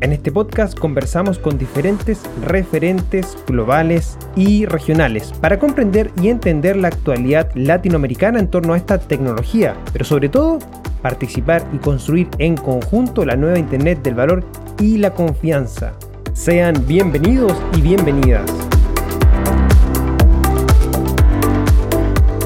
En 0.00 0.12
este 0.12 0.30
podcast 0.30 0.78
conversamos 0.78 1.40
con 1.40 1.58
diferentes 1.58 2.22
referentes 2.44 3.36
globales 3.48 4.16
y 4.36 4.64
regionales 4.64 5.32
para 5.40 5.58
comprender 5.58 6.12
y 6.22 6.28
entender 6.28 6.76
la 6.76 6.86
actualidad 6.86 7.50
latinoamericana 7.56 8.38
en 8.38 8.48
torno 8.48 8.74
a 8.74 8.76
esta 8.76 9.00
tecnología, 9.00 9.76
pero 9.92 10.04
sobre 10.04 10.28
todo 10.28 10.60
participar 11.02 11.66
y 11.72 11.78
construir 11.78 12.28
en 12.38 12.56
conjunto 12.56 13.24
la 13.24 13.34
nueva 13.34 13.58
Internet 13.58 14.00
del 14.04 14.14
valor 14.14 14.44
y 14.78 14.98
la 14.98 15.12
confianza. 15.12 15.94
Sean 16.32 16.86
bienvenidos 16.86 17.60
y 17.76 17.80
bienvenidas. 17.80 18.48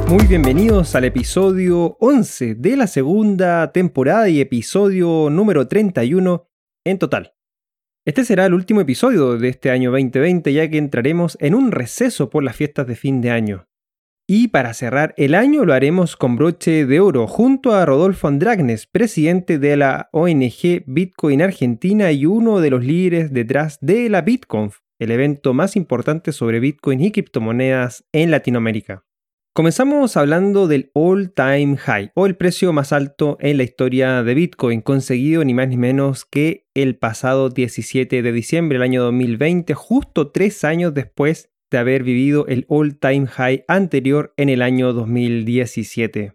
Muy 0.09 0.27
bienvenidos 0.27 0.95
al 0.95 1.05
episodio 1.05 1.99
11 2.01 2.55
de 2.55 2.77
la 2.79 2.87
segunda 2.87 3.73
temporada 3.73 4.31
y 4.31 4.41
episodio 4.41 5.29
número 5.29 5.69
31 5.69 6.47
en 6.85 6.99
total. 6.99 7.35
Este 8.05 8.25
será 8.25 8.47
el 8.47 8.55
último 8.55 8.81
episodio 8.81 9.39
de 9.39 9.49
este 9.49 9.71
año 9.71 9.93
2020 9.93 10.53
ya 10.53 10.69
que 10.69 10.77
entraremos 10.77 11.39
en 11.41 11.55
un 11.55 11.71
receso 11.71 12.31
por 12.31 12.43
las 12.43 12.57
fiestas 12.57 12.89
de 12.89 12.97
fin 12.97 13.21
de 13.21 13.31
año. 13.31 13.69
Y 14.27 14.49
para 14.49 14.75
cerrar 14.75 15.15
el 15.17 15.37
año 15.37 15.65
lo 15.65 15.73
haremos 15.73 16.17
con 16.17 16.35
broche 16.35 16.85
de 16.85 16.99
oro 16.99 17.29
junto 17.29 17.75
a 17.75 17.87
Rodolfo 17.87 18.27
Andragnes, 18.27 18.89
presidente 18.89 19.61
de 19.61 19.77
la 19.77 20.09
ONG 20.11 20.83
Bitcoin 20.85 21.43
Argentina 21.43 22.11
y 22.11 22.27
uno 22.27 22.61
de 22.61 22.71
los 22.71 22.85
líderes 22.85 23.33
detrás 23.33 23.79
de 23.81 24.09
la 24.09 24.23
BitConf, 24.23 24.79
el 24.99 25.13
evento 25.13 25.55
más 25.55 25.77
importante 25.77 26.33
sobre 26.33 26.59
Bitcoin 26.59 27.01
y 27.01 27.13
criptomonedas 27.13 28.05
en 28.11 28.33
Latinoamérica. 28.33 29.05
Comenzamos 29.55 30.17
hablando 30.17 30.67
del 30.67 30.91
all-time 30.95 31.77
high 31.77 32.11
o 32.15 32.25
el 32.25 32.37
precio 32.37 32.73
más 32.73 32.91
alto 32.91 33.37
en 33.39 33.59
la 33.59 33.65
historia 33.65 34.23
de 34.23 34.33
Bitcoin, 34.33 34.81
conseguido 34.81 35.45
ni 35.45 35.53
más 35.53 35.69
ni 35.69 35.77
menos 35.77 36.25
que 36.25 36.71
el 36.73 36.97
pasado 36.97 37.51
17 37.51 38.23
de 38.23 38.33
diciembre 38.33 38.79
del 38.79 38.85
año 38.85 39.03
2020, 39.03 39.75
justo 39.75 40.31
tres 40.31 40.65
años 40.65 40.95
después 40.95 41.51
de 41.71 41.77
haber 41.77 42.03
vivido 42.03 42.47
el 42.47 42.65
all-time 42.71 43.27
high 43.27 43.67
anterior 43.69 44.33
en 44.39 44.49
el 44.49 44.63
año 44.63 44.95
2017. 44.95 46.33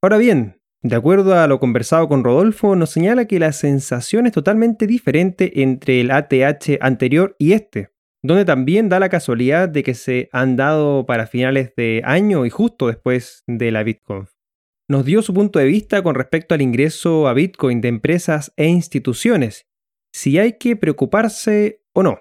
Ahora 0.00 0.18
bien, 0.18 0.60
de 0.82 0.94
acuerdo 0.94 1.34
a 1.34 1.48
lo 1.48 1.58
conversado 1.58 2.06
con 2.06 2.22
Rodolfo, 2.22 2.76
nos 2.76 2.90
señala 2.90 3.24
que 3.24 3.40
la 3.40 3.50
sensación 3.50 4.26
es 4.26 4.32
totalmente 4.32 4.86
diferente 4.86 5.62
entre 5.62 6.00
el 6.00 6.12
ATH 6.12 6.78
anterior 6.80 7.34
y 7.40 7.54
este 7.54 7.91
donde 8.22 8.44
también 8.44 8.88
da 8.88 9.00
la 9.00 9.08
casualidad 9.08 9.68
de 9.68 9.82
que 9.82 9.94
se 9.94 10.28
han 10.32 10.56
dado 10.56 11.06
para 11.06 11.26
finales 11.26 11.74
de 11.76 12.02
año 12.04 12.46
y 12.46 12.50
justo 12.50 12.86
después 12.86 13.42
de 13.46 13.72
la 13.72 13.82
Bitcoin. 13.82 14.26
Nos 14.88 15.04
dio 15.04 15.22
su 15.22 15.34
punto 15.34 15.58
de 15.58 15.64
vista 15.64 16.02
con 16.02 16.14
respecto 16.14 16.54
al 16.54 16.62
ingreso 16.62 17.26
a 17.26 17.34
Bitcoin 17.34 17.80
de 17.80 17.88
empresas 17.88 18.52
e 18.56 18.66
instituciones, 18.66 19.66
si 20.12 20.38
hay 20.38 20.58
que 20.58 20.76
preocuparse 20.76 21.82
o 21.94 22.02
no. 22.02 22.20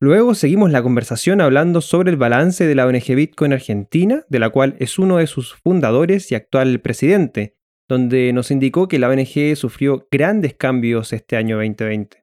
Luego 0.00 0.34
seguimos 0.34 0.72
la 0.72 0.82
conversación 0.82 1.40
hablando 1.40 1.80
sobre 1.80 2.10
el 2.10 2.16
balance 2.16 2.66
de 2.66 2.74
la 2.74 2.86
ONG 2.86 3.14
Bitcoin 3.14 3.52
Argentina, 3.52 4.24
de 4.28 4.38
la 4.40 4.50
cual 4.50 4.74
es 4.80 4.98
uno 4.98 5.18
de 5.18 5.28
sus 5.28 5.54
fundadores 5.54 6.32
y 6.32 6.34
actual 6.34 6.80
presidente, 6.80 7.56
donde 7.88 8.32
nos 8.32 8.50
indicó 8.50 8.88
que 8.88 8.98
la 8.98 9.08
ONG 9.08 9.54
sufrió 9.54 10.08
grandes 10.10 10.54
cambios 10.54 11.12
este 11.12 11.36
año 11.36 11.58
2020. 11.58 12.21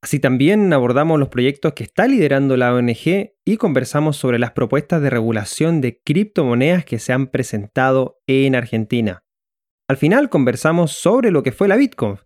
Así 0.00 0.20
también 0.20 0.72
abordamos 0.72 1.18
los 1.18 1.28
proyectos 1.28 1.72
que 1.72 1.82
está 1.82 2.06
liderando 2.06 2.56
la 2.56 2.72
ONG 2.72 3.32
y 3.44 3.56
conversamos 3.56 4.16
sobre 4.16 4.38
las 4.38 4.52
propuestas 4.52 5.02
de 5.02 5.10
regulación 5.10 5.80
de 5.80 6.00
criptomonedas 6.04 6.84
que 6.84 7.00
se 7.00 7.12
han 7.12 7.26
presentado 7.26 8.20
en 8.28 8.54
Argentina. 8.54 9.24
Al 9.88 9.96
final 9.96 10.28
conversamos 10.28 10.92
sobre 10.92 11.32
lo 11.32 11.42
que 11.42 11.50
fue 11.50 11.66
la 11.66 11.76
Bitcoin 11.76 12.18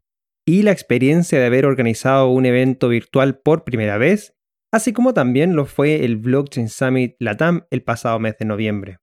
y 0.47 0.63
la 0.63 0.73
experiencia 0.73 1.39
de 1.39 1.47
haber 1.47 1.65
organizado 1.65 2.29
un 2.29 2.45
evento 2.45 2.89
virtual 2.89 3.39
por 3.39 3.65
primera 3.65 3.97
vez, 3.97 4.35
así 4.71 4.93
como 4.93 5.15
también 5.15 5.57
lo 5.57 5.65
fue 5.65 6.05
el 6.05 6.17
Blockchain 6.17 6.69
Summit 6.69 7.15
Latam 7.21 7.67
el 7.71 7.83
pasado 7.83 8.19
mes 8.19 8.37
de 8.39 8.45
noviembre. 8.45 8.99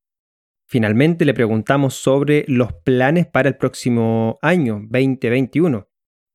Finalmente 0.68 1.24
le 1.24 1.34
preguntamos 1.34 1.94
sobre 1.94 2.44
los 2.46 2.72
planes 2.72 3.26
para 3.26 3.48
el 3.48 3.56
próximo 3.56 4.38
año 4.42 4.82
2021 4.88 5.89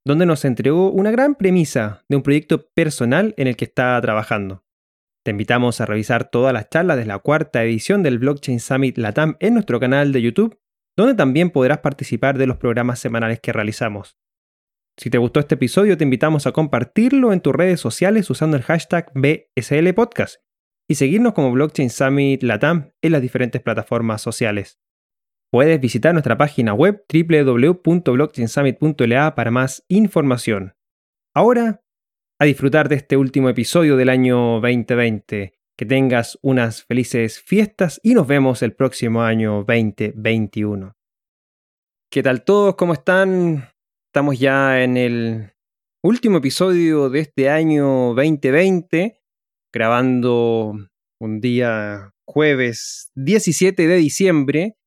donde 0.05 0.27
nos 0.27 0.45
entregó 0.45 0.91
una 0.91 1.11
gran 1.11 1.35
premisa 1.35 2.05
de 2.07 2.15
un 2.15 2.21
proyecto 2.21 2.69
personal 2.69 3.33
en 3.37 3.47
el 3.47 3.55
que 3.55 3.65
está 3.65 3.99
trabajando. 4.01 4.63
Te 5.25 5.31
invitamos 5.31 5.81
a 5.81 5.87
revisar 5.87 6.29
todas 6.29 6.53
las 6.53 6.69
charlas 6.69 6.97
de 6.97 7.05
la 7.05 7.17
cuarta 7.17 7.63
edición 7.63 8.03
del 8.03 8.19
Blockchain 8.19 8.59
Summit 8.59 8.99
Latam 8.99 9.35
en 9.39 9.55
nuestro 9.55 9.79
canal 9.79 10.11
de 10.11 10.21
YouTube, 10.21 10.59
donde 10.95 11.15
también 11.15 11.49
podrás 11.49 11.79
participar 11.79 12.37
de 12.37 12.45
los 12.45 12.57
programas 12.57 12.99
semanales 12.99 13.39
que 13.39 13.51
realizamos. 13.51 14.19
Si 14.97 15.09
te 15.09 15.17
gustó 15.17 15.39
este 15.39 15.55
episodio, 15.55 15.97
te 15.97 16.03
invitamos 16.03 16.45
a 16.45 16.51
compartirlo 16.51 17.33
en 17.33 17.41
tus 17.41 17.53
redes 17.53 17.79
sociales 17.79 18.29
usando 18.29 18.55
el 18.55 18.63
hashtag 18.63 19.11
BSL 19.15 19.91
Podcast 19.95 20.37
y 20.87 20.95
seguirnos 20.95 21.33
como 21.33 21.51
Blockchain 21.51 21.89
Summit 21.89 22.43
Latam 22.43 22.91
en 23.01 23.11
las 23.11 23.21
diferentes 23.23 23.61
plataformas 23.61 24.21
sociales. 24.21 24.79
Puedes 25.51 25.79
visitar 25.79 26.13
nuestra 26.13 26.37
página 26.37 26.73
web 26.73 27.05
www.blockchainsummit.la 27.11 29.35
para 29.35 29.51
más 29.51 29.85
información. 29.87 30.73
Ahora, 31.33 31.81
a 32.39 32.45
disfrutar 32.45 32.89
de 32.89 32.95
este 32.95 33.15
último 33.17 33.49
episodio 33.49 33.95
del 33.95 34.09
año 34.09 34.59
2020. 34.59 35.53
Que 35.77 35.85
tengas 35.85 36.39
unas 36.41 36.85
felices 36.85 37.41
fiestas 37.41 37.99
y 38.01 38.13
nos 38.13 38.27
vemos 38.27 38.63
el 38.63 38.73
próximo 38.73 39.23
año 39.23 39.65
2021. 39.65 40.95
¿Qué 42.09 42.23
tal 42.23 42.45
todos? 42.45 42.75
¿Cómo 42.75 42.93
están? 42.93 43.67
Estamos 44.07 44.39
ya 44.39 44.81
en 44.81 44.95
el 44.95 45.51
último 46.01 46.37
episodio 46.37 47.09
de 47.09 47.19
este 47.19 47.49
año 47.49 48.13
2020, 48.13 49.21
grabando 49.73 50.75
un 51.19 51.41
día 51.41 52.13
jueves 52.25 53.11
17 53.15 53.85
de 53.85 53.95
diciembre 53.97 54.77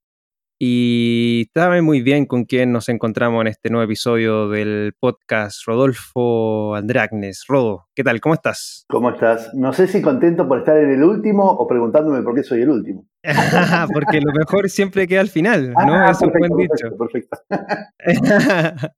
y 0.61 1.49
sabe 1.55 1.83
muy 1.83 2.03
bien 2.03 2.27
con 2.27 2.45
quién 2.45 2.73
nos 2.73 2.89
encontramos 2.89 3.43
en 3.43 3.47
este 3.47 3.71
nuevo 3.71 3.85
episodio 3.85 4.49
del 4.49 4.93
podcast 4.99 5.65
Rodolfo 5.65 6.75
Andragnes. 6.75 7.45
Rodo, 7.47 7.87
¿qué 7.95 8.03
tal? 8.03 8.21
¿Cómo 8.21 8.35
estás? 8.35 8.85
¿Cómo 8.89 9.11
estás? 9.11 9.55
No 9.55 9.73
sé 9.73 9.87
si 9.87 10.03
contento 10.03 10.49
por 10.49 10.59
estar 10.59 10.77
en 10.77 10.91
el 10.91 11.05
último 11.05 11.45
o 11.49 11.69
preguntándome 11.69 12.23
por 12.23 12.35
qué 12.35 12.43
soy 12.43 12.63
el 12.63 12.71
último. 12.71 13.07
Porque 13.93 14.21
lo 14.21 14.33
mejor 14.33 14.69
siempre 14.69 15.07
queda 15.07 15.21
al 15.21 15.29
final, 15.29 15.73
¿no? 15.73 15.95
Ah, 15.95 16.11
Eso 16.11 16.27
es 16.27 16.33
buen 16.33 16.57
dicho. 16.57 16.97
Perfecto. 16.99 17.39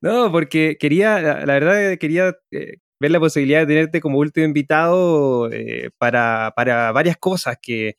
no, 0.00 0.32
porque 0.32 0.76
quería, 0.78 1.20
la, 1.20 1.44
verdad, 1.44 1.96
quería 1.98 2.34
eh, 2.50 2.78
ver 3.00 3.10
la 3.10 3.20
posibilidad 3.20 3.60
de 3.60 3.66
tenerte 3.66 4.00
como 4.00 4.18
último 4.18 4.46
invitado 4.46 5.50
eh, 5.52 5.90
para, 5.98 6.52
para 6.56 6.92
varias 6.92 7.16
cosas 7.18 7.56
que 7.60 7.96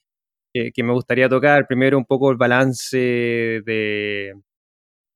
que, 0.54 0.84
me 0.84 0.94
gustaría 0.94 1.30
tocar. 1.30 1.68
Primero, 1.68 1.98
un 1.98 2.06
poco 2.06 2.31
el 2.31 2.38
balance 2.38 2.98
de, 2.98 4.34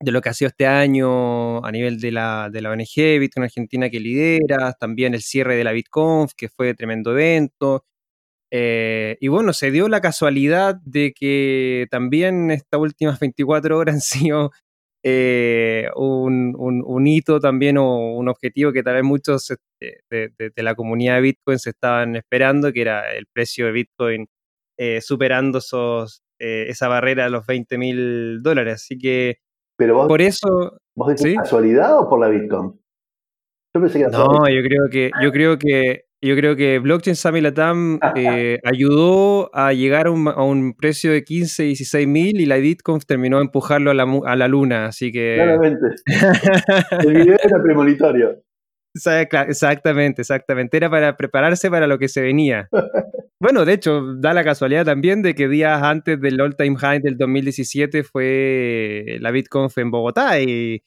de 0.03 0.11
lo 0.11 0.21
que 0.21 0.29
ha 0.29 0.33
sido 0.33 0.49
este 0.49 0.67
año 0.67 1.65
a 1.65 1.71
nivel 1.71 1.99
de 1.99 2.11
la, 2.11 2.49
de 2.51 2.61
la 2.61 2.71
ONG 2.71 3.19
Bitcoin 3.19 3.45
Argentina 3.45 3.89
que 3.89 3.99
lideras, 3.99 4.77
también 4.77 5.13
el 5.13 5.21
cierre 5.21 5.55
de 5.55 5.63
la 5.63 5.71
BitConf, 5.71 6.33
que 6.35 6.49
fue 6.49 6.73
tremendo 6.73 7.11
evento. 7.11 7.85
Eh, 8.51 9.17
y 9.19 9.29
bueno, 9.29 9.53
se 9.53 9.71
dio 9.71 9.87
la 9.89 10.01
casualidad 10.01 10.75
de 10.85 11.13
que 11.13 11.87
también 11.89 12.51
estas 12.51 12.79
últimas 12.79 13.19
24 13.19 13.77
horas 13.77 13.95
han 13.95 14.01
sido 14.01 14.51
eh, 15.03 15.89
un, 15.95 16.55
un, 16.57 17.07
hito 17.07 17.39
también 17.39 17.77
o 17.77 18.13
un 18.15 18.29
objetivo 18.29 18.71
que 18.71 18.83
tal 18.83 18.95
vez 18.95 19.03
muchos 19.03 19.51
este, 19.51 20.01
de, 20.09 20.31
de, 20.55 20.63
la 20.63 20.75
comunidad 20.75 21.15
de 21.15 21.21
Bitcoin 21.21 21.59
se 21.59 21.71
estaban 21.71 22.15
esperando, 22.15 22.71
que 22.71 22.81
era 22.81 23.11
el 23.13 23.25
precio 23.27 23.65
de 23.65 23.71
Bitcoin 23.73 24.27
eh, 24.77 25.01
superando 25.01 25.59
esos, 25.59 26.23
eh, 26.39 26.65
esa 26.69 26.87
barrera 26.87 27.25
de 27.25 27.29
los 27.29 27.45
20 27.45 27.77
mil 27.77 28.41
dólares. 28.41 28.75
Así 28.75 28.97
que 28.97 29.37
Pero 29.77 30.07
por 30.07 30.21
eso... 30.21 30.77
¿Vos 30.95 31.15
decís 31.15 31.37
casualidad 31.37 31.99
o 31.99 32.09
por 32.09 32.19
la 32.19 32.29
Bitcoin? 32.29 32.79
Yo 33.75 33.81
pensé 33.81 33.99
que 33.99 34.07
No, 34.07 34.47
yo 34.47 34.61
creo 34.63 34.89
que, 34.91 35.11
yo 35.21 35.31
creo 35.31 35.57
que 35.57 36.05
yo 36.23 36.37
creo 36.37 36.55
que 36.55 36.79
Blockchain 36.79 37.17
Summit 37.17 37.43
Latam 37.43 37.99
eh, 38.15 38.57
ayudó 38.63 39.49
a 39.53 39.73
llegar 39.73 40.07
a 40.07 40.11
un, 40.11 40.73
precio 40.73 41.11
de 41.11 41.25
15, 41.25 41.63
16 41.63 42.07
mil 42.07 42.39
y 42.39 42.45
la 42.45 42.55
Bitcoin 42.57 42.99
terminó 42.99 43.39
a 43.39 43.41
empujarlo 43.41 43.91
a 43.91 43.93
la, 43.93 44.05
a 44.25 44.35
la 44.37 44.47
luna, 44.47 44.85
así 44.85 45.11
que... 45.11 45.35
Claramente. 45.35 45.87
El 47.05 47.13
video 47.13 47.35
era 47.43 47.61
premonitorio. 47.61 48.41
Exactamente, 48.93 50.21
exactamente. 50.21 50.77
Era 50.77 50.89
para 50.89 51.17
prepararse 51.17 51.69
para 51.69 51.87
lo 51.87 51.97
que 51.97 52.07
se 52.07 52.21
venía. 52.21 52.69
Bueno, 53.39 53.65
de 53.65 53.73
hecho, 53.73 54.13
da 54.15 54.33
la 54.33 54.45
casualidad 54.45 54.85
también 54.85 55.21
de 55.21 55.35
que 55.35 55.49
días 55.49 55.83
antes 55.83 56.17
del 56.21 56.39
All 56.39 56.55
Time 56.55 56.77
High 56.77 57.01
del 57.01 57.17
2017 57.17 58.05
fue 58.05 59.17
la 59.19 59.31
BitConf 59.31 59.77
en 59.79 59.91
Bogotá 59.91 60.39
y, 60.39 60.81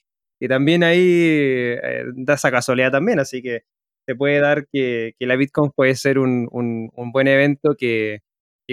también 0.48 0.82
ahí 0.82 0.98
eh, 1.02 2.04
da 2.14 2.32
esa 2.32 2.50
casualidad 2.50 2.90
también, 2.90 3.18
así 3.18 3.42
que 3.42 3.64
se 4.06 4.14
puede 4.14 4.40
dar 4.40 4.66
que, 4.72 5.12
la 5.20 5.36
BitConf 5.36 5.74
puede 5.76 5.94
ser 5.96 6.18
un, 6.18 6.48
buen 7.12 7.28
evento 7.28 7.74
que, 7.76 8.22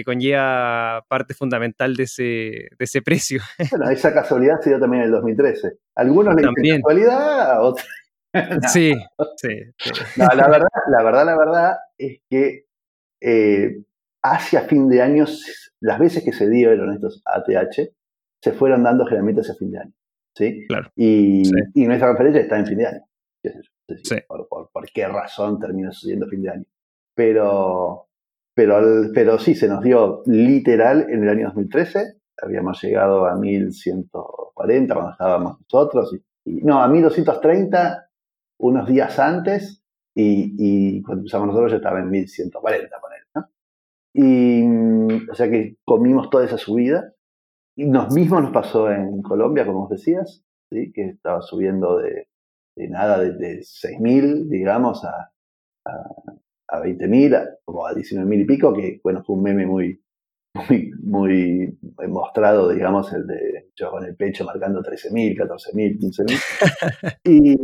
conlleva 0.06 1.04
parte 1.06 1.34
fundamental 1.34 1.94
de 1.94 2.04
ese, 2.04 2.22
de 2.22 2.84
ese 2.84 3.02
precio. 3.02 3.42
Bueno, 3.70 3.90
esa 3.90 4.14
casualidad 4.14 4.62
se 4.62 4.70
dio 4.70 4.80
también 4.80 5.02
en 5.02 5.08
el 5.08 5.12
2013. 5.12 5.76
Algunos 5.96 6.34
le 6.34 6.48
dicen 6.56 6.80
casualidad, 6.80 7.62
otros 7.62 7.86
Sí, 8.68 8.94
sí, 9.36 9.48
la 10.16 10.48
verdad, 10.48 10.68
la 10.90 11.02
verdad, 11.02 11.26
la 11.26 11.36
verdad 11.36 11.76
es 11.98 12.20
que 12.28 12.64
eh, 13.20 13.82
hacia 14.22 14.62
fin 14.62 14.88
de 14.88 15.02
año, 15.02 15.24
las 15.80 15.98
veces 15.98 16.24
que 16.24 16.32
se 16.32 16.48
dieron 16.48 16.92
estos 16.92 17.22
ATH, 17.24 17.92
se 18.42 18.52
fueron 18.52 18.82
dando 18.82 19.04
generalmente 19.04 19.42
hacia 19.42 19.54
fin 19.54 19.70
de 19.70 19.78
año. 19.78 19.92
¿sí? 20.34 20.66
Claro. 20.66 20.90
Y, 20.96 21.42
nuestra 21.74 22.08
conferencia 22.08 22.42
está 22.42 22.58
en 22.58 22.66
fin 22.66 22.78
de 22.78 22.86
año. 22.86 23.00
Por, 24.28 24.86
qué 24.92 25.06
razón 25.06 25.58
termina 25.58 25.92
sucediendo 25.92 26.26
fin 26.28 26.42
de 26.42 26.50
año. 26.50 26.64
Pero, 27.14 28.08
pero, 28.54 28.80
pero 29.14 29.38
sí, 29.38 29.54
se 29.54 29.68
nos 29.68 29.82
dio 29.82 30.22
literal 30.26 31.06
en 31.08 31.22
el 31.22 31.28
año 31.28 31.46
2013. 31.46 32.18
Habíamos 32.42 32.82
llegado 32.82 33.26
a 33.26 33.36
1140 33.36 34.94
cuando 34.94 35.12
estábamos 35.12 35.60
nosotros. 35.60 36.14
Y, 36.44 36.62
no, 36.62 36.82
a 36.82 36.88
1230 36.88 38.10
unos 38.58 38.88
días 38.88 39.18
antes 39.18 39.82
y, 40.14 41.02
cuando 41.02 41.20
empezamos 41.22 41.48
nosotros 41.48 41.72
ya 41.72 41.76
estaba 41.78 42.00
en 42.00 42.10
1140, 42.10 43.00
con 43.00 43.12
él, 43.12 43.22
¿no? 43.34 43.48
Y, 44.14 44.62
mm, 44.66 45.30
o 45.30 45.34
sea 45.34 45.50
que 45.50 45.76
comimos 45.84 46.30
toda 46.30 46.44
esa 46.44 46.58
subida. 46.58 47.12
Y 47.76 47.86
nos 47.86 48.14
mismos 48.14 48.42
nos 48.42 48.52
pasó 48.52 48.90
en 48.90 49.20
Colombia, 49.22 49.66
como 49.66 49.80
vos 49.80 49.90
decías, 49.90 50.44
¿sí? 50.70 50.92
que 50.92 51.06
estaba 51.06 51.42
subiendo 51.42 51.98
de, 51.98 52.28
nada, 52.88 53.18
de, 53.18 53.32
de 53.32 53.58
6.000, 53.60 54.48
digamos, 54.48 55.04
a, 55.04 55.32
a, 55.84 56.04
a 56.68 56.80
20.000, 56.80 57.58
como 57.64 57.84
a 57.86 57.92
19.000 57.92 58.40
y 58.42 58.44
pico, 58.44 58.72
que 58.72 59.00
bueno, 59.02 59.24
fue 59.24 59.34
un 59.36 59.42
meme 59.42 59.66
muy, 59.66 60.00
muy, 60.54 60.92
muy 61.02 61.78
mostrado, 62.08 62.68
digamos, 62.68 63.12
el 63.12 63.26
de 63.26 63.70
yo 63.74 63.90
con 63.90 64.04
el 64.04 64.14
pecho 64.14 64.44
marcando 64.44 64.82
13.000, 64.82 65.36
14.000, 65.36 65.98
15.000. 65.98 67.18
y, 67.24 67.56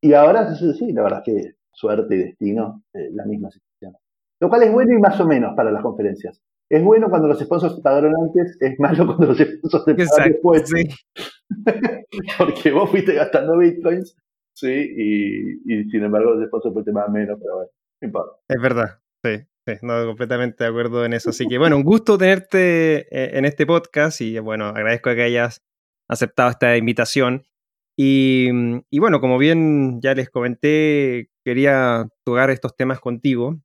y 0.00 0.12
ahora, 0.12 0.54
sí, 0.54 0.92
la 0.92 1.02
verdad 1.02 1.22
es 1.26 1.34
que 1.34 1.52
suerte 1.72 2.14
y 2.14 2.18
destino, 2.18 2.82
eh, 2.94 3.10
la 3.12 3.24
misma 3.24 3.50
situación. 3.50 3.94
Lo 4.40 4.48
cual 4.48 4.62
es 4.62 4.72
bueno 4.72 4.92
y 4.94 5.00
más 5.00 5.18
o 5.20 5.26
menos 5.26 5.54
para 5.56 5.70
las 5.70 5.82
conferencias. 5.82 6.40
Es 6.70 6.82
bueno 6.84 7.08
cuando 7.08 7.28
los 7.28 7.40
sponsors 7.40 7.76
se 7.76 7.82
pagaron 7.82 8.12
antes, 8.20 8.56
es 8.60 8.78
malo 8.78 9.06
cuando 9.06 9.26
los 9.26 9.38
sponsors 9.38 9.84
se 9.84 9.94
pagaron 9.94 10.32
después. 10.32 10.70
Porque 12.38 12.70
vos 12.72 12.90
fuiste 12.90 13.14
gastando 13.14 13.56
bitcoins, 13.56 14.16
sí, 14.54 14.68
y, 14.68 15.84
sin 15.90 16.04
embargo 16.04 16.34
los 16.34 16.46
sponsors 16.48 16.74
pues 16.74 16.84
te 16.84 16.92
pagan 16.92 17.12
menos, 17.12 17.38
pero 17.40 17.56
bueno, 17.56 17.70
no 18.00 18.06
importa. 18.06 18.32
Es 18.48 18.60
verdad, 18.60 19.00
sí. 19.24 19.46
Sí, 19.66 19.74
no, 19.82 20.06
completamente 20.06 20.64
de 20.64 20.70
acuerdo 20.70 21.04
en 21.04 21.12
eso. 21.12 21.28
Así 21.28 21.46
que 21.46 21.58
bueno, 21.58 21.76
un 21.76 21.82
gusto 21.82 22.16
tenerte 22.16 23.00
eh, 23.10 23.36
en 23.36 23.44
este 23.44 23.66
podcast 23.66 24.18
y 24.22 24.38
bueno, 24.38 24.68
agradezco 24.68 25.14
que 25.14 25.22
hayas 25.22 25.62
aceptado 26.08 26.48
esta 26.48 26.74
invitación. 26.78 27.44
Mm, 28.00 28.78
y, 28.90 28.98
bueno, 29.00 29.20
como 29.20 29.38
bien 29.38 30.00
ya 30.00 30.14
les 30.14 30.30
comenté, 30.30 31.30
quería 31.44 32.06
tocar 32.24 32.50
estos 32.50 32.76
temas 32.76 33.00
contigo. 33.00 33.60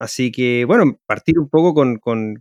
Así 0.00 0.32
que, 0.32 0.64
bueno, 0.66 0.98
partir 1.06 1.38
un 1.38 1.48
poco 1.50 1.74
con, 1.74 2.40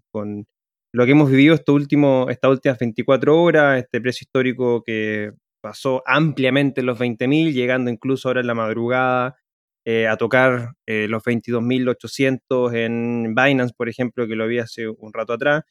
lo 0.93 1.05
que 1.05 1.11
hemos 1.11 1.29
vivido 1.31 1.55
esto 1.55 1.73
último, 1.73 2.27
estas 2.29 2.51
últimas 2.51 2.79
24 2.79 3.41
horas, 3.41 3.79
este 3.79 4.01
precio 4.01 4.25
histórico 4.25 4.83
que 4.83 5.33
pasó 5.61 6.03
ampliamente 6.05 6.81
en 6.81 6.87
los 6.87 6.99
20.000, 6.99 7.53
llegando 7.53 7.91
incluso 7.91 8.29
ahora 8.29 8.41
en 8.41 8.47
la 8.47 8.55
madrugada 8.55 9.37
eh, 9.85 10.07
a 10.07 10.17
tocar 10.17 10.73
eh, 10.87 11.07
los 11.09 11.23
22.800 11.23 12.73
en 12.75 13.35
Binance, 13.35 13.73
por 13.77 13.89
ejemplo, 13.89 14.27
que 14.27 14.35
lo 14.35 14.47
vi 14.47 14.59
hace 14.59 14.87
un 14.89 15.13
rato 15.13 15.33
atrás. 15.33 15.63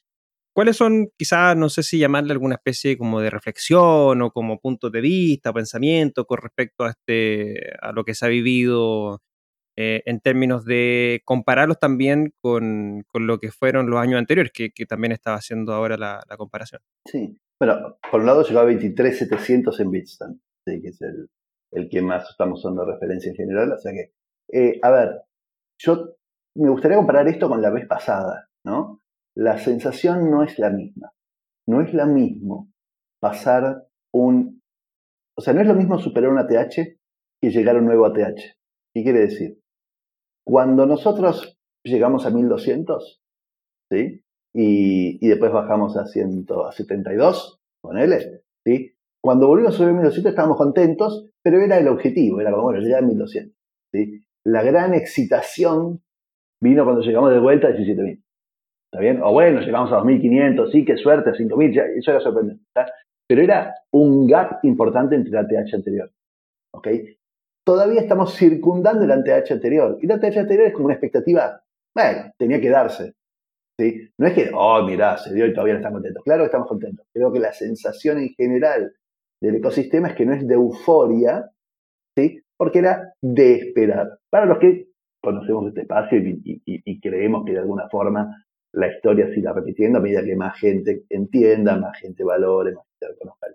¿Cuáles 0.55 0.77
son, 0.77 1.09
quizás, 1.17 1.57
no 1.57 1.67
sé 1.67 1.83
si 1.83 1.99
llamarle 1.99 2.31
alguna 2.31 2.55
especie 2.55 2.97
como 2.97 3.19
de 3.19 3.29
reflexión 3.29 4.21
o 4.21 4.31
como 4.31 4.57
punto 4.61 4.89
de 4.89 5.01
vista, 5.01 5.51
pensamiento 5.51 6.23
con 6.23 6.37
respecto 6.37 6.85
a, 6.85 6.91
este, 6.91 7.73
a 7.81 7.91
lo 7.91 8.05
que 8.05 8.13
se 8.15 8.25
ha 8.25 8.29
vivido 8.29 9.21
eh, 9.75 10.01
en 10.05 10.21
términos 10.21 10.63
de 10.63 11.21
compararlos 11.25 11.77
también 11.77 12.33
con, 12.39 13.03
lo 13.13 13.39
que 13.39 13.51
fueron 13.51 13.89
los 13.89 13.99
años 13.99 14.17
anteriores, 14.17 14.53
que, 14.53 14.71
también 14.85 15.11
estaba 15.11 15.35
haciendo 15.35 15.73
ahora 15.73 15.97
la, 15.97 16.23
comparación? 16.37 16.79
Sí, 17.05 17.37
bueno, 17.59 17.97
por 18.09 18.21
un 18.21 18.25
lado 18.25 18.45
llegó 18.45 18.61
a 18.61 18.65
23.700 18.65 19.77
en 19.81 19.91
Bitstamp, 19.91 20.39
que 20.65 20.87
es 20.87 21.01
el, 21.01 21.89
que 21.89 22.01
más 22.01 22.29
estamos 22.29 22.59
usando 22.59 22.85
referencia 22.85 23.29
en 23.29 23.35
general. 23.35 23.73
O 23.73 23.77
sea 23.77 23.91
que, 23.91 24.13
eh, 24.53 24.79
a 24.81 24.89
ver, 24.89 25.21
yo 25.79 26.15
me 26.55 26.69
gustaría 26.69 26.95
comparar 26.95 27.27
esto 27.27 27.49
con 27.49 27.61
la 27.61 27.71
vez 27.71 27.85
pasada, 27.85 28.47
¿no? 28.63 29.01
La 29.35 29.57
sensación 29.57 30.31
no 30.31 30.43
es 30.43 30.57
la 30.59 30.69
misma. 30.69 31.11
No 31.67 31.81
es 31.81 31.93
lo 31.93 32.05
mismo 32.07 32.71
pasar 33.19 33.87
un... 34.13 34.61
O 35.37 35.41
sea, 35.41 35.53
no 35.53 35.61
es 35.61 35.67
lo 35.67 35.75
mismo 35.75 35.99
superar 35.99 36.29
un 36.29 36.39
ATH 36.39 36.75
que 37.41 37.49
llegar 37.49 37.75
a 37.75 37.79
un 37.79 37.85
nuevo 37.85 38.05
ATH. 38.05 38.39
¿Qué 38.93 39.03
quiere 39.03 39.19
decir? 39.19 39.59
Cuando 40.45 40.85
nosotros 40.85 41.57
llegamos 41.83 42.25
a 42.25 42.29
1200, 42.29 43.21
¿sí? 43.91 44.21
Y, 44.53 45.27
después 45.27 45.51
bajamos 45.51 45.97
a, 45.97 46.05
172, 46.05 47.59
con 47.81 47.97
L, 47.97 48.41
¿sí? 48.63 48.93
Cuando 49.21 49.47
volvimos 49.47 49.73
a 49.73 49.77
subir 49.77 49.89
a 49.89 49.93
1200 49.93 50.29
estábamos 50.29 50.57
contentos, 50.57 51.29
pero 51.43 51.59
era 51.59 51.77
el 51.77 51.89
objetivo, 51.89 52.39
era 52.39 52.51
como, 52.51 52.63
bueno, 52.63 52.79
llegar 52.79 53.03
a 53.03 53.07
1200, 53.07 53.53
¿sí? 53.91 54.23
La 54.45 54.63
gran 54.63 54.93
excitación 54.93 56.03
vino 56.61 56.85
cuando 56.85 57.01
llegamos 57.01 57.31
de 57.31 57.39
vuelta 57.39 57.67
a 57.67 57.71
17.000. 57.71 58.24
¿Está 58.95 59.01
bien? 59.03 59.21
O 59.21 59.33
bueno, 59.33 59.59
llegamos 59.59 59.91
a 59.91 59.97
2.500, 59.97 60.71
sí, 60.71 60.85
qué 60.85 60.95
suerte, 60.95 61.31
a 61.31 61.33
5.000, 61.33 61.97
eso 61.97 62.11
era 62.11 62.21
sorprendente. 62.21 62.63
Pero 63.27 63.41
era 63.41 63.75
un 63.91 64.25
gap 64.25 64.63
importante 64.63 65.15
entre 65.15 65.31
el 65.31 65.37
ATH 65.37 65.73
anterior. 65.73 66.09
¿Ok? 66.73 66.87
Todavía 67.65 67.99
estamos 67.99 68.33
circundando 68.35 69.03
el 69.03 69.11
ATH 69.11 69.51
anterior. 69.51 69.97
Y 70.01 70.05
el 70.05 70.13
ATH 70.13 70.37
anterior 70.37 70.67
es 70.67 70.73
como 70.73 70.85
una 70.85 70.93
expectativa, 70.93 71.61
bueno, 71.93 72.31
tenía 72.37 72.61
que 72.61 72.69
darse. 72.69 73.15
¿sí? 73.77 74.09
No 74.17 74.27
es 74.27 74.33
que, 74.33 74.51
oh, 74.53 74.81
mirá, 74.83 75.17
se 75.17 75.33
dio 75.33 75.45
y 75.45 75.51
todavía 75.51 75.73
no 75.73 75.79
están 75.79 75.91
contentos. 75.91 76.23
Claro 76.23 76.43
que 76.43 76.45
estamos 76.45 76.69
contentos. 76.69 77.05
Creo 77.13 77.33
que 77.33 77.39
la 77.41 77.51
sensación 77.51 78.19
en 78.19 78.29
general 78.29 78.93
del 79.41 79.55
ecosistema 79.55 80.07
es 80.07 80.15
que 80.15 80.25
no 80.25 80.33
es 80.35 80.47
de 80.47 80.53
euforia, 80.53 81.51
¿sí? 82.17 82.39
porque 82.57 82.79
era 82.79 83.13
de 83.21 83.55
esperar. 83.55 84.19
Para 84.29 84.45
los 84.45 84.57
que 84.57 84.87
conocemos 85.21 85.67
este 85.67 85.81
espacio 85.81 86.17
y 86.23 86.99
creemos 87.01 87.43
que 87.43 87.51
de 87.51 87.59
alguna 87.59 87.89
forma 87.89 88.44
la 88.75 88.87
historia 88.93 89.33
siga 89.33 89.53
repitiendo 89.53 89.99
a 89.99 90.01
medida 90.01 90.23
que 90.23 90.35
más 90.35 90.59
gente 90.59 91.05
entienda, 91.09 91.77
más 91.77 91.97
gente 91.99 92.23
valore, 92.23 92.73
más 92.73 92.85
gente 92.87 93.13
reconozca 93.13 93.47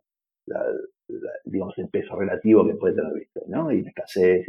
digamos, 1.45 1.77
el 1.79 1.89
peso 1.89 2.17
relativo 2.17 2.67
que 2.67 2.75
puede 2.75 2.95
tener 2.95 3.13
Bitcoin, 3.13 3.51
¿no? 3.51 3.71
Y 3.71 3.83
la 3.83 3.91
escasez. 3.91 4.47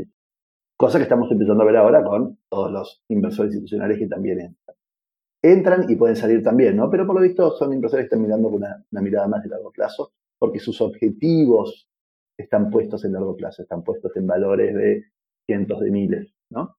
Cosa 0.78 0.98
que 0.98 1.04
estamos 1.04 1.32
empezando 1.32 1.64
a 1.64 1.66
ver 1.66 1.78
ahora 1.78 2.04
con 2.04 2.40
todos 2.50 2.72
los 2.72 3.04
inversores 3.10 3.54
institucionales 3.54 4.00
que 4.00 4.08
también 4.08 4.40
entran. 4.40 4.78
Entran 5.44 5.86
y 5.90 5.96
pueden 5.96 6.16
salir 6.16 6.44
también, 6.44 6.76
¿no? 6.76 6.90
Pero 6.90 7.06
por 7.06 7.16
lo 7.16 7.22
visto 7.22 7.52
son 7.52 7.74
inversores 7.74 8.04
que 8.04 8.08
están 8.08 8.22
mirando 8.22 8.50
con 8.50 8.58
una, 8.58 8.84
una 8.92 9.02
mirada 9.02 9.28
más 9.28 9.44
de 9.44 9.50
largo 9.50 9.72
plazo, 9.72 10.14
porque 10.40 10.60
sus 10.60 10.82
objetivos 10.82 11.88
están 12.38 12.70
puestos 12.70 13.06
en 13.06 13.14
largo 13.14 13.36
plazo, 13.36 13.62
están 13.62 13.84
puestos 13.84 14.16
en 14.16 14.28
valores 14.28 14.74
de 14.74 15.06
cientos 15.46 15.80
de 15.82 15.92
miles, 15.92 16.34
¿no? 16.50 16.78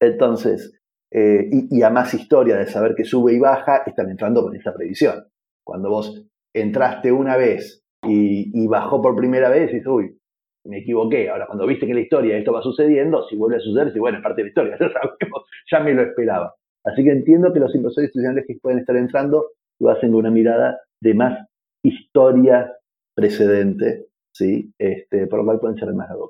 Entonces, 0.00 0.79
eh, 1.12 1.48
y, 1.50 1.82
a 1.82 1.90
más 1.90 2.14
historia 2.14 2.56
de 2.56 2.66
saber 2.66 2.94
que 2.94 3.04
sube 3.04 3.32
y 3.32 3.38
baja, 3.38 3.82
están 3.84 4.10
entrando 4.10 4.42
con 4.42 4.54
esta 4.54 4.72
previsión. 4.72 5.26
Cuando 5.64 5.90
vos 5.90 6.24
entraste 6.54 7.10
una 7.10 7.36
vez 7.36 7.82
y, 8.06 8.66
bajó 8.66 9.02
por 9.02 9.16
primera 9.16 9.48
vez, 9.48 9.72
dices, 9.72 9.86
uy, 9.86 10.16
me 10.66 10.78
equivoqué. 10.78 11.28
Ahora, 11.28 11.46
cuando 11.46 11.66
viste 11.66 11.86
que 11.86 11.94
la 11.94 12.00
historia 12.00 12.36
esto 12.36 12.52
va 12.52 12.62
sucediendo, 12.62 13.26
si 13.28 13.36
vuelve 13.36 13.56
a 13.56 13.60
suceder, 13.60 13.92
si 13.92 13.98
bueno, 13.98 14.18
es 14.18 14.22
parte 14.22 14.42
de 14.42 14.44
la 14.44 14.48
historia, 14.48 14.76
ya 14.80 14.88
sabemos, 14.92 15.44
ya 15.70 15.80
me 15.80 15.94
lo 15.94 16.02
esperaba. 16.02 16.54
Así 16.84 17.04
que 17.04 17.10
entiendo 17.10 17.52
que 17.52 17.60
los 17.60 17.74
inversores 17.74 18.08
institucionales 18.08 18.44
que 18.46 18.56
pueden 18.60 18.78
estar 18.78 18.96
entrando 18.96 19.48
lo 19.80 19.90
hacen 19.90 20.10
con 20.10 20.20
una 20.20 20.30
mirada 20.30 20.80
de 21.02 21.14
más 21.14 21.46
historia 21.82 22.72
precedente, 23.14 24.06
¿sí? 24.32 24.72
Este, 24.78 25.26
por 25.26 25.40
lo 25.40 25.44
cual 25.44 25.60
pueden 25.60 25.76
ser 25.76 25.92
más 25.92 26.08
largo. 26.08 26.28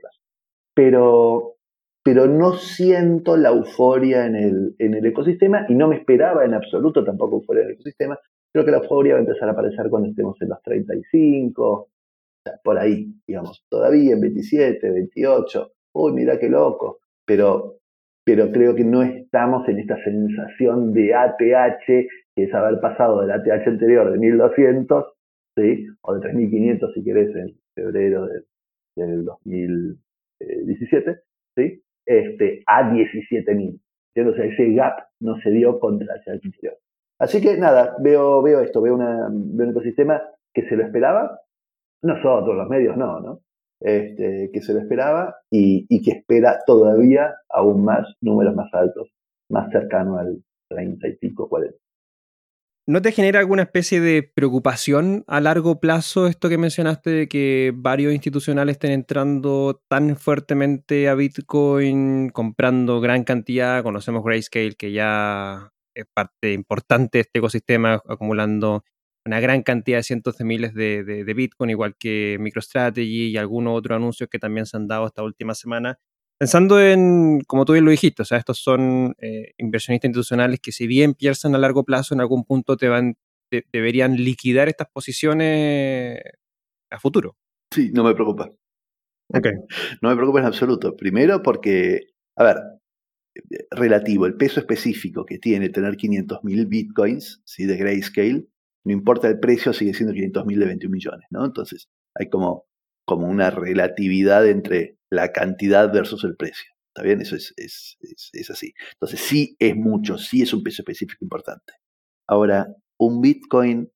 Pero 0.74 1.56
pero 2.02 2.26
no 2.26 2.54
siento 2.54 3.36
la 3.36 3.50
euforia 3.50 4.26
en 4.26 4.36
el, 4.36 4.74
en 4.78 4.94
el 4.94 5.04
ecosistema 5.06 5.66
y 5.68 5.74
no 5.74 5.88
me 5.88 5.96
esperaba 5.96 6.44
en 6.44 6.54
absoluto 6.54 7.04
tampoco 7.04 7.36
euforia 7.36 7.62
en 7.62 7.68
el 7.68 7.74
ecosistema. 7.74 8.18
Creo 8.52 8.64
que 8.64 8.70
la 8.70 8.78
euforia 8.78 9.14
va 9.14 9.18
a 9.18 9.22
empezar 9.22 9.48
a 9.48 9.52
aparecer 9.52 9.90
cuando 9.90 10.08
estemos 10.08 10.40
en 10.40 10.48
los 10.48 10.62
35, 10.62 11.88
por 12.64 12.78
ahí, 12.78 13.12
digamos, 13.26 13.64
todavía 13.68 14.14
en 14.14 14.20
27, 14.20 14.90
28. 14.90 15.72
uy, 15.94 16.12
mira 16.12 16.38
qué 16.38 16.48
loco, 16.48 17.00
pero, 17.26 17.80
pero 18.24 18.50
creo 18.50 18.74
que 18.74 18.84
no 18.84 19.02
estamos 19.02 19.68
en 19.68 19.78
esta 19.78 20.02
sensación 20.02 20.92
de 20.92 21.14
ATH, 21.14 21.84
que 21.86 22.08
es 22.36 22.54
haber 22.54 22.80
pasado 22.80 23.20
del 23.20 23.30
ATH 23.30 23.68
anterior 23.68 24.10
de 24.10 24.18
1200, 24.18 25.04
¿sí? 25.56 25.86
o 26.00 26.14
de 26.14 26.20
3500 26.20 26.94
si 26.94 27.04
querés, 27.04 27.36
en 27.36 27.54
febrero 27.74 28.26
del 28.96 29.24
2017, 29.24 31.20
¿sí? 31.56 31.82
Este, 32.10 32.64
a 32.66 32.90
17.000. 32.90 33.80
O 34.28 34.34
sea, 34.34 34.44
ese 34.44 34.72
gap 34.72 34.98
no 35.20 35.40
se 35.40 35.50
dio 35.50 35.78
contra 35.78 36.14
el 36.14 36.32
anterior. 36.32 36.76
Así 37.20 37.40
que 37.40 37.56
nada, 37.56 37.94
veo, 38.00 38.42
veo 38.42 38.60
esto, 38.60 38.82
veo, 38.82 38.94
una, 38.94 39.28
veo 39.30 39.66
un 39.66 39.70
ecosistema 39.70 40.20
que 40.52 40.68
se 40.68 40.74
lo 40.74 40.84
esperaba, 40.84 41.40
nosotros, 42.02 42.56
los 42.56 42.68
medios, 42.68 42.96
no, 42.96 43.20
¿no? 43.20 43.40
Este, 43.80 44.50
que 44.52 44.60
se 44.60 44.74
lo 44.74 44.80
esperaba 44.80 45.36
y, 45.50 45.86
que 46.02 46.10
espera 46.10 46.58
todavía 46.66 47.36
aún 47.48 47.84
más 47.84 48.06
números 48.20 48.54
más 48.56 48.72
altos, 48.74 49.12
más 49.48 49.70
cercano 49.70 50.18
al 50.18 50.42
30 50.68 51.08
y 51.08 51.16
pico, 51.16 51.48
40. 51.48 51.78
¿No 52.90 53.00
te 53.00 53.12
genera 53.12 53.38
alguna 53.38 53.62
especie 53.62 54.00
de 54.00 54.24
preocupación 54.24 55.22
a 55.28 55.40
largo 55.40 55.78
plazo 55.78 56.26
esto 56.26 56.48
que 56.48 56.58
mencionaste 56.58 57.10
de 57.10 57.28
que 57.28 57.72
varios 57.72 58.12
institucionales 58.12 58.74
estén 58.74 58.90
entrando 58.90 59.80
tan 59.86 60.16
fuertemente 60.16 61.08
a 61.08 61.14
Bitcoin, 61.14 62.30
comprando 62.30 63.00
gran 63.00 63.22
cantidad? 63.22 63.84
Conocemos 63.84 64.24
Grayscale, 64.24 64.74
que 64.74 64.90
ya 64.90 65.70
es 65.94 66.04
parte 66.12 66.52
importante 66.52 67.18
de 67.18 67.22
este 67.22 67.38
ecosistema, 67.38 68.02
acumulando 68.08 68.82
una 69.24 69.38
gran 69.38 69.62
cantidad 69.62 69.98
de 69.98 70.02
cientos 70.02 70.36
de 70.38 70.44
miles 70.44 70.74
de, 70.74 71.32
Bitcoin, 71.36 71.70
igual 71.70 71.94
que 71.96 72.38
MicroStrategy 72.40 73.28
y 73.28 73.36
algunos 73.36 73.78
otros 73.78 73.98
anuncios 73.98 74.28
que 74.28 74.40
también 74.40 74.66
se 74.66 74.76
han 74.76 74.88
dado 74.88 75.06
esta 75.06 75.22
última 75.22 75.54
semana. 75.54 76.00
Pensando 76.40 76.80
en, 76.80 77.40
como 77.46 77.66
tú 77.66 77.74
bien 77.74 77.84
lo 77.84 77.90
dijiste, 77.90 78.22
o 78.22 78.24
sea, 78.24 78.38
estos 78.38 78.58
son 78.58 79.14
eh, 79.18 79.52
inversionistas 79.58 80.08
institucionales 80.08 80.58
que 80.60 80.72
si 80.72 80.86
bien 80.86 81.12
piensan 81.12 81.54
a 81.54 81.58
largo 81.58 81.84
plazo, 81.84 82.14
en 82.14 82.20
algún 82.20 82.44
punto 82.44 82.78
te 82.78 82.88
van, 82.88 83.16
deberían 83.72 84.16
liquidar 84.16 84.68
estas 84.68 84.88
posiciones 84.88 86.18
a 86.90 86.98
futuro. 86.98 87.36
Sí, 87.72 87.90
no 87.92 88.04
me 88.04 88.14
preocupa. 88.14 88.50
Okay. 89.28 89.52
No 90.00 90.08
me 90.08 90.16
preocupa 90.16 90.40
en 90.40 90.46
absoluto. 90.46 90.96
Primero 90.96 91.42
porque, 91.42 92.06
a 92.36 92.44
ver, 92.44 92.56
relativo, 93.70 94.24
el 94.24 94.34
peso 94.34 94.60
específico 94.60 95.26
que 95.26 95.38
tiene 95.38 95.68
tener 95.68 95.96
500.000 95.96 96.68
bitcoins 96.68 97.42
¿sí? 97.44 97.66
de 97.66 97.76
grayscale 97.76 98.46
no 98.84 98.92
importa 98.92 99.28
el 99.28 99.38
precio, 99.38 99.72
sigue 99.72 99.94
siendo 99.94 100.14
500 100.14 100.46
mil 100.46 100.60
de 100.60 100.66
21 100.66 100.92
millones, 100.92 101.26
¿no? 101.30 101.44
Entonces, 101.44 101.88
hay 102.14 102.28
como, 102.28 102.66
como 103.06 103.28
una 103.28 103.50
relatividad 103.50 104.48
entre 104.48 104.96
la 105.10 105.32
cantidad 105.32 105.92
versus 105.92 106.24
el 106.24 106.36
precio. 106.36 106.72
¿Está 106.88 107.02
bien? 107.02 107.20
Eso 107.20 107.36
es, 107.36 107.52
es, 107.56 107.98
es, 108.32 108.50
así. 108.50 108.74
Entonces, 108.92 109.20
sí 109.20 109.56
es 109.58 109.76
mucho, 109.76 110.18
sí 110.18 110.42
es 110.42 110.52
un 110.52 110.62
peso 110.62 110.82
específico 110.82 111.24
importante. 111.24 111.74
Ahora, 112.26 112.68
un 112.98 113.20
Bitcoin, 113.20 113.90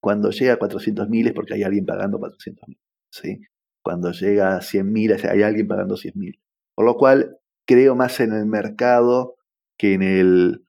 cuando 0.00 0.30
llega 0.30 0.54
a 0.54 0.58
400 0.58 1.08
mil 1.08 1.26
es 1.26 1.34
porque 1.34 1.54
hay 1.54 1.62
alguien 1.62 1.84
pagando 1.84 2.18
400 2.18 2.68
mil. 2.68 2.78
¿sí? 3.10 3.40
Cuando 3.82 4.12
llega 4.12 4.56
a 4.56 4.60
100 4.62 4.92
mil, 4.92 5.12
hay 5.12 5.42
alguien 5.42 5.68
pagando 5.68 5.96
100 5.96 6.14
mil. 6.16 6.40
Por 6.74 6.86
lo 6.86 6.96
cual, 6.96 7.38
creo 7.66 7.94
más 7.94 8.20
en 8.20 8.32
el 8.32 8.46
mercado 8.46 9.36
que 9.76 9.94
en 9.94 10.02
el 10.02 10.64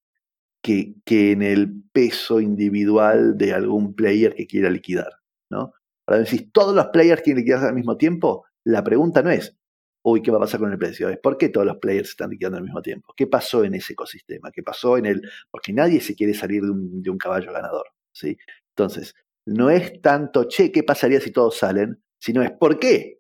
que, 0.62 0.96
que, 1.06 1.32
en 1.32 1.42
el 1.42 1.84
peso 1.94 2.42
individual 2.42 3.38
de 3.38 3.54
algún 3.54 3.96
player 3.96 4.36
que 4.36 4.48
quiera 4.48 4.70
liquidar. 4.70 5.12
¿no? 5.50 5.74
Ahora, 6.06 6.26
si 6.26 6.50
todos 6.52 6.76
los 6.76 6.88
players 6.88 7.22
quieren 7.22 7.40
liquidar 7.40 7.66
al 7.66 7.76
mismo 7.76 7.96
tiempo, 7.96 8.46
la 8.66 8.84
pregunta 8.84 9.22
no 9.22 9.30
es, 9.30 9.59
uy, 10.04 10.22
¿qué 10.22 10.32
va 10.32 10.38
a 10.38 10.42
pasar 10.42 10.60
con 10.60 10.72
el 10.72 10.78
precio? 10.78 11.10
¿por 11.22 11.38
qué 11.38 11.50
todos 11.50 11.68
los 11.68 11.78
players 11.78 12.10
están 12.10 12.30
liquidando 12.30 12.58
al 12.58 12.64
mismo 12.64 12.82
tiempo? 12.82 13.14
¿Qué 13.16 13.28
pasó 13.28 13.64
en 13.64 13.76
ese 13.76 13.94
ecosistema? 13.94 14.52
¿Qué 14.52 14.64
pasó 14.64 14.98
en 14.98 15.06
el...? 15.06 15.22
Porque 15.52 15.74
nadie 15.74 16.02
se 16.02 16.16
quiere 16.16 16.34
salir 16.34 16.64
de 16.64 16.72
un, 16.72 17.02
de 17.02 17.10
un 17.10 17.18
caballo 17.18 17.52
ganador. 17.52 17.88
¿sí? 18.14 18.38
Entonces, 18.76 19.14
no 19.46 19.70
es 19.70 20.02
tanto, 20.02 20.46
che, 20.46 20.72
¿qué 20.72 20.84
pasaría 20.84 21.20
si 21.20 21.32
todos 21.32 21.58
salen? 21.58 22.02
Sino 22.20 22.42
es, 22.44 22.52
¿por 22.52 22.80
qué 22.80 23.20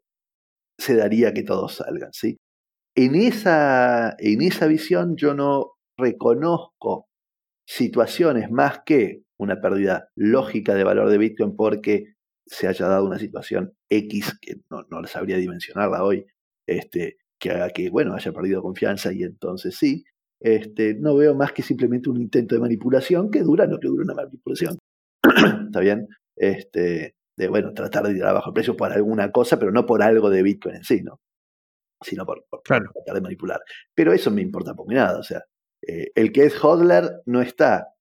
se 0.77 0.95
daría 0.95 1.33
que 1.33 1.43
todos 1.43 1.75
salgan? 1.75 2.13
¿sí? 2.13 2.38
En, 2.95 3.15
esa, 3.15 4.15
en 4.19 4.41
esa 4.41 4.67
visión 4.67 5.15
yo 5.15 5.33
no 5.33 5.74
reconozco 5.98 7.07
situaciones 7.67 8.50
más 8.50 8.81
que 8.86 9.24
una 9.38 9.62
pérdida 9.62 10.09
lógica 10.15 10.75
de 10.75 10.83
valor 10.83 11.09
de 11.09 11.17
Bitcoin 11.17 11.55
porque 11.55 12.13
se 12.45 12.67
haya 12.67 12.88
dado 12.88 13.05
una 13.05 13.19
situación 13.19 13.74
X, 13.89 14.38
que 14.41 14.55
no, 14.69 14.83
no 14.89 15.05
sabría 15.07 15.38
dimensionarla 15.38 16.03
hoy, 16.03 16.25
este, 16.77 17.17
que 17.39 17.51
haga 17.51 17.69
que, 17.69 17.89
bueno, 17.89 18.13
haya 18.13 18.31
perdido 18.31 18.61
confianza 18.61 19.11
y 19.13 19.23
entonces 19.23 19.75
sí, 19.75 20.03
este, 20.39 20.93
no 20.95 21.15
veo 21.15 21.35
más 21.35 21.51
que 21.51 21.63
simplemente 21.63 22.09
un 22.09 22.21
intento 22.21 22.55
de 22.55 22.61
manipulación 22.61 23.31
que 23.31 23.41
dura 23.41 23.65
lo 23.65 23.79
que 23.79 23.88
dura 23.88 24.03
una 24.03 24.13
manipulación. 24.13 24.77
¿Está 25.67 25.79
bien? 25.79 26.07
Este, 26.35 27.15
de, 27.38 27.47
bueno, 27.47 27.73
tratar 27.73 28.07
de 28.07 28.13
tirar 28.13 28.33
bajo 28.33 28.49
el 28.49 28.53
precio 28.53 28.77
por 28.77 28.91
alguna 28.91 29.31
cosa, 29.31 29.57
pero 29.57 29.71
no 29.71 29.85
por 29.85 30.03
algo 30.03 30.29
de 30.29 30.43
Bitcoin 30.43 30.75
en 30.75 30.83
sí, 30.83 31.01
¿no? 31.01 31.19
Sino 32.01 32.25
por, 32.25 32.45
tratar 32.63 33.15
de 33.15 33.21
manipular. 33.21 33.61
Pero 33.95 34.13
eso 34.13 34.31
me 34.31 34.41
importa 34.41 34.75
poco 34.75 34.93
nada, 34.93 35.19
o 35.19 35.23
sea, 35.23 35.43
eh, 35.85 36.11
el 36.15 36.31
que 36.31 36.43
es 36.43 36.63
hodler 36.63 37.21
no 37.25 37.41
está 37.41 37.93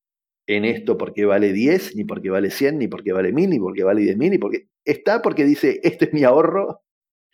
en 0.49 0.65
esto 0.65 0.97
porque 0.97 1.27
vale 1.27 1.53
10, 1.53 1.97
ni 1.97 2.05
porque 2.05 2.31
vale 2.31 2.51
100, 2.51 2.79
ni 2.79 2.89
porque 2.89 3.13
vale 3.13 3.33
1000, 3.33 3.51
ni 3.51 3.59
porque 3.59 3.85
vale 3.85 4.03
10.000, 4.03 4.31
ni 4.31 4.39
porque 4.39 4.69
está 4.85 5.23
porque 5.23 5.45
dice, 5.45 5.81
este 5.83 6.07
es 6.07 6.13
mi 6.13 6.25
ahorro 6.25 6.83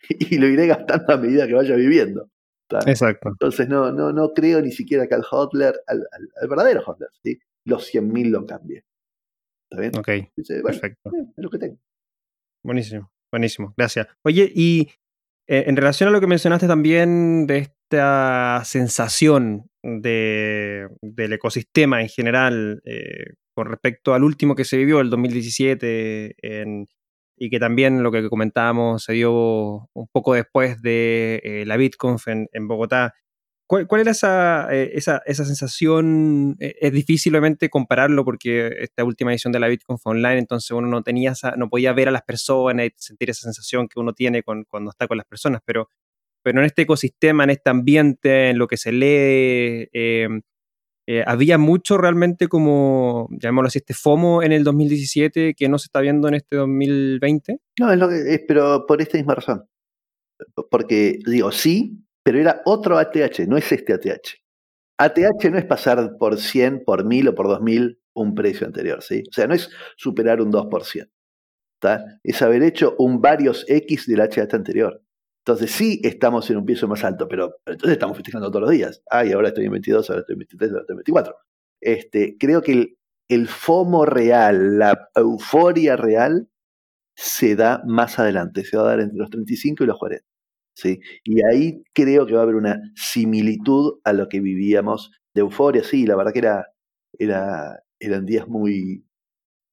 y 0.29 0.37
lo 0.37 0.47
iré 0.47 0.67
gastando 0.67 1.13
a 1.13 1.17
medida 1.17 1.47
que 1.47 1.53
vaya 1.53 1.75
viviendo. 1.75 2.29
Exacto. 2.87 3.29
Entonces 3.29 3.67
no, 3.69 3.91
no, 3.91 4.11
no 4.11 4.33
creo 4.33 4.61
ni 4.61 4.71
siquiera 4.71 5.07
que 5.07 5.15
al 5.15 5.23
hodler, 5.29 5.75
al, 5.87 6.07
verdadero 6.49 6.81
hodler, 6.81 7.09
¿sí? 7.23 7.39
los 7.65 7.93
100.000 7.93 8.29
lo 8.29 8.45
cambie. 8.45 8.83
¿Está 9.69 9.81
bien? 9.81 9.91
Ok, 9.97 10.63
perfecto. 10.63 11.09
Eh, 11.09 11.25
es 11.37 11.43
lo 11.43 11.49
que 11.49 11.57
tengo. 11.57 11.77
Buenísimo, 12.63 13.11
buenísimo, 13.31 13.73
gracias. 13.77 14.07
Oye, 14.23 14.51
y 14.53 14.89
eh, 15.47 15.65
en 15.67 15.75
relación 15.75 16.09
a 16.09 16.11
lo 16.11 16.19
que 16.19 16.27
mencionaste 16.27 16.67
también 16.67 17.45
de 17.45 17.59
esta 17.59 18.63
sensación 18.65 19.69
de, 19.83 20.87
del 21.01 21.33
ecosistema 21.33 22.01
en 22.01 22.09
general 22.09 22.81
eh, 22.85 23.35
con 23.53 23.67
respecto 23.67 24.13
al 24.13 24.23
último 24.23 24.55
que 24.55 24.65
se 24.65 24.77
vivió, 24.77 24.99
el 24.99 25.09
2017, 25.09 26.35
y 27.37 27.49
que 27.49 27.59
también 27.59 28.03
lo 28.03 28.11
que 28.11 28.29
comentábamos 28.29 29.03
se 29.03 29.13
dio 29.13 29.89
un 29.93 30.07
poco 30.11 30.33
después 30.33 30.81
de 30.81 31.41
eh, 31.43 31.63
la 31.65 31.77
BitConf 31.77 32.27
en, 32.27 32.67
Bogotá. 32.67 33.13
¿Cuál, 33.67 33.87
era 33.99 34.11
esa, 34.11 34.67
eh, 34.71 34.91
esa, 34.93 35.21
esa, 35.25 35.43
sensación? 35.43 36.55
Es 36.59 36.91
difícil 36.91 37.33
obviamente 37.33 37.69
compararlo 37.69 38.23
porque 38.23 38.71
esta 38.79 39.03
última 39.03 39.31
edición 39.31 39.51
de 39.53 39.59
la 39.59 39.67
BitConf 39.67 40.01
fue 40.01 40.11
online, 40.11 40.37
entonces 40.37 40.71
uno 40.71 40.87
no, 40.87 41.01
tenía 41.01 41.33
no 41.57 41.69
podía 41.69 41.93
ver 41.93 42.09
a 42.09 42.11
las 42.11 42.21
personas 42.21 42.85
y 42.85 42.91
sentir 42.97 43.31
esa 43.31 43.41
sensación 43.41 43.87
que 43.87 43.99
uno 43.99 44.13
tiene 44.13 44.43
cuando 44.43 44.91
está 44.91 45.07
con 45.07 45.17
las 45.17 45.25
personas, 45.25 45.61
pero 45.65 45.89
pero 46.45 46.59
en 46.59 46.65
este 46.67 46.83
ecosistema, 46.83 47.43
en 47.43 47.49
este 47.49 47.71
ambiente, 47.71 48.51
en 48.51 48.59
lo 48.59 48.67
que 48.67 48.77
se 48.77 48.91
lee, 48.91 49.89
eh, 49.91 50.29
eh, 51.07 51.23
había 51.25 51.57
mucho 51.57 51.97
realmente 51.97 52.47
como, 52.47 53.27
llamémoslo 53.31 53.67
así, 53.67 53.79
este 53.79 53.93
FOMO 53.93 54.41
en 54.41 54.51
el 54.51 54.63
2017 54.63 55.53
que 55.53 55.69
no 55.69 55.77
se 55.77 55.85
está 55.85 56.01
viendo 56.01 56.27
en 56.27 56.35
este 56.35 56.55
2020? 56.55 57.59
No, 57.79 57.91
es 57.91 57.99
lo 57.99 58.09
que 58.09 58.33
es, 58.33 58.41
pero 58.47 58.85
por 58.87 59.01
esta 59.01 59.17
misma 59.17 59.35
razón. 59.35 59.65
Porque 60.69 61.19
digo, 61.25 61.51
sí, 61.51 62.03
pero 62.23 62.39
era 62.39 62.61
otro 62.65 62.97
ATH, 62.97 63.47
no 63.47 63.57
es 63.57 63.71
este 63.71 63.93
ATH. 63.93 64.41
ATH 64.97 65.51
no 65.51 65.57
es 65.57 65.65
pasar 65.65 66.17
por 66.17 66.39
100, 66.39 66.83
por 66.85 67.05
1000 67.05 67.29
o 67.29 67.35
por 67.35 67.47
2000 67.47 67.99
un 68.15 68.33
precio 68.33 68.65
anterior, 68.65 69.03
¿sí? 69.03 69.23
O 69.29 69.33
sea, 69.33 69.45
no 69.45 69.53
es 69.53 69.69
superar 69.97 70.41
un 70.41 70.51
2%. 70.51 71.09
Es 72.23 72.41
haber 72.41 72.63
hecho 72.63 72.95
un 72.97 73.21
varios 73.21 73.65
X 73.67 74.07
del 74.07 74.21
HH 74.21 74.55
anterior. 74.55 75.01
Entonces 75.47 75.71
sí 75.71 76.01
estamos 76.03 76.49
en 76.49 76.57
un 76.57 76.65
piso 76.65 76.87
más 76.87 77.03
alto, 77.03 77.27
pero, 77.27 77.57
entonces 77.67 77.91
estamos 77.91 78.17
festejando 78.17 78.49
todos 78.49 78.61
los 78.61 78.71
días. 78.71 79.03
Ay, 79.11 79.31
ahora 79.31 79.49
estoy 79.49 79.65
en 79.65 79.73
22, 79.73 80.09
ahora 80.09 80.21
estoy 80.21 80.33
en 80.33 80.39
23, 80.39 80.71
ahora 80.71 80.81
estoy 80.81 80.93
en 80.93 80.97
24. 80.97 81.35
Este, 81.81 82.37
creo 82.39 82.61
que 82.63 82.71
el, 82.71 82.97
el 83.29 83.47
FOMO 83.47 84.05
real, 84.07 84.79
la 84.79 85.09
euforia 85.13 85.97
real, 85.97 86.49
se 87.15 87.55
da 87.55 87.83
más 87.85 88.17
adelante, 88.17 88.65
se 88.65 88.75
va 88.75 88.83
a 88.83 88.87
dar 88.87 89.01
entre 89.01 89.19
los 89.19 89.29
35 89.29 89.83
y 89.83 89.87
los 89.87 89.99
40. 89.99 90.25
¿sí? 90.75 90.99
Y 91.23 91.45
ahí 91.45 91.83
creo 91.93 92.25
que 92.25 92.33
va 92.33 92.39
a 92.39 92.43
haber 92.43 92.55
una 92.55 92.81
similitud 92.95 93.99
a 94.03 94.13
lo 94.13 94.27
que 94.27 94.39
vivíamos 94.39 95.11
de 95.35 95.41
euforia. 95.41 95.83
Sí, 95.83 96.07
la 96.07 96.15
verdad 96.15 96.33
que 96.33 96.39
era, 96.39 96.65
era, 97.19 97.83
eran 97.99 98.25
días 98.25 98.47
muy, 98.47 99.05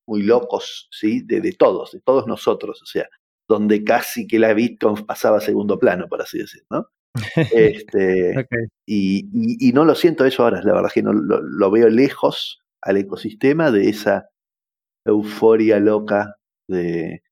muy 0.07 0.23
locos, 0.23 0.89
¿sí? 0.91 1.23
De, 1.25 1.41
de 1.41 1.53
todos, 1.53 1.93
de 1.93 2.01
todos 2.01 2.27
nosotros. 2.27 2.83
O 2.83 2.87
sea, 2.87 3.09
donde 3.49 3.85
casi 3.85 4.27
que 4.27 4.39
la 4.39 4.55
Bitcoin 4.55 5.05
pasaba 5.07 5.39
a 5.39 5.41
segundo 5.41 5.79
plano, 5.79 6.09
por 6.09 6.23
así 6.23 6.39
decir, 6.39 6.63
¿no? 6.71 6.87
Este, 7.53 8.47
y, 8.87 9.73
no 9.75 9.85
lo 9.85 9.95
siento 9.95 10.25
eso 10.25 10.45
ahora, 10.45 10.63
la 10.63 10.73
verdad 10.73 10.87
es 10.89 10.95
que 10.95 11.03
no, 11.03 11.13
lo, 11.13 11.71
veo 11.71 11.89
lejos 11.89 12.63
al 12.81 12.97
ecosistema 12.97 13.71
de 13.71 13.91
esa 13.91 14.29
euforia 15.05 15.79
loca 15.79 16.37
de, 16.69 17.23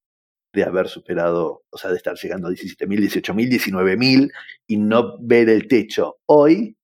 de 0.54 0.64
haber 0.64 0.88
superado, 0.88 1.62
o 1.70 1.78
sea, 1.78 1.90
de 1.90 1.96
estar 1.96 2.16
llegando 2.16 2.48
a 2.48 2.50
17.000, 2.50 2.86
18.000, 2.86 3.48
19.000 3.48 4.30
y 4.66 4.76
no 4.76 5.16
ver 5.20 5.48
el 5.48 5.66
techo. 5.68 6.18
Hoy 6.26 6.76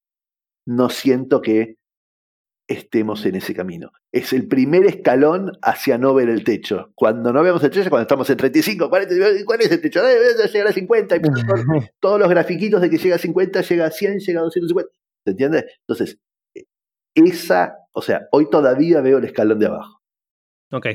no 0.67 0.89
siento 0.89 1.43
que 1.43 1.77
estemos 2.69 3.25
en 3.27 3.37
ese 3.37 3.55
camino. 3.55 3.93
Es 4.13 4.33
el 4.33 4.49
primer 4.49 4.85
escalón 4.87 5.53
hacia 5.63 5.99
no 5.99 6.15
ver 6.15 6.29
el 6.29 6.45
techo. 6.45 6.91
Cuando 6.95 7.33
no 7.33 7.43
vemos 7.43 7.63
el 7.63 7.71
techo, 7.71 7.89
cuando 7.89 8.03
estamos 8.03 8.29
en 8.31 8.37
35, 8.37 8.89
40, 8.89 9.15
¿cuál 9.45 9.61
es 9.61 9.71
el 9.71 9.81
techo? 9.81 10.03
Debe 10.03 10.49
llegar 10.49 10.69
a 10.69 10.73
50. 10.73 11.17
Y 11.17 11.21
todos 12.01 12.19
los 12.19 12.29
grafiquitos 12.29 12.81
de 12.81 12.91
que 12.91 12.99
llega 12.99 13.17
a 13.17 13.19
50, 13.19 13.61
llega 13.63 13.87
a 13.87 13.91
100, 13.91 14.19
llega 14.19 14.41
a 14.41 14.45
250. 14.45 14.93
¿Se 15.25 15.31
entiende? 15.31 15.67
Entonces, 15.81 16.19
esa, 17.15 17.77
o 17.93 18.03
sea, 18.03 18.29
hoy 18.33 18.51
todavía 18.51 19.01
veo 19.01 19.19
el 19.19 19.25
escalón 19.25 19.59
de 19.59 19.67
abajo. 19.67 20.03
Ok. 20.73 20.87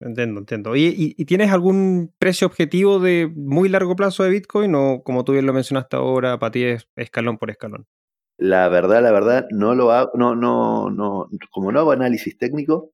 Entiendo, 0.00 0.40
entiendo. 0.40 0.76
¿y, 0.76 1.14
¿y, 1.16 1.24
tienes 1.24 1.50
algún 1.50 2.12
precio 2.18 2.46
objetivo 2.46 2.98
de 2.98 3.30
muy 3.34 3.68
largo 3.68 3.96
plazo 3.96 4.22
de 4.22 4.30
Bitcoin 4.30 4.74
o 4.74 5.02
como 5.02 5.24
tú 5.24 5.32
bien 5.32 5.46
lo 5.46 5.52
mencionaste 5.52 5.96
ahora, 5.96 6.38
para 6.38 6.50
ti 6.50 6.64
es 6.64 6.88
escalón 6.96 7.38
por 7.38 7.50
escalón? 7.50 7.86
La 8.38 8.68
verdad, 8.68 9.02
la 9.02 9.12
verdad, 9.12 9.46
no 9.50 9.74
lo 9.74 9.92
hago, 9.92 10.10
no, 10.14 10.34
no, 10.34 10.90
no, 10.90 11.28
como 11.50 11.70
no 11.70 11.80
hago 11.80 11.92
análisis 11.92 12.36
técnico, 12.36 12.90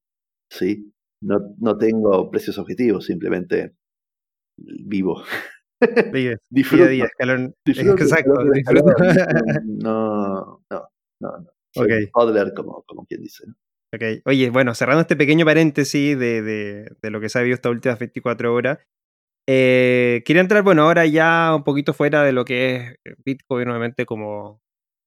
sí, 0.50 0.92
no, 1.22 1.54
no 1.58 1.78
tengo 1.78 2.30
precios 2.30 2.58
objetivos, 2.58 3.06
simplemente 3.06 3.74
vivo. 4.58 5.22
disfruto, 6.50 6.86
día 6.88 7.06
escalón. 7.06 7.54
exacto. 7.64 8.32
No, 9.64 10.62
no, 10.70 10.88
no, 11.20 11.38
no. 11.38 11.50
Soy 11.72 11.84
okay. 11.86 12.52
como, 12.54 12.82
como 12.82 13.06
quien 13.06 13.22
dice. 13.22 13.44
Okay. 13.94 14.20
Oye, 14.24 14.50
bueno, 14.50 14.74
cerrando 14.74 15.02
este 15.02 15.16
pequeño 15.16 15.44
paréntesis 15.44 16.18
de, 16.18 16.42
de, 16.42 16.96
de 17.00 17.10
lo 17.10 17.20
que 17.20 17.28
se 17.28 17.38
ha 17.38 17.42
visto 17.42 17.54
estas 17.54 17.72
últimas 17.72 17.98
24 17.98 18.54
horas, 18.54 18.78
eh, 19.48 20.22
quería 20.24 20.42
entrar, 20.42 20.62
bueno, 20.62 20.82
ahora 20.82 21.06
ya 21.06 21.54
un 21.56 21.64
poquito 21.64 21.92
fuera 21.92 22.22
de 22.22 22.32
lo 22.32 22.44
que 22.44 22.98
es 23.04 23.16
Bitcoin, 23.24 23.64
nuevamente 23.64 24.06
como, 24.06 24.60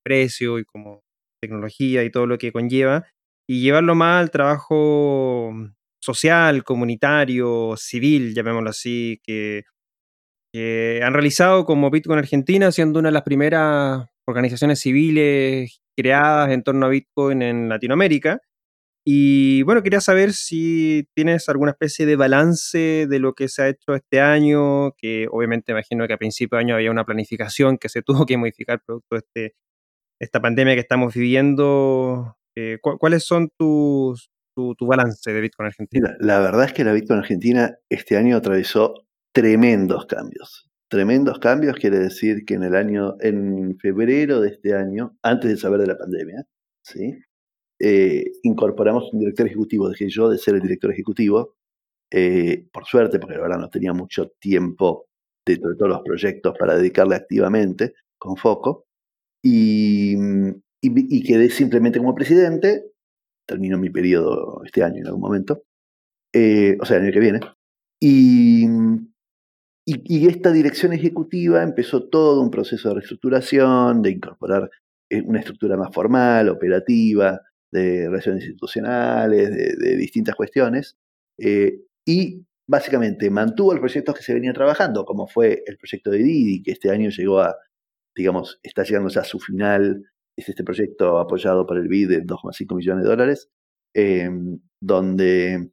precio 0.04 0.60
y 0.60 0.66
como 0.66 1.02
tecnología 1.42 2.04
y 2.04 2.12
todo 2.12 2.28
lo 2.28 2.38
que 2.38 2.52
conlleva, 2.52 3.06
y 3.48 3.62
llevarlo 3.62 3.96
más 3.96 4.22
al 4.22 4.32
trabajo 4.32 5.54
social, 6.02 6.64
comunitario, 6.64 7.76
civil, 7.78 8.34
llamémoslo 8.34 8.70
así, 8.70 9.22
que, 9.24 9.64
han 11.02 11.14
realizado 11.14 11.66
como 11.66 11.90
Bitcoin 11.90 12.20
Argentina, 12.20 12.72
siendo 12.72 13.00
una 13.00 13.10
de 13.10 13.14
las 13.14 13.24
primeras 13.24 14.08
organizaciones 14.28 14.80
civiles 14.80 15.82
creadas 15.98 16.52
en 16.52 16.62
torno 16.62 16.86
a 16.86 16.90
Bitcoin 16.90 17.42
en 17.42 17.70
Latinoamérica. 17.70 18.40
Y 19.06 19.64
bueno, 19.64 19.84
quería 19.84 20.00
saber 20.00 20.34
si 20.34 21.08
tienes 21.16 21.50
alguna 21.50 21.72
especie 21.72 22.06
de 22.06 22.16
balance 22.16 23.08
de 23.08 23.20
lo 23.20 23.34
que 23.34 23.50
se 23.50 23.64
ha 23.64 23.70
hecho 23.70 23.96
este 23.96 24.22
año, 24.22 24.94
que 24.98 25.28
obviamente 25.32 25.74
imagino 25.74 26.08
que 26.08 26.14
a 26.14 26.18
principio 26.18 26.58
de 26.58 26.64
año 26.64 26.76
había 26.76 26.92
una 26.92 27.06
planificación 27.06 27.78
que 27.78 27.90
se 27.90 28.02
tuvo 28.04 28.26
que 28.26 28.38
modificar 28.38 28.82
producto 28.86 29.16
de 29.16 29.20
este 29.20 29.56
esta 30.24 30.42
pandemia 30.42 30.74
que 30.74 30.82
estamos 30.82 31.14
viviendo, 31.14 32.38
eh, 32.56 32.80
¿cuáles 32.82 33.24
son 33.24 33.50
tus, 33.58 34.32
tu, 34.56 34.76
balance 34.82 35.32
de 35.32 35.42
Bitcoin 35.42 35.68
Argentina? 35.68 36.16
la 36.20 36.40
verdad 36.40 36.66
es 36.66 36.74
que 36.74 36.84
la 36.84 36.94
Bitcoin 36.94 37.20
Argentina 37.20 37.78
este 37.90 38.18
año 38.18 38.38
atravesó 38.38 39.06
tremendos 39.34 40.06
cambios. 40.06 40.70
Tremendos 40.90 41.40
cambios 41.40 41.76
quiere 41.76 42.00
decir 42.00 42.46
que 42.46 42.54
en 42.54 42.64
el 42.64 42.76
año, 42.76 43.16
en 43.20 43.78
febrero 43.80 44.42
de 44.42 44.50
este 44.50 44.76
año, 44.76 45.18
antes 45.24 45.50
de 45.50 45.58
saber 45.58 45.82
de 45.82 45.88
la 45.88 45.98
pandemia, 45.98 46.46
¿sí? 46.84 47.18
Eh, 47.80 48.26
incorporamos 48.44 49.12
un 49.12 49.20
director 49.20 49.48
ejecutivo. 49.48 49.90
Dejé 49.90 50.08
yo 50.10 50.30
de 50.30 50.38
ser 50.38 50.56
el 50.56 50.62
director 50.62 50.92
ejecutivo, 50.92 51.56
eh, 52.12 52.68
por 52.72 52.86
suerte, 52.86 53.20
porque 53.20 53.36
la 53.36 53.42
verdad 53.42 53.58
no 53.58 53.70
tenía 53.70 53.92
mucho 53.92 54.30
tiempo 54.40 55.08
dentro 55.46 55.72
de 55.72 55.76
todos 55.76 55.90
los 55.90 56.02
proyectos 56.02 56.56
para 56.58 56.76
dedicarle 56.76 57.16
activamente, 57.16 57.94
con 58.20 58.38
foco 58.38 58.86
y, 59.44 60.16
y, 60.82 61.24
quedé 61.24 61.50
simplemente 61.50 62.00
como 62.00 62.16
presidente. 62.16 62.86
Termino 63.46 63.78
mi 63.78 63.90
periodo 63.90 64.62
este 64.66 64.84
año 64.84 65.02
en 65.02 65.08
algún 65.08 65.22
momento, 65.22 65.64
eh, 66.34 66.78
o 66.80 66.86
sea, 66.86 66.98
el 66.98 67.04
año 67.04 67.14
que 67.14 67.20
viene. 67.20 67.40
Y, 68.00 68.66
y, 69.86 70.28
esta 70.28 70.52
dirección 70.52 70.94
ejecutiva 70.94 71.62
empezó 71.62 72.08
todo 72.08 72.42
un 72.42 72.52
proceso 72.52 72.90
de 72.90 72.96
reestructuración, 72.96 74.02
de 74.02 74.12
incorporar 74.12 74.70
eh, 75.10 75.22
una 75.26 75.40
estructura 75.40 75.76
más 75.78 75.94
formal, 75.94 76.50
operativa, 76.50 77.42
de 77.72 78.08
relaciones 78.08 78.44
institucionales, 78.44 79.78
de, 79.78 79.98
distintas 79.98 80.36
cuestiones. 80.36 80.96
Eh, 81.38 81.82
y 82.06 82.46
básicamente 82.68 83.30
mantuvo 83.30 83.74
los 83.74 83.82
proyectos 83.82 84.16
que 84.16 84.24
se 84.24 84.34
venían 84.34 84.54
trabajando, 84.54 85.04
como 85.06 85.28
fue 85.28 85.64
el 85.66 85.78
proyecto 85.78 86.12
de 86.12 86.20
Didi, 86.20 86.64
que 86.64 86.72
este 86.72 86.92
año 86.92 87.10
llegó 87.10 87.42
a 87.42 87.56
digamos, 88.16 88.60
está 88.64 88.84
llegando 88.84 89.10
ya 89.10 89.22
a 89.22 89.26
su 89.26 89.40
final, 89.40 90.04
es 90.38 90.50
este 90.50 90.64
proyecto 90.64 91.20
apoyado 91.20 91.66
por 91.66 91.78
el 91.78 91.88
BID 91.88 92.10
de 92.10 92.24
2,5 92.24 92.76
millones 92.76 93.04
de 93.04 93.10
dólares, 93.10 93.50
em, 93.94 94.60
donde, 94.82 95.72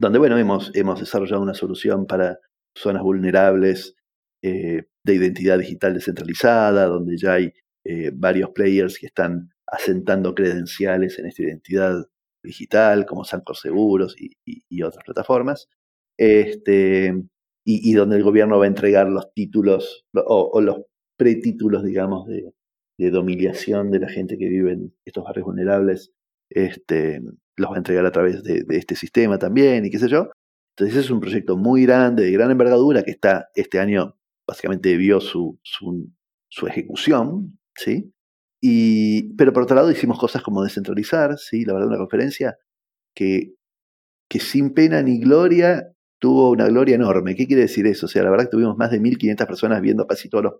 donde, 0.00 0.18
bueno, 0.18 0.38
hemos, 0.38 0.70
hemos 0.74 1.00
desarrollado 1.00 1.42
una 1.42 1.54
solución 1.54 2.06
para 2.06 2.38
zonas 2.76 3.02
vulnerables 3.02 3.94
eh, 4.42 4.84
de 5.04 5.14
identidad 5.14 5.58
digital 5.58 5.94
descentralizada, 5.94 6.86
donde 6.86 7.16
ya 7.16 7.34
hay 7.34 7.52
eh, 7.84 8.10
varios 8.14 8.50
players 8.50 8.98
que 8.98 9.06
están 9.06 9.50
asentando 9.66 10.34
credenciales 10.34 11.18
en 11.18 11.26
esta 11.26 11.42
identidad 11.42 12.06
digital, 12.42 13.06
como 13.06 13.24
Sancor 13.24 13.56
Seguros 13.56 14.14
y, 14.18 14.82
otras 14.82 15.04
plataformas, 15.04 15.68
este, 16.16 17.14
y, 17.64 17.92
donde 17.94 18.16
el 18.16 18.22
gobierno 18.22 18.58
va 18.58 18.64
a 18.64 18.68
entregar 18.68 19.08
los 19.08 19.32
títulos 19.34 20.06
o 20.14 20.60
los 20.60 20.78
pretítulos, 21.18 21.84
digamos, 21.84 22.26
de, 22.26 22.54
de 22.98 23.10
domiliación 23.10 23.90
de 23.90 24.00
la 24.00 24.08
gente 24.08 24.36
que 24.36 24.48
vive 24.48 24.72
en 24.72 24.94
estos 25.04 25.24
barrios 25.24 25.46
vulnerables, 25.46 26.12
este, 26.50 27.20
los 27.56 27.70
va 27.70 27.74
a 27.74 27.78
entregar 27.78 28.04
a 28.04 28.12
través 28.12 28.42
de, 28.42 28.64
este 28.70 28.96
sistema 28.96 29.38
también 29.38 29.84
y 29.84 29.90
qué 29.90 29.98
sé 29.98 30.08
yo. 30.08 30.30
Entonces 30.76 31.04
es 31.04 31.10
un 31.10 31.20
proyecto 31.20 31.56
muy 31.56 31.84
grande, 31.84 32.24
de 32.24 32.32
gran 32.32 32.50
envergadura, 32.50 33.02
que 33.02 33.10
está 33.10 33.48
este 33.54 33.78
año, 33.78 34.16
básicamente 34.46 34.96
vio 34.96 35.20
su, 35.20 35.58
ejecución, 36.66 37.58
¿sí? 37.76 38.12
Y, 38.60 39.34
pero 39.34 39.52
por 39.52 39.62
otro 39.64 39.76
lado 39.76 39.90
hicimos 39.90 40.18
cosas 40.18 40.42
como 40.42 40.62
descentralizar, 40.62 41.38
¿sí? 41.38 41.64
La 41.64 41.74
verdad, 41.74 41.88
una 41.88 41.98
conferencia 41.98 42.58
que, 43.14 43.54
que 44.28 44.40
sin 44.40 44.74
pena 44.74 45.02
ni 45.02 45.20
gloria 45.20 45.92
tuvo 46.20 46.50
una 46.50 46.66
gloria 46.66 46.96
enorme. 46.96 47.36
¿Qué 47.36 47.46
quiere 47.46 47.62
decir 47.62 47.86
eso? 47.86 48.06
O 48.06 48.08
sea, 48.08 48.24
la 48.24 48.30
verdad 48.30 48.46
que 48.46 48.50
tuvimos 48.52 48.76
más 48.76 48.90
de 48.90 49.00
1.500 49.00 49.46
personas 49.46 49.80
viendo 49.80 50.06
casi 50.06 50.28
todos 50.28 50.44
los 50.44 50.54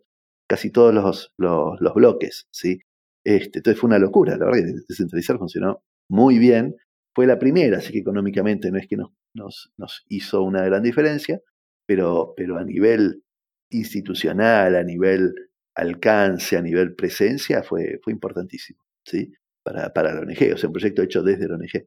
casi 0.48 0.70
todos 0.70 0.94
los, 0.94 1.32
los, 1.36 1.94
bloques, 1.94 2.48
¿sí? 2.50 2.80
Este, 3.24 3.58
entonces 3.58 3.80
fue 3.80 3.88
una 3.88 3.98
locura, 3.98 4.36
la 4.36 4.46
verdad 4.46 4.60
que 4.60 4.80
descentralizar 4.88 5.38
funcionó 5.38 5.82
muy 6.10 6.38
bien. 6.38 6.74
Fue 7.14 7.26
la 7.26 7.38
primera, 7.38 7.78
así 7.78 7.92
que 7.92 7.98
económicamente 7.98 8.70
no 8.70 8.78
es 8.78 8.86
que 8.88 8.96
nos, 8.96 9.72
nos, 9.76 10.04
hizo 10.08 10.42
una 10.42 10.64
gran 10.64 10.82
diferencia, 10.82 11.40
pero, 11.86 12.32
pero 12.36 12.58
a 12.58 12.64
nivel 12.64 13.22
institucional, 13.70 14.76
a 14.76 14.82
nivel 14.82 15.34
alcance, 15.74 16.56
a 16.56 16.62
nivel 16.62 16.94
presencia, 16.94 17.62
fue, 17.62 18.00
fue 18.02 18.12
importantísimo, 18.12 18.80
¿sí? 19.04 19.32
Para, 19.62 19.92
para 19.92 20.14
la 20.14 20.20
ONG, 20.20 20.54
o 20.54 20.56
sea, 20.56 20.68
un 20.68 20.72
proyecto 20.72 21.02
hecho 21.02 21.22
desde 21.22 21.48
la 21.48 21.56
ONG. 21.56 21.86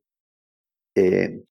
Eh, 0.96 1.44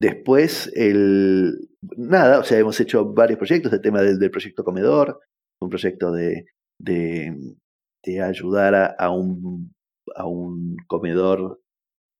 después, 0.00 0.72
el, 0.74 1.68
nada, 1.96 2.40
o 2.40 2.44
sea, 2.44 2.58
hemos 2.58 2.80
hecho 2.80 3.12
varios 3.12 3.38
proyectos, 3.38 3.72
el 3.72 3.82
tema 3.82 4.02
del 4.02 4.30
proyecto 4.30 4.64
Comedor, 4.64 5.20
un 5.60 5.68
proyecto 5.70 6.12
de, 6.12 6.46
de, 6.78 8.22
ayudar 8.22 8.96
a, 8.98 9.10
un, 9.10 9.72
a 10.16 10.26
un 10.26 10.76
comedor, 10.86 11.60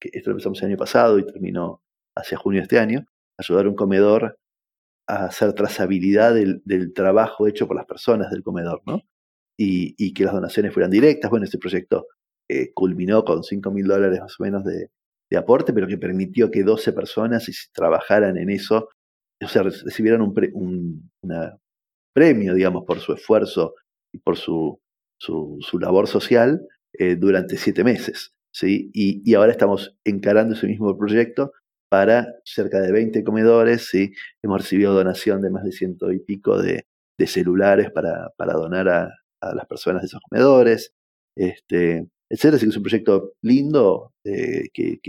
que 0.00 0.10
esto 0.12 0.30
lo 0.30 0.34
empezamos 0.34 0.60
el 0.62 0.68
año 0.68 0.76
pasado 0.76 1.18
y 1.18 1.26
terminó 1.26 1.82
hacia 2.16 2.38
junio 2.38 2.60
de 2.60 2.64
este 2.64 2.78
año, 2.78 3.04
ayudar 3.38 3.66
a 3.66 3.68
un 3.70 3.76
comedor 3.76 4.38
a 5.08 5.24
hacer 5.26 5.52
trazabilidad 5.54 6.34
del, 6.34 6.92
trabajo 6.94 7.46
hecho 7.46 7.66
por 7.66 7.76
las 7.76 7.86
personas 7.86 8.30
del 8.30 8.42
comedor, 8.42 8.82
¿no? 8.86 9.02
Y, 9.58 9.94
y 9.98 10.14
que 10.14 10.24
las 10.24 10.34
donaciones 10.34 10.72
fueran 10.72 10.90
directas. 10.90 11.30
Bueno, 11.30 11.44
este 11.44 11.58
proyecto 11.58 12.06
eh, 12.48 12.72
culminó 12.72 13.24
con 13.24 13.42
5 13.42 13.70
mil 13.70 13.86
dólares 13.86 14.20
más 14.20 14.38
o 14.38 14.42
menos 14.42 14.64
de, 14.64 14.90
de, 15.30 15.36
aporte, 15.36 15.72
pero 15.72 15.86
que 15.86 15.98
permitió 15.98 16.50
que 16.50 16.62
12 16.62 16.92
personas 16.92 17.48
trabajaran 17.72 18.36
en 18.36 18.50
eso, 18.50 18.88
o 19.42 19.48
sea, 19.48 19.62
recibieran 19.62 20.22
un, 20.22 20.34
un, 20.54 21.10
una, 21.22 21.56
premio, 22.12 22.54
digamos, 22.54 22.84
por 22.86 23.00
su 23.00 23.12
esfuerzo 23.12 23.74
y 24.12 24.18
por 24.18 24.36
su, 24.36 24.80
su, 25.18 25.78
labor 25.80 26.06
social 26.06 26.66
eh, 26.92 27.16
durante 27.16 27.56
siete 27.56 27.84
meses. 27.84 28.32
¿sí? 28.52 28.90
Y, 28.92 29.34
ahora 29.34 29.52
estamos 29.52 29.96
encarando 30.04 30.54
ese 30.54 30.66
mismo 30.66 30.96
proyecto 30.98 31.52
para 31.88 32.26
cerca 32.44 32.80
de 32.80 32.92
20 32.92 33.22
comedores. 33.24 33.88
¿sí? 33.88 34.12
Hemos 34.42 34.62
recibido 34.62 34.94
donación 34.94 35.40
de 35.42 35.50
más 35.50 35.64
de 35.64 35.72
ciento 35.72 36.12
y 36.12 36.20
pico 36.20 36.60
de, 36.60 36.86
celulares 37.26 37.90
para, 37.90 38.30
para 38.38 38.54
donar 38.54 38.88
a, 38.88 39.10
las 39.54 39.66
personas 39.66 40.02
de 40.02 40.06
esos 40.06 40.20
comedores. 40.28 40.94
Este, 41.36 42.06
etcétera. 42.30 42.56
Así 42.56 42.66
que 42.66 42.70
es 42.70 42.76
un 42.76 42.82
proyecto 42.82 43.32
lindo 43.42 44.12
eh, 44.24 44.68
que, 44.72 45.00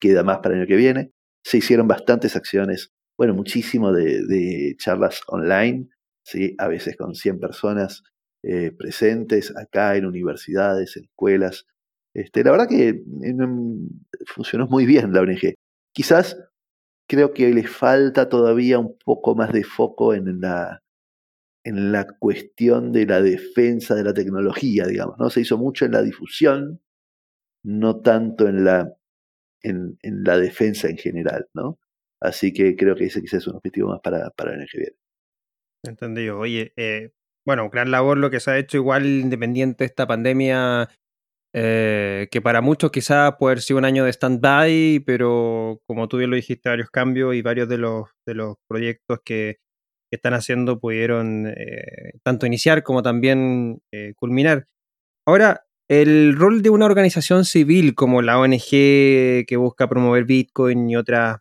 queda 0.00 0.22
más 0.22 0.38
para 0.38 0.54
el 0.54 0.60
año 0.60 0.68
que 0.68 0.76
viene. 0.76 1.12
Se 1.44 1.58
hicieron 1.58 1.88
bastantes 1.88 2.36
acciones 2.36 2.90
bueno, 3.16 3.34
muchísimo 3.34 3.92
de, 3.92 4.74
charlas 4.78 5.22
online, 5.28 5.88
¿sí? 6.24 6.54
a 6.58 6.68
veces 6.68 6.96
con 6.96 7.14
100 7.14 7.38
personas 7.38 8.02
eh, 8.42 8.72
presentes 8.72 9.56
acá 9.56 9.96
en 9.96 10.06
universidades, 10.06 10.96
en 10.96 11.04
escuelas. 11.04 11.66
Este, 12.14 12.44
la 12.44 12.50
verdad 12.52 12.68
que 12.68 13.02
funcionó 14.26 14.66
muy 14.66 14.86
bien 14.86 15.12
la 15.12 15.20
ONG. 15.20 15.54
Quizás 15.92 16.36
creo 17.08 17.32
que 17.32 17.52
le 17.52 17.66
falta 17.66 18.28
todavía 18.28 18.78
un 18.78 18.96
poco 19.04 19.34
más 19.34 19.52
de 19.52 19.64
foco 19.64 20.14
en 20.14 20.40
la, 20.40 20.82
en 21.64 21.92
la 21.92 22.06
cuestión 22.18 22.92
de 22.92 23.06
la 23.06 23.22
defensa 23.22 23.94
de 23.94 24.04
la 24.04 24.14
tecnología, 24.14 24.86
digamos, 24.86 25.18
¿no? 25.18 25.30
Se 25.30 25.40
hizo 25.40 25.58
mucho 25.58 25.86
en 25.86 25.92
la 25.92 26.02
difusión, 26.02 26.80
no 27.64 28.00
tanto 28.02 28.48
en 28.48 28.64
la, 28.64 28.94
en, 29.62 29.98
la 30.02 30.38
defensa 30.38 30.88
en 30.88 30.98
general, 30.98 31.48
¿no? 31.54 31.78
Así 32.20 32.52
que 32.52 32.76
creo 32.76 32.96
que 32.96 33.06
ese 33.06 33.20
quizás 33.22 33.42
es 33.42 33.48
un 33.48 33.56
objetivo 33.56 33.90
más 33.90 34.00
para, 34.00 34.30
para 34.30 34.52
el 34.52 34.60
año 34.60 34.68
que 34.70 34.78
viene. 34.78 34.96
Entendido. 35.84 36.38
Oye, 36.38 36.72
eh, 36.76 37.10
bueno, 37.46 37.68
gran 37.70 37.90
labor 37.90 38.18
lo 38.18 38.30
que 38.30 38.40
se 38.40 38.50
ha 38.50 38.58
hecho 38.58 38.76
igual 38.76 39.06
independiente 39.06 39.84
de 39.84 39.86
esta 39.86 40.06
pandemia, 40.06 40.88
eh, 41.54 42.28
que 42.30 42.40
para 42.40 42.60
muchos 42.60 42.90
quizás 42.90 43.34
puede 43.38 43.52
haber 43.52 43.62
sido 43.62 43.78
un 43.78 43.84
año 43.84 44.04
de 44.04 44.12
stand-by, 44.12 45.04
pero 45.06 45.80
como 45.86 46.08
tú 46.08 46.18
bien 46.18 46.30
lo 46.30 46.36
dijiste, 46.36 46.68
varios 46.68 46.90
cambios 46.90 47.34
y 47.34 47.42
varios 47.42 47.68
de 47.68 47.78
los, 47.78 48.08
de 48.26 48.34
los 48.34 48.56
proyectos 48.68 49.20
que, 49.24 49.58
están 50.10 50.34
haciendo 50.34 50.78
pudieron 50.78 51.48
eh, 51.48 52.12
tanto 52.22 52.46
iniciar 52.46 52.84
como 52.84 53.02
también 53.02 53.80
culminar. 54.14 54.68
Ahora, 55.26 55.64
el 55.88 56.36
rol 56.36 56.62
de 56.62 56.70
una 56.70 56.86
organización 56.86 57.44
civil 57.44 57.96
como 57.96 58.22
la 58.22 58.38
ONG 58.38 58.70
que 58.70 59.56
busca 59.56 59.88
promover 59.88 60.24
Bitcoin 60.24 60.88
y 60.88 60.94
otras 60.94 61.40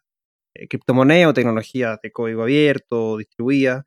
eh, 0.56 0.68
criptomonedas 0.68 1.30
o 1.30 1.34
tecnologías 1.34 2.00
de 2.02 2.12
código 2.12 2.44
abierto, 2.44 3.18
distribuida, 3.18 3.86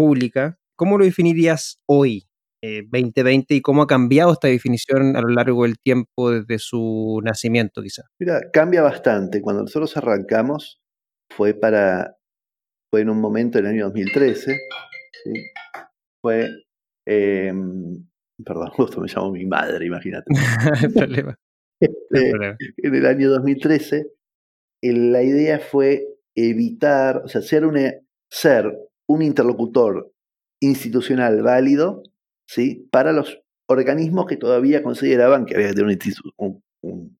pública, 0.00 0.58
¿cómo 0.76 0.96
lo 0.96 1.04
definirías 1.04 1.78
hoy, 1.86 2.26
2020, 2.62 3.52
eh, 3.52 3.56
y 3.58 3.60
cómo 3.60 3.82
ha 3.82 3.86
cambiado 3.86 4.32
esta 4.32 4.48
definición 4.48 5.14
a 5.14 5.20
lo 5.20 5.28
largo 5.28 5.64
del 5.64 5.78
tiempo 5.78 6.30
desde 6.30 6.58
su 6.58 7.20
nacimiento 7.22 7.82
quizás? 7.82 8.06
Mira, 8.18 8.40
cambia 8.50 8.80
bastante. 8.80 9.42
Cuando 9.42 9.60
nosotros 9.60 9.94
arrancamos 9.98 10.80
fue 11.30 11.52
para, 11.52 12.16
fue 12.90 13.02
en 13.02 13.10
un 13.10 13.20
momento 13.20 13.58
en 13.58 13.66
el 13.66 13.72
año 13.72 13.84
2013, 13.84 14.56
fue... 16.22 16.48
Em, 17.06 18.06
Perdón, 18.42 18.68
justo 18.72 19.02
me 19.02 19.06
llamo 19.06 19.32
mi 19.32 19.44
madre, 19.44 19.84
imagínate. 19.84 20.30
Este, 21.82 22.32
en 22.76 22.94
el 22.94 23.06
año 23.06 23.30
2013, 23.30 24.04
la 24.82 25.22
idea 25.22 25.58
fue 25.58 26.04
evitar, 26.36 27.22
o 27.24 27.28
sea, 27.28 27.40
ser, 27.40 27.64
ser 28.30 28.70
un 29.10 29.22
interlocutor 29.22 30.12
institucional 30.62 31.42
válido 31.42 32.04
¿sí? 32.46 32.88
para 32.92 33.12
los 33.12 33.40
organismos 33.68 34.26
que 34.26 34.36
todavía 34.36 34.84
consideraban 34.84 35.46
que 35.46 35.56
había 35.56 35.70
que 35.70 35.74
tener 35.74 35.98
un, 36.36 37.18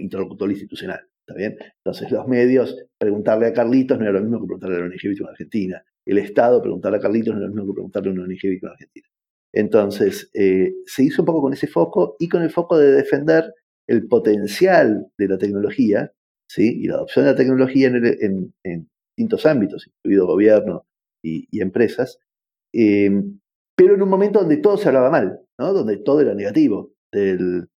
interlocutor 0.00 0.50
institucional. 0.50 1.00
¿Está? 1.26 1.64
Entonces, 1.76 2.10
los 2.10 2.26
medios, 2.26 2.76
preguntarle 2.98 3.46
a 3.46 3.52
Carlitos 3.52 3.98
no 3.98 4.04
era 4.04 4.12
lo 4.14 4.20
mismo 4.20 4.40
que 4.40 4.46
preguntarle 4.46 4.76
a 4.76 4.78
la 4.80 4.86
ONG 4.86 5.04
en 5.04 5.26
Argentina. 5.28 5.84
El 6.04 6.18
Estado, 6.18 6.60
preguntarle 6.60 6.98
a 6.98 7.00
Carlitos 7.00 7.34
no 7.34 7.40
era 7.40 7.48
lo 7.48 7.54
mismo 7.54 7.72
que 7.72 7.76
preguntarle 7.76 8.10
a 8.10 8.12
una 8.12 8.22
ONG 8.24 8.44
en 8.44 8.68
Argentina. 8.68 9.08
Entonces, 9.52 10.30
eh, 10.34 10.74
se 10.86 11.04
hizo 11.04 11.22
un 11.22 11.26
poco 11.26 11.40
con 11.40 11.52
ese 11.52 11.68
foco 11.68 12.16
y 12.18 12.28
con 12.28 12.42
el 12.42 12.50
foco 12.50 12.76
de 12.78 12.92
defender 12.92 13.54
el 13.86 14.08
potencial 14.08 15.06
de 15.16 15.28
la 15.28 15.38
tecnología 15.38 16.12
¿sí? 16.48 16.82
y 16.82 16.88
la 16.88 16.96
adopción 16.96 17.26
de 17.26 17.30
la 17.30 17.36
tecnología 17.36 17.88
en, 17.88 18.88
distintos 19.16 19.46
ámbitos, 19.46 19.86
incluido 19.86 20.26
gobierno 20.26 20.86
y, 21.22 21.60
empresas, 21.60 22.18
eh, 22.72 23.10
pero 23.76 23.94
en 23.94 24.02
un 24.02 24.08
momento 24.08 24.40
donde 24.40 24.58
todo 24.58 24.76
se 24.76 24.88
hablaba 24.88 25.10
mal, 25.10 25.40
¿no? 25.58 25.72
donde 25.72 25.98
todo 25.98 26.20
era 26.20 26.34
negativo 26.34 26.92
del, 27.10 27.68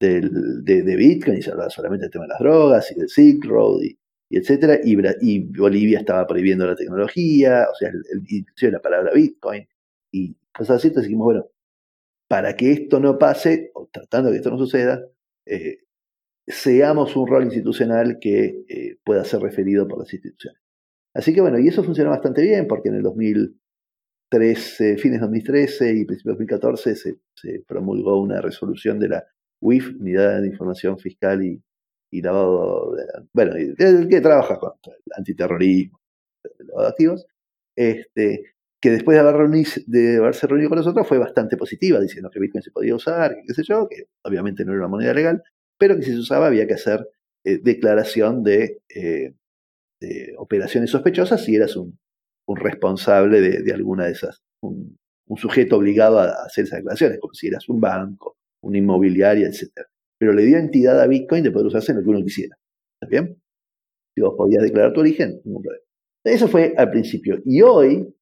de, 0.00 0.96
Bitcoin 0.96 1.38
y 1.38 1.42
se 1.42 1.50
hablaba 1.50 1.70
solamente 1.70 2.04
del 2.04 2.12
tema 2.12 2.24
de 2.24 2.30
las 2.30 2.38
drogas 2.38 2.90
y 2.92 2.94
del 2.98 3.08
Silk 3.08 3.44
Road 3.44 3.82
y, 3.82 3.98
etcétera, 4.30 4.78
y, 4.82 5.38
Bolivia 5.56 6.00
estaba 6.00 6.26
prohibiendo 6.26 6.66
la 6.66 6.76
tecnología, 6.76 7.66
o 7.70 7.74
sea, 7.74 7.90
el, 7.90 8.72
la 8.72 8.80
palabra 8.80 9.12
Bitcoin 9.12 9.66
y 10.12 10.34
cosas 10.52 10.76
así, 10.78 10.88
entonces 10.88 11.08
dijimos, 11.08 11.24
bueno, 11.26 11.46
para 12.28 12.56
que 12.56 12.72
esto 12.72 13.00
no 13.00 13.18
pase, 13.18 13.70
o 13.74 13.88
tratando 13.90 14.28
de 14.28 14.34
que 14.34 14.38
esto 14.38 14.50
no 14.50 14.58
suceda, 14.58 15.02
eh, 15.46 15.78
seamos 16.46 17.16
un 17.16 17.26
rol 17.26 17.44
institucional 17.44 18.18
que 18.20 18.64
eh, 18.68 18.98
pueda 19.04 19.24
ser 19.24 19.40
referido 19.40 19.88
por 19.88 20.00
las 20.00 20.12
instituciones. 20.12 20.60
Así 21.14 21.34
que 21.34 21.40
bueno, 21.40 21.58
y 21.58 21.68
eso 21.68 21.82
funcionó 21.82 22.10
bastante 22.10 22.42
bien 22.42 22.66
porque 22.66 22.88
en 22.90 22.96
el 22.96 23.02
2013, 23.02 24.96
fines 24.98 25.20
de 25.20 25.26
2013 25.26 25.94
y 25.94 26.04
principios 26.04 26.36
de 26.38 26.44
2014 26.44 26.96
se, 26.96 27.16
promulgó 27.66 28.20
una 28.20 28.40
resolución 28.40 28.98
de 28.98 29.08
la 29.08 29.26
UIF, 29.60 29.94
Unidad 29.98 30.42
de 30.42 30.48
Información 30.48 30.98
Fiscal 30.98 31.42
y, 31.42 31.62
Lavado, 32.22 32.94
de, 32.94 33.04
bueno, 33.32 33.52
que 34.08 34.20
trabaja 34.20 34.58
contra 34.58 34.92
el 34.94 35.12
antiterrorismo, 35.16 36.00
el 36.58 36.66
lavado 36.66 36.86
de 36.86 36.90
activos, 36.90 37.26
este, 37.76 38.54
que 38.80 38.90
después 38.90 39.16
de, 39.16 39.20
haber 39.20 39.48
de 39.86 40.16
haberse 40.18 40.46
reunido 40.46 40.68
con 40.68 40.78
nosotros 40.78 41.06
fue 41.06 41.18
bastante 41.18 41.56
positiva, 41.56 42.00
diciendo 42.00 42.30
que 42.30 42.40
Bitcoin 42.40 42.62
se 42.62 42.70
podía 42.70 42.94
usar, 42.94 43.36
qué 43.46 43.54
sé 43.54 43.62
yo, 43.64 43.88
que 43.88 44.04
obviamente 44.22 44.64
no 44.64 44.72
era 44.72 44.80
una 44.80 44.88
moneda 44.88 45.14
legal, 45.14 45.42
pero 45.78 45.96
que 45.96 46.02
si 46.02 46.12
se 46.12 46.18
usaba 46.18 46.46
había 46.46 46.66
que 46.66 46.74
hacer 46.74 47.08
eh, 47.44 47.58
declaración 47.62 48.44
eh, 48.46 49.34
de, 50.00 50.34
operaciones 50.38 50.90
sospechosas 50.90 51.44
si 51.44 51.56
eras 51.56 51.76
un, 51.76 51.98
responsable 52.56 53.40
de, 53.40 53.72
alguna 53.72 54.06
de 54.06 54.12
esas, 54.12 54.42
un, 54.62 54.96
sujeto 55.36 55.76
obligado 55.76 56.18
a 56.18 56.30
hacer 56.46 56.64
esas 56.64 56.78
declaraciones, 56.78 57.18
como 57.20 57.34
si 57.34 57.48
eras 57.48 57.68
un 57.68 57.80
banco, 57.80 58.36
una 58.62 58.78
inmobiliaria, 58.78 59.46
etc. 59.46 59.70
Pero 60.18 60.32
le 60.32 60.44
dio 60.44 60.56
entidad 60.56 61.00
a 61.00 61.06
Bitcoin 61.06 61.44
de 61.44 61.50
poder 61.50 61.66
usarse 61.66 61.92
en 61.92 61.98
lo 61.98 62.04
que 62.04 62.10
uno 62.10 62.24
quisiera. 62.24 62.56
¿Está 63.00 63.10
bien? 63.10 63.40
Si 64.14 64.22
vos 64.22 64.34
podías 64.36 64.62
declarar 64.62 64.94
tu 64.94 65.00
origen, 65.00 65.40
ningún 65.44 65.62
problema. 65.62 65.84
Eso 66.24 66.48
fue 66.48 66.74
al 66.76 66.90
principio. 66.90 67.40
Y 67.44 67.60
hoy, 67.60 68.14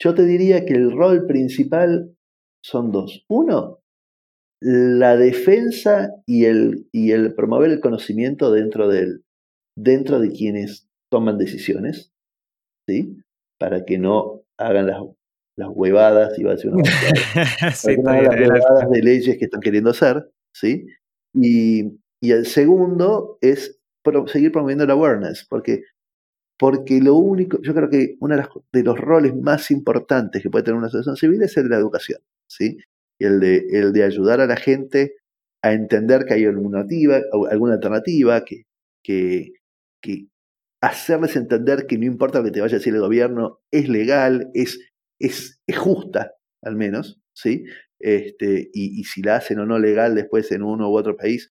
yo 0.00 0.14
te 0.14 0.24
diría 0.24 0.64
que 0.64 0.74
el 0.74 0.92
rol 0.92 1.26
principal 1.26 2.16
son 2.64 2.92
dos. 2.92 3.24
Uno, 3.28 3.80
la 4.60 5.16
defensa 5.16 6.10
y 6.24 6.44
el 6.44 7.34
promover 7.34 7.70
el 7.70 7.80
conocimiento 7.80 8.52
dentro, 8.52 8.88
del, 8.88 9.24
dentro 9.76 10.20
de 10.20 10.30
quienes 10.30 10.88
toman 11.10 11.38
decisiones, 11.38 12.12
¿sí? 12.88 13.16
Para 13.58 13.84
que 13.84 13.98
no 13.98 14.42
hagan 14.58 14.86
las, 14.86 15.02
las 15.56 15.68
huevadas, 15.72 16.38
iba 16.38 16.52
a 16.52 16.54
decir 16.56 16.70
una 16.70 16.84
sí, 17.72 17.96
las 18.02 18.28
huevadas 18.28 18.90
de 18.90 19.02
leyes 19.02 19.38
que 19.38 19.44
están 19.44 19.60
queriendo 19.60 19.90
hacer, 19.90 20.30
¿sí? 20.54 20.86
Y, 21.34 21.98
y 22.20 22.32
el 22.32 22.46
segundo 22.46 23.38
es 23.40 23.78
seguir 24.26 24.52
promoviendo 24.52 24.86
la 24.86 24.94
awareness, 24.94 25.46
porque 25.48 25.84
porque 26.62 27.00
lo 27.00 27.16
único, 27.16 27.60
yo 27.60 27.74
creo 27.74 27.90
que 27.90 28.16
uno 28.20 28.36
de 28.72 28.82
los 28.84 28.96
roles 28.96 29.34
más 29.34 29.72
importantes 29.72 30.40
que 30.40 30.48
puede 30.48 30.62
tener 30.62 30.78
una 30.78 30.86
asociación 30.86 31.16
civil 31.16 31.42
es 31.42 31.56
el 31.56 31.64
de 31.64 31.70
la 31.70 31.78
educación, 31.78 32.20
¿sí? 32.48 32.78
El 33.18 33.40
de, 33.40 33.66
el 33.72 33.92
de 33.92 34.04
ayudar 34.04 34.40
a 34.40 34.46
la 34.46 34.54
gente 34.54 35.16
a 35.60 35.72
entender 35.72 36.24
que 36.24 36.34
hay 36.34 36.44
alguna 36.44 36.82
alternativa, 36.82 37.20
alguna 37.50 37.74
alternativa 37.74 38.44
que, 38.44 38.66
que, 39.02 39.54
que 40.02 40.26
hacerles 40.82 41.36
entender 41.36 41.86
que 41.86 41.96
no 41.96 42.04
importa 42.04 42.38
lo 42.38 42.44
que 42.44 42.50
te 42.50 42.60
vaya 42.60 42.74
a 42.74 42.78
decir 42.78 42.94
el 42.94 43.00
gobierno, 43.00 43.60
es 43.70 43.88
legal, 43.88 44.50
es, 44.52 44.80
es, 45.18 45.60
es 45.66 45.78
justa, 45.78 46.34
al 46.60 46.76
menos, 46.76 47.20
¿sí? 47.32 47.64
Este, 48.00 48.68
y, 48.74 49.04
si 49.04 49.22
la 49.22 49.36
hacen 49.36 49.60
o 49.60 49.66
no 49.66 49.78
legal 49.78 50.16
después 50.16 50.50
en 50.50 50.64
uno 50.64 50.90
u 50.90 50.98
otro 50.98 51.16
país, 51.16 51.52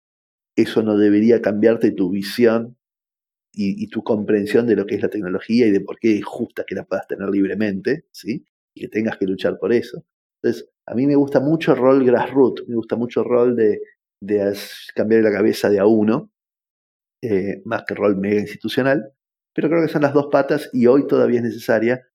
eso 0.58 0.82
no 0.82 0.98
debería 0.98 1.42
cambiarte 1.42 1.92
tu 1.92 2.10
visión 2.10 2.76
y, 3.54 3.88
tu 3.90 4.04
comprensión 4.04 4.66
de 4.66 4.76
lo 4.76 4.86
que 4.86 4.96
es 4.96 5.02
la 5.02 5.10
tecnología 5.10 5.68
y 5.68 5.72
de 5.72 5.82
por 5.82 6.00
qué 6.00 6.18
es 6.18 6.26
justa 6.26 6.64
que 6.68 6.76
la 6.76 6.86
puedas 6.86 7.08
tener 7.08 7.30
libremente, 7.30 8.06
¿sí? 8.12 8.46
Y 8.76 8.82
que 8.82 8.88
tengas 8.88 9.18
que 9.18 9.26
luchar 9.26 9.60
por 9.60 9.74
eso. 9.74 10.04
Entonces, 10.42 10.70
a 10.88 10.96
mí 10.96 11.06
me 11.06 11.16
gusta 11.16 11.40
mucho 11.40 11.74
el 11.74 11.78
rol 11.78 12.04
grassroots, 12.04 12.68
me 12.68 12.76
gusta 12.76 12.96
mucho 12.96 13.22
el 13.22 13.28
rol 13.28 13.56
de, 13.56 13.80
de 14.22 14.54
cambiar 14.96 15.22
la 15.24 15.32
cabeza 15.32 15.70
de 15.70 15.80
a 15.80 15.86
uno, 15.86 16.32
eh, 17.22 17.62
más 17.66 17.84
que 17.88 17.96
rol 17.96 18.18
mega 18.18 18.40
institucional, 18.40 19.14
pero 19.54 19.70
creo 19.70 19.82
que 19.82 19.92
son 19.92 20.02
las 20.02 20.14
dos 20.14 20.28
patas 20.32 20.70
y 20.74 20.88
hoy 20.88 21.08
todavía 21.08 21.40
es 21.40 21.46
necesaria. 21.46 22.08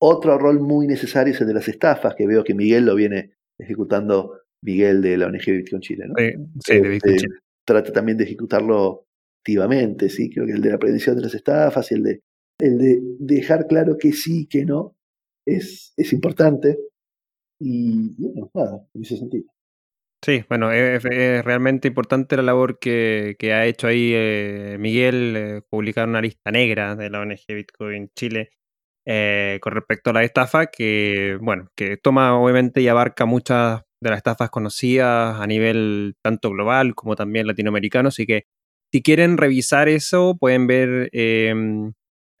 Otro 0.00 0.38
rol 0.38 0.60
muy 0.60 0.86
necesario 0.86 1.34
es 1.34 1.40
el 1.40 1.48
de 1.48 1.54
las 1.54 1.68
estafas, 1.68 2.14
que 2.14 2.26
veo 2.26 2.42
que 2.42 2.54
Miguel 2.54 2.86
lo 2.86 2.94
viene 2.94 3.34
ejecutando, 3.58 4.40
Miguel 4.62 5.02
de 5.02 5.16
la 5.16 5.26
ONG 5.26 5.44
Bitcoin 5.46 5.82
Chile, 5.82 6.04
¿no? 6.06 6.14
Sí, 6.16 6.80
de 6.80 6.88
Bitcoin 6.88 7.14
este, 7.14 7.26
Chile. 7.26 7.38
Trata 7.66 7.92
también 7.92 8.16
de 8.16 8.24
ejecutarlo 8.24 9.06
activamente, 9.40 10.08
¿sí? 10.08 10.30
Creo 10.30 10.46
que 10.46 10.52
el 10.52 10.62
de 10.62 10.70
la 10.70 10.78
prevención 10.78 11.16
de 11.16 11.22
las 11.22 11.34
estafas 11.34 11.90
y 11.92 11.94
el 11.94 12.02
de, 12.02 12.22
el 12.58 12.78
de 12.78 13.00
dejar 13.18 13.66
claro 13.66 13.96
que 13.98 14.12
sí, 14.12 14.46
que 14.46 14.64
no, 14.64 14.96
es, 15.46 15.92
es 15.96 16.12
importante. 16.12 16.78
Y 17.60 18.14
bueno, 18.16 18.50
nada, 18.54 18.86
en 18.94 19.02
ese 19.02 19.16
sentido. 19.16 19.50
Sí, 20.22 20.44
bueno, 20.50 20.70
es, 20.70 21.02
realmente 21.02 21.88
importante 21.88 22.36
la 22.36 22.42
labor 22.42 22.78
que, 22.78 23.36
ha 23.54 23.64
hecho 23.64 23.86
ahí 23.86 24.12
eh, 24.14 24.76
Miguel, 24.78 25.34
eh, 25.36 25.62
publicar 25.70 26.06
una 26.08 26.20
lista 26.20 26.50
negra 26.50 26.94
de 26.94 27.08
la 27.08 27.20
ONG 27.20 27.38
Bitcoin 27.48 28.10
Chile 28.14 28.50
eh, 29.06 29.58
con 29.62 29.72
respecto 29.72 30.10
a 30.10 30.12
la 30.12 30.22
estafa, 30.22 30.66
que, 30.66 31.38
bueno, 31.40 31.70
que 31.74 31.96
toma 31.96 32.38
obviamente 32.38 32.82
y 32.82 32.88
abarca 32.88 33.24
muchas 33.24 33.80
de 34.02 34.10
las 34.10 34.18
estafas 34.18 34.50
conocidas 34.50 35.40
a 35.40 35.46
nivel 35.46 36.16
tanto 36.22 36.50
global 36.50 36.94
como 36.94 37.16
también 37.16 37.46
latinoamericano, 37.46 38.08
así 38.08 38.26
que 38.26 38.44
si 38.92 39.02
quieren 39.02 39.38
revisar 39.38 39.88
eso, 39.88 40.36
pueden 40.38 40.66
ver 40.66 41.08
em, 41.12 41.92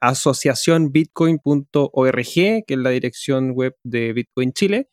asociacionbitcoin.org, 0.02 2.34
que 2.34 2.64
es 2.68 2.78
la 2.78 2.90
dirección 2.90 3.52
web 3.52 3.74
de 3.84 4.12
Bitcoin 4.12 4.52
Chile, 4.52 4.90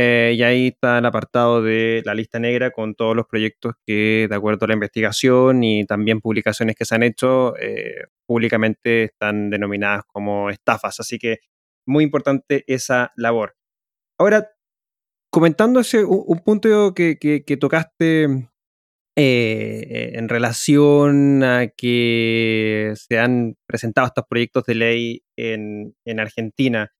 eh, 0.00 0.34
y 0.36 0.42
ahí 0.44 0.68
está 0.68 0.98
el 0.98 1.06
apartado 1.06 1.60
de 1.60 2.02
la 2.04 2.14
lista 2.14 2.38
negra 2.38 2.70
con 2.70 2.94
todos 2.94 3.16
los 3.16 3.26
proyectos 3.26 3.74
que, 3.84 4.28
de 4.30 4.36
acuerdo 4.36 4.64
a 4.64 4.68
la 4.68 4.74
investigación 4.74 5.64
y 5.64 5.86
también 5.86 6.20
publicaciones 6.20 6.76
que 6.76 6.84
se 6.84 6.94
han 6.94 7.02
hecho, 7.02 7.56
eh, 7.56 8.04
públicamente 8.24 9.02
están 9.02 9.50
denominadas 9.50 10.04
como 10.06 10.50
estafas. 10.50 11.00
Así 11.00 11.18
que 11.18 11.38
muy 11.84 12.04
importante 12.04 12.62
esa 12.68 13.12
labor. 13.16 13.56
Ahora, 14.20 14.52
comentando 15.32 15.80
ese, 15.80 16.04
un, 16.04 16.38
punto 16.44 16.94
que, 16.94 17.58
tocaste 17.58 18.50
eh, 19.16 20.12
en 20.14 20.28
relación 20.28 21.42
a 21.42 21.66
que 21.76 22.92
se 22.94 23.18
han 23.18 23.56
presentado 23.66 24.06
estos 24.06 24.26
proyectos 24.30 24.64
de 24.64 24.74
ley 24.76 25.22
en, 25.36 25.96
en 26.04 26.20
Argentina 26.20 26.92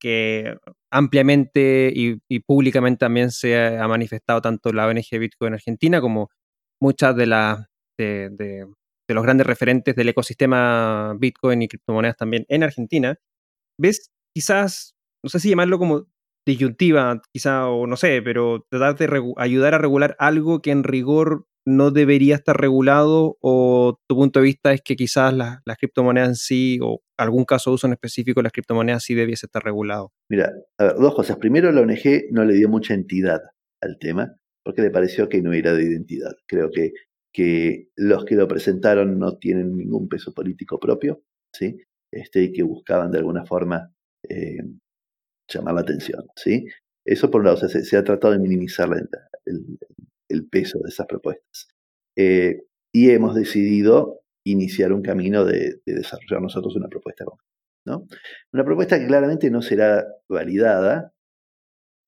que 0.00 0.56
ampliamente 0.90 1.92
y, 1.94 2.40
públicamente 2.40 3.00
también 3.00 3.30
se 3.30 3.78
ha 3.78 3.86
manifestado 3.88 4.40
tanto 4.40 4.72
la 4.72 4.86
ONG 4.86 5.18
Bitcoin 5.18 5.54
Argentina 5.54 6.00
como 6.00 6.30
muchas 6.80 7.14
de, 7.16 7.26
las 7.26 7.66
de, 7.98 8.66
los 9.08 9.22
grandes 9.24 9.46
referentes 9.46 9.94
del 9.94 10.08
ecosistema 10.08 11.14
Bitcoin 11.18 11.62
y 11.62 11.68
criptomonedas 11.68 12.16
también 12.16 12.44
en 12.48 12.62
Argentina. 12.62 13.16
¿Ves 13.78 14.10
quizás, 14.34 14.94
no 15.24 15.30
sé 15.30 15.40
si 15.40 15.50
llamarlo 15.50 15.78
como 15.78 16.06
disyuntiva, 16.46 17.20
quizá, 17.32 17.68
o 17.68 17.86
no 17.86 17.96
sé, 17.96 18.22
pero 18.22 18.66
tratar 18.70 18.96
de 18.96 19.34
ayudar 19.36 19.74
a 19.74 19.78
regular 19.78 20.16
algo 20.18 20.62
que 20.62 20.70
en 20.70 20.84
rigor 20.84 21.46
no 21.70 21.90
debería 21.90 22.34
estar 22.34 22.60
regulado 22.60 23.36
o 23.40 23.98
tu 24.08 24.16
punto 24.16 24.40
de 24.40 24.44
vista 24.44 24.72
es 24.72 24.82
que 24.82 24.96
quizás 24.96 25.32
las, 25.34 25.60
criptomonedas 25.78 26.28
en 26.28 26.34
sí 26.34 26.78
o 26.82 27.00
algún 27.16 27.44
caso 27.44 27.70
de 27.70 27.74
uso 27.74 27.86
en 27.86 27.94
específico 27.94 28.42
las 28.42 28.52
criptomonedas 28.52 29.02
sí 29.04 29.14
debiese 29.14 29.46
estar 29.46 29.62
regulado? 29.62 30.12
Mira, 30.28 30.52
a 30.78 30.84
ver, 30.84 30.96
dos 30.96 31.14
cosas. 31.14 31.38
Primero, 31.38 31.72
la 31.72 31.80
ONG 31.80 32.30
no 32.30 32.44
le 32.44 32.54
dio 32.54 32.68
mucha 32.68 32.94
entidad 32.94 33.40
al 33.80 33.98
tema 33.98 34.36
porque 34.64 34.82
le 34.82 34.90
pareció 34.90 35.28
que 35.28 35.42
no 35.42 35.52
era 35.52 35.72
de 35.72 35.84
identidad. 35.84 36.32
Creo 36.46 36.70
que, 36.70 36.92
que 37.32 37.88
los 37.96 38.24
que 38.24 38.36
lo 38.36 38.46
presentaron 38.46 39.18
no 39.18 39.38
tienen 39.38 39.76
ningún 39.76 40.08
peso 40.08 40.32
político 40.32 40.78
propio, 40.78 41.22
¿sí? 41.54 41.78
Este, 42.12 42.42
y 42.42 42.52
que 42.52 42.62
buscaban 42.62 43.10
de 43.10 43.18
alguna 43.18 43.46
forma 43.46 43.92
eh, 44.28 44.58
llamar 45.48 45.74
la 45.74 45.80
atención, 45.80 46.24
¿sí? 46.36 46.66
Eso 47.04 47.30
por 47.30 47.40
un 47.40 47.46
lado, 47.46 47.56
se, 47.56 47.96
ha 47.96 48.04
tratado 48.04 48.34
de 48.34 48.40
minimizar 48.40 48.88
el, 49.46 49.78
el 50.30 50.46
peso 50.46 50.78
de 50.78 50.88
esas 50.88 51.06
propuestas. 51.06 51.68
Eh, 52.16 52.62
y 52.92 53.10
hemos 53.10 53.34
decidido 53.34 54.20
iniciar 54.44 54.92
un 54.92 55.02
camino 55.02 55.44
de, 55.44 55.80
desarrollar 55.86 56.42
nosotros 56.42 56.76
una 56.76 56.88
propuesta 56.88 57.24
¿no? 57.86 58.06
Una 58.52 58.64
propuesta 58.64 58.98
que 58.98 59.06
claramente 59.06 59.50
no 59.50 59.62
será 59.62 60.06
validada, 60.28 61.12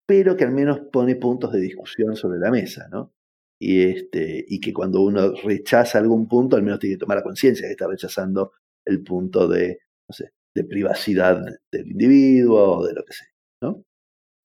pero 0.06 0.36
que 0.36 0.44
al 0.44 0.52
menos 0.52 0.80
pone 0.92 1.16
puntos 1.16 1.52
de 1.52 1.60
discusión 1.60 2.16
sobre 2.16 2.38
la 2.38 2.50
mesa, 2.50 2.88
¿no? 2.90 3.12
Y, 3.60 3.82
este, 3.84 4.44
y 4.48 4.60
que 4.60 4.72
cuando 4.72 5.00
uno 5.00 5.32
rechaza 5.44 5.98
algún 5.98 6.28
punto, 6.28 6.56
al 6.56 6.62
menos 6.62 6.80
tiene 6.80 6.96
que 6.96 7.00
tomar 7.00 7.18
la 7.18 7.22
conciencia 7.22 7.66
que 7.66 7.72
está 7.72 7.86
rechazando 7.86 8.52
el 8.84 9.02
punto 9.02 9.48
de, 9.48 9.78
no 10.08 10.12
sé, 10.12 10.32
de 10.54 10.64
privacidad 10.64 11.42
del 11.70 11.86
individuo 11.86 12.78
o 12.78 12.86
de 12.86 12.94
lo 12.94 13.04
que 13.04 13.12
sea, 13.12 13.28
¿no? 13.62 13.84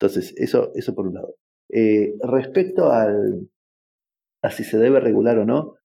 Entonces, 0.00 0.32
eso, 0.36 0.72
eso 0.74 0.94
por 0.94 1.08
un 1.08 1.14
lado. 1.14 1.34
Eh, 1.70 2.14
respecto 2.22 2.90
al, 2.92 3.48
a 4.42 4.50
si 4.50 4.64
se 4.64 4.78
debe 4.78 5.00
regular 5.00 5.38
o 5.38 5.44
no. 5.44 5.76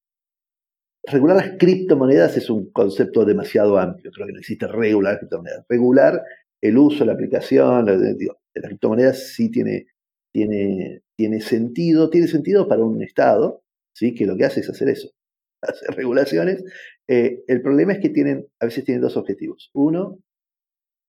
Regular 1.06 1.36
las 1.36 1.58
criptomonedas 1.58 2.38
es 2.38 2.50
un 2.50 2.72
concepto 2.72 3.26
demasiado 3.26 3.78
amplio. 3.78 4.12
Creo 4.12 4.28
que 4.28 4.34
no 4.34 4.68
regular 4.72 5.20
criptomonedas. 5.20 5.66
Regular 5.68 6.22
el 6.62 6.78
uso, 6.78 7.04
la 7.04 7.14
aplicación, 7.14 7.86
la, 7.86 7.98
de 7.98 8.16
las 8.56 8.70
criptomonedas 8.70 9.34
sí 9.34 9.52
tiene, 9.52 9.88
tiene, 10.34 11.02
tiene 11.18 11.42
sentido. 11.42 12.10
Tiene 12.10 12.28
sentido 12.28 12.68
para 12.68 12.84
un 12.84 13.02
Estado, 13.04 13.64
¿sí? 13.94 14.14
que 14.14 14.26
lo 14.26 14.38
que 14.38 14.46
hace 14.46 14.62
es 14.62 14.70
hacer 14.70 14.90
eso, 14.90 15.10
hacer 15.62 15.96
regulaciones. 15.96 16.64
Eh, 17.08 17.44
el 17.48 17.62
problema 17.62 17.94
es 17.94 18.00
que 18.00 18.10
tienen, 18.10 18.48
a 18.60 18.66
veces 18.66 18.86
tienen 18.86 19.02
dos 19.02 19.18
objetivos. 19.18 19.72
Uno, 19.74 20.20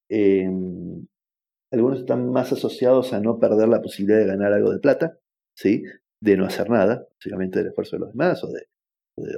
em, 0.09 1.07
algunos 1.73 2.01
están 2.01 2.31
más 2.31 2.53
asociados 2.53 3.13
a 3.13 3.21
no 3.21 3.39
perder 3.39 3.69
la 3.69 3.83
posibilidad 3.83 4.19
de 4.19 4.27
ganar 4.27 4.53
algo 4.53 4.73
de 4.73 4.79
plata, 4.81 5.19
¿sí? 5.57 5.85
De 6.25 6.39
no 6.39 6.47
hacer 6.47 6.71
nada, 6.71 7.07
básicamente 7.17 7.59
del 7.59 7.69
esfuerzo 7.69 7.97
de 7.97 8.01
los 8.01 8.13
demás 8.13 8.43
o 8.43 8.51
de, 8.51 8.67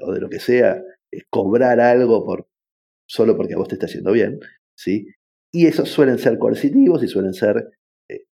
o 0.02 0.12
de, 0.12 0.20
lo 0.20 0.30
que 0.30 0.38
sea, 0.38 0.80
cobrar 1.28 1.80
algo 1.80 2.24
por, 2.24 2.48
solo 3.08 3.36
porque 3.36 3.54
a 3.54 3.56
vos 3.56 3.66
te 3.66 3.74
está 3.74 3.86
haciendo 3.86 4.12
bien, 4.12 4.38
¿sí? 4.76 5.08
Y 5.52 5.66
esos 5.66 5.88
suelen 5.88 6.18
ser 6.18 6.38
coercitivos 6.38 7.02
y 7.02 7.08
suelen 7.08 7.34
ser 7.34 7.72
eh, 8.08 8.26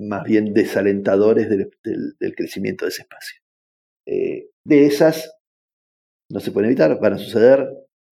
más 0.00 0.24
bien 0.24 0.52
desalentadores 0.54 1.48
del, 1.48 2.34
crecimiento 2.34 2.84
de 2.84 2.88
ese 2.88 3.02
espacio. 3.02 3.40
Eh, 4.06 4.50
de 4.64 4.86
esas 4.86 5.36
no 6.30 6.40
se 6.40 6.50
pueden 6.50 6.70
evitar, 6.70 6.98
van 7.00 7.12
a 7.12 7.18
suceder 7.18 7.64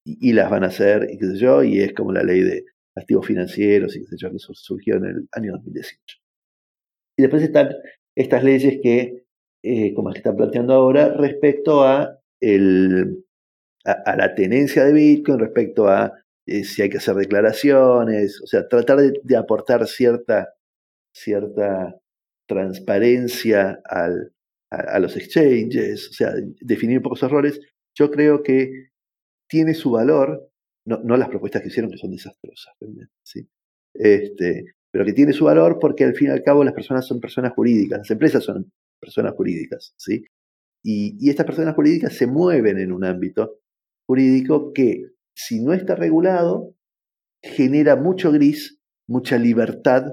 y, 0.04 0.32
las 0.32 0.48
van 0.48 0.62
a 0.62 0.68
hacer, 0.68 1.08
y 1.10 1.18
qué 1.18 1.26
sé 1.26 1.38
yo, 1.38 1.64
y 1.64 1.80
es 1.80 1.92
como 1.92 2.12
la 2.12 2.22
ley 2.22 2.40
de 2.40 2.66
activos 2.94 3.26
financieros 3.26 3.96
y 3.96 4.00
qué 4.00 4.06
sé 4.06 4.16
yo, 4.16 4.30
que 4.30 4.38
surgió 4.38 4.96
en 4.96 5.06
el 5.06 5.28
año 5.32 5.52
2018. 5.54 6.18
Y 7.18 7.22
después 7.22 7.42
están 7.42 7.70
estas 8.14 8.44
leyes 8.44 8.78
que 8.80 9.25
eh, 9.66 9.92
como 9.94 10.10
el 10.10 10.14
que 10.14 10.18
están 10.20 10.36
planteando 10.36 10.74
ahora, 10.74 11.08
respecto 11.08 11.82
a, 11.82 12.20
el, 12.40 13.24
a, 13.84 14.16
la 14.16 14.32
tenencia 14.36 14.84
de 14.84 14.92
Bitcoin, 14.92 15.40
respecto 15.40 15.88
a 15.88 16.12
eh, 16.46 16.62
si 16.62 16.82
hay 16.82 16.88
que 16.88 16.98
hacer 16.98 17.16
declaraciones, 17.16 18.40
o 18.42 18.46
sea, 18.46 18.68
tratar 18.68 18.98
de, 19.00 19.36
aportar 19.36 19.88
cierta, 19.88 20.54
cierta 21.12 21.98
transparencia 22.46 23.80
al, 23.84 24.32
a, 24.70 25.00
los 25.00 25.16
exchanges, 25.16 26.10
o 26.10 26.12
sea, 26.12 26.32
definir 26.60 26.98
un 26.98 27.02
poco 27.02 27.16
esos 27.16 27.28
errores, 27.28 27.60
yo 27.98 28.12
creo 28.12 28.44
que 28.44 28.90
tiene 29.48 29.74
su 29.74 29.90
valor, 29.90 30.48
no, 30.86 31.00
no 31.02 31.16
las 31.16 31.28
propuestas 31.28 31.62
que 31.62 31.68
hicieron 31.68 31.90
que 31.90 31.98
son 31.98 32.12
desastrosas, 32.12 32.72
¿sí? 33.24 33.48
este, 33.94 34.76
pero 34.92 35.04
que 35.04 35.12
tiene 35.12 35.32
su 35.32 35.46
valor 35.46 35.78
porque 35.80 36.04
al 36.04 36.14
fin 36.14 36.28
y 36.28 36.30
al 36.30 36.44
cabo 36.44 36.62
las 36.62 36.74
personas 36.74 37.04
son 37.04 37.20
personas 37.20 37.52
jurídicas, 37.52 37.98
las 37.98 38.10
empresas 38.12 38.44
son 38.44 38.70
personas 39.00 39.34
jurídicas, 39.34 39.94
¿sí? 39.96 40.24
Y, 40.84 41.28
estas 41.28 41.46
personas 41.46 41.74
jurídicas 41.74 42.14
se 42.14 42.26
mueven 42.26 42.78
en 42.78 42.92
un 42.92 43.04
ámbito 43.04 43.58
jurídico 44.08 44.72
que, 44.72 45.06
si 45.36 45.60
no 45.60 45.72
está 45.72 45.96
regulado, 45.96 46.74
genera 47.42 47.96
mucho 47.96 48.30
gris, 48.30 48.78
mucha 49.08 49.38
libertad 49.38 50.04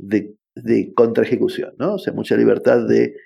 de, 0.00 0.36
de 0.56 0.94
contraejecución, 0.94 1.74
¿no? 1.78 1.94
O 1.94 1.98
sea, 1.98 2.12
mucha 2.12 2.36
libertad 2.36 2.86
de, 2.86 3.16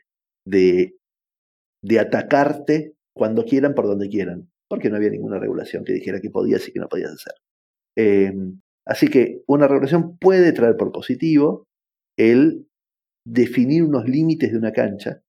de, 0.44 2.00
atacarte 2.00 2.94
cuando 3.14 3.44
quieran, 3.44 3.74
por 3.74 3.86
donde 3.86 4.08
quieran, 4.08 4.50
porque 4.68 4.90
no 4.90 4.96
había 4.96 5.10
ninguna 5.10 5.38
regulación 5.38 5.84
que 5.84 5.92
dijera 5.92 6.20
que 6.20 6.30
podías 6.30 6.66
y 6.68 6.72
que 6.72 6.80
no 6.80 6.88
podías 6.88 7.12
hacer. 7.12 7.34
Em, 7.96 8.60
así 8.86 9.08
que 9.08 9.42
una 9.46 9.66
regulación 9.66 10.18
puede 10.18 10.52
traer 10.52 10.76
por 10.76 10.92
positivo 10.92 11.66
el 12.16 12.66
definir 13.30 13.84
unos 13.84 14.08
límites 14.08 14.50
de 14.52 14.58
una 14.58 14.72
cancha 14.72 15.22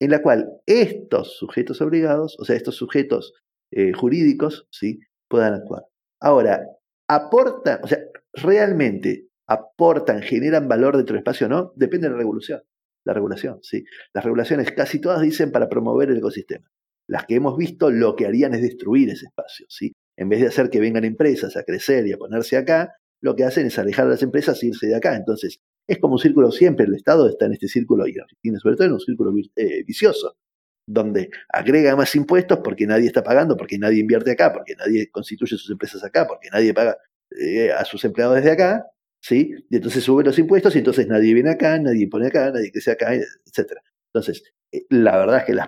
en 0.00 0.10
la 0.10 0.22
cual 0.22 0.48
estos 0.66 1.36
sujetos 1.36 1.80
obligados, 1.82 2.36
o 2.40 2.44
sea, 2.44 2.56
estos 2.56 2.76
sujetos 2.76 3.34
eh, 3.70 3.92
jurídicos, 3.92 4.66
¿sí? 4.70 5.00
puedan 5.28 5.54
actuar. 5.54 5.84
Ahora, 6.20 6.66
aportan, 7.08 7.80
o 7.82 7.86
sea, 7.86 7.98
realmente 8.32 9.28
aportan, 9.46 10.22
generan 10.22 10.68
valor 10.68 10.96
dentro 10.96 11.14
del 11.14 11.20
espacio 11.20 11.46
o 11.46 11.50
no, 11.50 11.72
depende 11.76 12.08
de 12.08 12.12
la 12.12 12.18
regulación. 12.18 12.62
La 13.04 13.14
regulación, 13.14 13.58
¿sí? 13.62 13.84
Las 14.14 14.24
regulaciones 14.24 14.72
casi 14.72 15.00
todas 15.00 15.22
dicen 15.22 15.52
para 15.52 15.68
promover 15.68 16.10
el 16.10 16.18
ecosistema. 16.18 16.70
Las 17.08 17.24
que 17.24 17.34
hemos 17.36 17.56
visto 17.56 17.90
lo 17.90 18.14
que 18.14 18.26
harían 18.26 18.54
es 18.54 18.62
destruir 18.62 19.08
ese 19.08 19.26
espacio, 19.26 19.66
¿sí? 19.68 19.92
En 20.16 20.28
vez 20.28 20.40
de 20.40 20.48
hacer 20.48 20.70
que 20.70 20.80
vengan 20.80 21.04
empresas 21.04 21.56
a 21.56 21.64
crecer 21.64 22.06
y 22.06 22.12
a 22.12 22.18
ponerse 22.18 22.56
acá, 22.56 22.92
lo 23.22 23.34
que 23.36 23.44
hacen 23.44 23.66
es 23.66 23.78
alejar 23.78 24.06
a 24.06 24.10
las 24.10 24.22
empresas 24.22 24.62
e 24.62 24.68
irse 24.68 24.86
de 24.86 24.96
acá. 24.96 25.16
Entonces, 25.16 25.60
es 25.86 25.98
como 25.98 26.14
un 26.14 26.18
círculo 26.18 26.50
siempre, 26.52 26.86
el 26.86 26.94
Estado 26.94 27.28
está 27.28 27.46
en 27.46 27.54
este 27.54 27.68
círculo 27.68 28.06
y 28.06 28.18
Argentina 28.18 28.58
sobre 28.60 28.76
todo 28.76 28.86
en 28.86 28.92
un 28.94 29.00
círculo 29.00 29.32
eh, 29.56 29.84
vicioso, 29.84 30.36
donde 30.86 31.30
agrega 31.48 31.96
más 31.96 32.14
impuestos 32.14 32.60
porque 32.62 32.86
nadie 32.86 33.06
está 33.06 33.22
pagando, 33.22 33.56
porque 33.56 33.78
nadie 33.78 34.00
invierte 34.00 34.32
acá, 34.32 34.52
porque 34.52 34.74
nadie 34.76 35.10
constituye 35.10 35.56
sus 35.56 35.70
empresas 35.70 36.02
acá, 36.04 36.26
porque 36.26 36.48
nadie 36.52 36.74
paga 36.74 36.96
eh, 37.38 37.70
a 37.72 37.84
sus 37.84 38.04
empleados 38.04 38.36
desde 38.36 38.52
acá, 38.52 38.86
¿sí? 39.20 39.54
Y 39.70 39.76
entonces 39.76 40.02
sube 40.02 40.24
los 40.24 40.38
impuestos 40.38 40.74
y 40.74 40.78
entonces 40.78 41.06
nadie 41.06 41.34
viene 41.34 41.50
acá, 41.50 41.78
nadie 41.78 42.08
pone 42.08 42.26
acá, 42.26 42.50
nadie 42.50 42.72
crece 42.72 42.90
acá, 42.90 43.14
etc. 43.14 43.72
Entonces, 44.12 44.42
eh, 44.72 44.84
la 44.90 45.16
verdad 45.18 45.38
es 45.38 45.44
que 45.44 45.54
los 45.54 45.66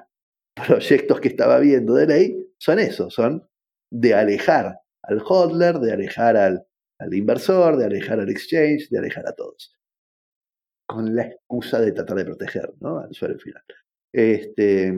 proyectos 0.55 1.21
que 1.21 1.29
estaba 1.29 1.59
viendo 1.61 1.95
de 1.95 2.07
ley 2.07 2.47
son 2.59 2.79
esos, 2.79 3.15
son 3.15 3.49
de 3.91 4.15
alejar 4.15 4.81
al 5.03 5.21
hodler, 5.25 5.79
de 5.79 5.93
alejar 5.93 6.37
al, 6.37 6.67
al 6.99 7.15
inversor, 7.15 7.77
de 7.77 7.85
alejar 7.85 8.21
al 8.21 8.31
exchange, 8.31 8.89
de 8.89 8.99
alejar 8.99 9.27
a 9.29 9.33
todos. 9.33 9.75
Con 10.93 11.15
la 11.17 11.27
excusa 11.27 11.81
de 11.81 11.93
tratar 11.93 12.19
de 12.19 12.25
proteger 12.25 12.71
¿no? 12.81 12.99
al 12.99 13.11
usuario 13.11 13.39
final. 13.39 13.63
Este, 14.13 14.93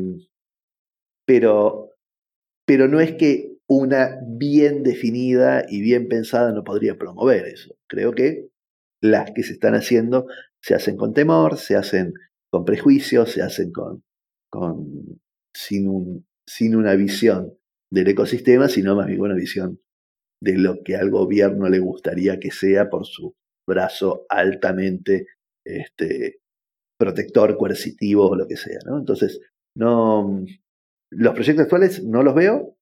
pero, 1.26 1.90
pero 2.66 2.88
no 2.88 3.00
es 3.00 3.14
que 3.14 3.54
una 3.68 4.18
bien 4.26 4.83
definida 4.83 5.64
y 5.68 5.80
bien 5.80 6.09
pensada 6.09 6.52
no 6.52 6.64
podría 6.64 6.96
promover 6.98 7.46
eso. 7.46 7.74
Creo 7.88 8.12
que 8.12 8.48
las 9.00 9.30
que 9.33 9.42
se 9.42 9.52
están 9.52 9.74
haciendo 9.74 10.26
se 10.61 10.74
hacen 10.74 10.96
con 10.96 11.14
temor, 11.14 11.59
se 11.59 11.76
hacen 11.76 12.14
con 12.50 12.64
prejuicios, 12.64 13.30
se 13.30 13.42
hacen 13.42 13.70
con, 13.72 14.02
con 14.50 15.20
sin, 15.54 15.88
un, 15.88 16.26
sin 16.46 16.74
una 16.74 16.94
visión 16.94 17.57
del 17.90 18.09
ecosistema, 18.09 18.68
sino 18.68 18.96
más 18.96 19.07
bien 19.07 19.20
una 19.20 19.35
visión 19.35 19.80
de 20.42 20.59
lo 20.59 20.83
que 20.85 20.96
al 20.96 21.11
gobierno 21.11 21.68
le 21.68 21.78
gustaría 21.78 22.38
que 22.38 22.50
sea 22.50 22.90
por 22.90 23.07
su 23.07 23.35
brazo 23.66 24.26
altamente 24.28 25.26
este, 25.64 26.40
protector, 26.98 27.57
coercitivo 27.57 28.29
o 28.29 28.37
lo 28.37 28.46
que 28.46 28.57
sea. 28.57 28.79
¿no? 28.87 28.98
Entonces, 28.98 29.40
no, 29.77 30.44
los 31.11 31.35
proyectos 31.35 31.64
actuales 31.64 32.05
no 32.05 32.22
los 32.22 32.35
veo, 32.35 32.77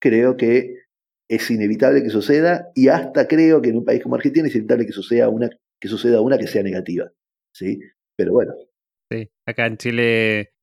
creo 0.00 0.36
que 0.36 0.84
es 1.30 1.50
inevitable 1.50 2.02
que 2.02 2.10
suceda 2.10 2.70
y 2.74 2.88
hasta 2.88 3.26
creo 3.26 3.62
que 3.62 3.70
en 3.70 3.78
un 3.78 3.84
país 3.84 4.02
como 4.02 4.16
Argentina 4.16 4.46
es 4.46 4.54
inevitable 4.54 4.86
que 4.86 4.92
suceda 4.92 5.28
una 5.28 5.48
que, 5.80 5.88
suceda 5.88 6.20
una 6.20 6.38
que 6.38 6.46
sea 6.46 6.62
negativa. 6.62 7.10
¿sí? 7.54 7.80
Pero 8.16 8.32
bueno. 8.32 8.54
Sí, 9.10 9.30
acá 9.46 9.66
en 9.66 9.76
Chile 9.76 10.54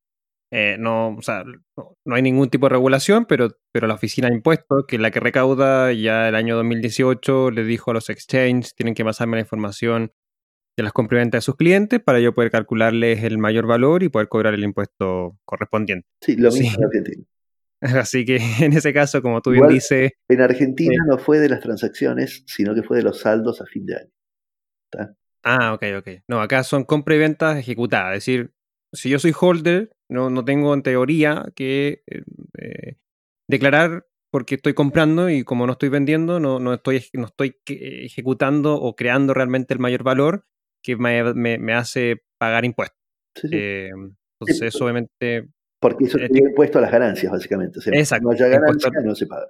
eh, 0.54 0.76
no, 0.78 1.15
o 1.15 1.21
sea, 1.21 1.43
no, 1.45 2.15
hay 2.15 2.21
ningún 2.21 2.50
tipo 2.50 2.65
de 2.65 2.71
regulación, 2.74 3.26
pero, 3.26 3.50
pero 3.71 3.88
la 3.88 3.93
Oficina 3.93 4.28
de 4.28 4.36
Impuestos, 4.36 4.86
que 4.86 4.97
es 4.97 5.02
la 5.02 5.12
que 5.12 5.21
recauda, 5.21 5.93
ya 5.93 6.28
el 6.28 6.36
año 6.36 6.58
2018 6.58 7.52
le 7.52 7.63
dijo 7.63 7.91
a 7.91 7.93
los 7.93 8.10
exchanges, 8.10 8.76
tienen 8.76 8.93
que 8.93 9.06
pasarme 9.06 9.38
la 9.38 9.41
información 9.41 10.12
de 10.82 10.84
las 10.84 10.94
compraventas 10.94 11.39
de 11.39 11.41
sus 11.44 11.56
clientes 11.56 12.00
para 12.00 12.20
yo 12.20 12.34
poder 12.34 12.52
calcularles 12.52 13.24
el 13.24 13.38
mayor 13.38 13.67
valor 13.67 14.04
y 14.04 14.10
poder 14.10 14.28
cobrar 14.28 14.54
el 14.54 14.63
impuesto 14.63 15.38
correspondiente. 15.46 16.08
Sí, 16.22 16.36
lo 16.36 16.52
mismo 16.52 16.78
en 16.78 16.86
Argentina. 16.86 17.24
Así 17.82 18.26
que 18.26 18.39
en 18.60 18.74
ese 18.74 18.94
caso, 18.94 19.22
como 19.22 19.41
tú 19.41 19.52
bien 19.52 19.67
dices... 19.67 20.12
En 20.28 20.41
Argentina 20.41 20.96
eh, 20.96 21.08
no 21.08 21.17
fue 21.17 21.39
de 21.39 21.50
las 21.50 21.62
transacciones, 21.62 22.44
sino 22.48 22.76
que 22.76 22.84
fue 22.84 22.98
de 22.98 23.04
los 23.04 23.20
saldos 23.20 23.62
a 23.62 23.65
fin 23.65 23.86
de 23.86 23.96
año. 23.96 25.15
Ah, 25.44 25.74
ok, 25.74 25.84
ok. 26.00 26.08
No, 26.28 26.41
acá 26.41 26.63
son 26.63 26.84
compra 26.84 27.15
y 27.15 27.20
ventas 27.20 27.58
ejecutadas. 27.58 28.17
Es 28.17 28.26
decir, 28.26 28.54
si 28.94 29.10
yo 29.10 29.20
soy 29.20 29.34
holder, 29.39 29.91
no, 30.10 30.30
no 30.30 30.44
tengo 30.46 30.74
en 30.74 30.84
teoría 30.84 31.46
que 31.56 32.04
eh, 32.08 32.24
eh, 32.60 32.98
declarar 33.48 34.06
porque 34.32 34.56
estoy 34.56 34.74
comprando 34.74 35.30
y 35.30 35.44
como 35.44 35.65
no 35.65 35.74
estoy 35.74 35.89
vendiendo, 35.89 36.39
no, 36.39 36.60
no, 36.60 36.74
estoy, 36.74 37.04
no 37.13 37.26
estoy 37.26 37.58
ejecutando 37.65 38.76
o 38.76 38.96
creando 38.96 39.34
realmente 39.34 39.74
el 39.74 39.80
mayor 39.80 40.04
valor 40.04 40.46
que 40.84 40.96
me, 40.96 41.34
me, 41.34 41.74
hace 41.74 42.24
pagar 42.39 42.65
impuestos. 42.65 42.98
Eh, 43.52 43.89
entonces, 44.39 44.74
eso 44.74 44.84
obviamente... 44.86 45.48
Porque 45.80 46.06
eso 46.06 46.17
tiene 46.17 46.50
impuesto 46.50 46.78
a 46.78 46.82
las 46.82 46.91
ganancias, 46.91 47.32
básicamente. 47.32 47.80
O 47.80 47.94
exacto. 47.94 48.24
No 48.24 48.32
haya 48.32 48.48
ganancias, 48.48 48.91
no 49.04 49.15
se 49.15 49.26
paga. 49.26 49.48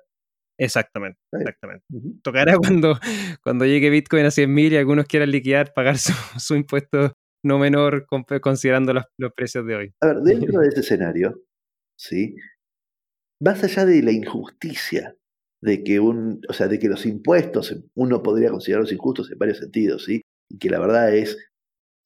Exactamente, 0.57 1.19
exactamente. 1.31 1.85
Tocará 2.21 2.55
cuando, 2.57 2.97
cuando 3.43 3.65
llegue 3.65 3.89
Bitcoin 3.89 4.25
a 4.25 4.29
100.000 4.29 4.71
y 4.73 4.77
algunos 4.77 5.05
quieran 5.05 5.31
liquidar, 5.31 5.73
pagar 5.73 5.97
su, 5.97 6.13
su 6.39 6.55
impuesto 6.55 7.13
no 7.43 7.57
menor 7.57 8.05
considerando 8.41 8.93
los, 8.93 9.33
precios 9.35 9.65
de 9.65 9.75
hoy. 9.75 9.93
A 10.01 10.07
ver, 10.07 10.17
dentro 10.17 10.59
de 10.59 10.67
ese 10.69 10.81
escenario, 10.81 11.41
¿sí? 11.97 12.35
Más 13.41 13.63
allá 13.63 13.85
de 13.85 14.03
la 14.03 14.11
injusticia 14.11 15.15
de 15.61 15.83
que 15.83 15.99
un, 15.99 16.41
o 16.47 16.53
sea, 16.53 16.67
de 16.67 16.79
que 16.79 16.87
los 16.87 17.05
impuestos 17.05 17.75
uno 17.95 18.21
podría 18.21 18.49
considerarlos 18.49 18.91
injustos 18.91 19.31
en 19.31 19.39
varios 19.39 19.59
sentidos, 19.59 20.05
¿sí? 20.05 20.21
Y 20.51 20.57
que 20.59 20.69
la 20.69 20.79
verdad 20.79 21.15
es 21.15 21.37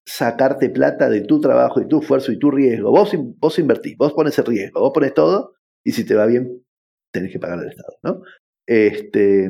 sacarte 0.08 0.70
plata 0.70 1.10
de 1.10 1.22
tu 1.22 1.42
trabajo 1.42 1.82
y 1.82 1.88
tu 1.88 2.02
esfuerzo 2.02 2.32
y 2.32 2.40
tu 2.40 2.52
riesgo. 2.52 2.92
Vos, 2.92 3.12
vos 3.40 3.60
invertís, 3.60 3.98
vos 3.98 4.14
pones 4.14 4.38
el 4.38 4.46
riesgo, 4.46 4.80
vos 4.82 4.92
pones 4.94 5.14
todo 5.14 5.56
y 5.84 5.92
si 5.92 6.06
te 6.06 6.16
va 6.16 6.26
bien 6.26 6.64
tenés 7.12 7.32
que 7.32 7.40
pagar 7.40 7.60
al 7.60 7.70
Estado, 7.70 7.98
¿no? 8.04 8.22
Este, 8.68 9.50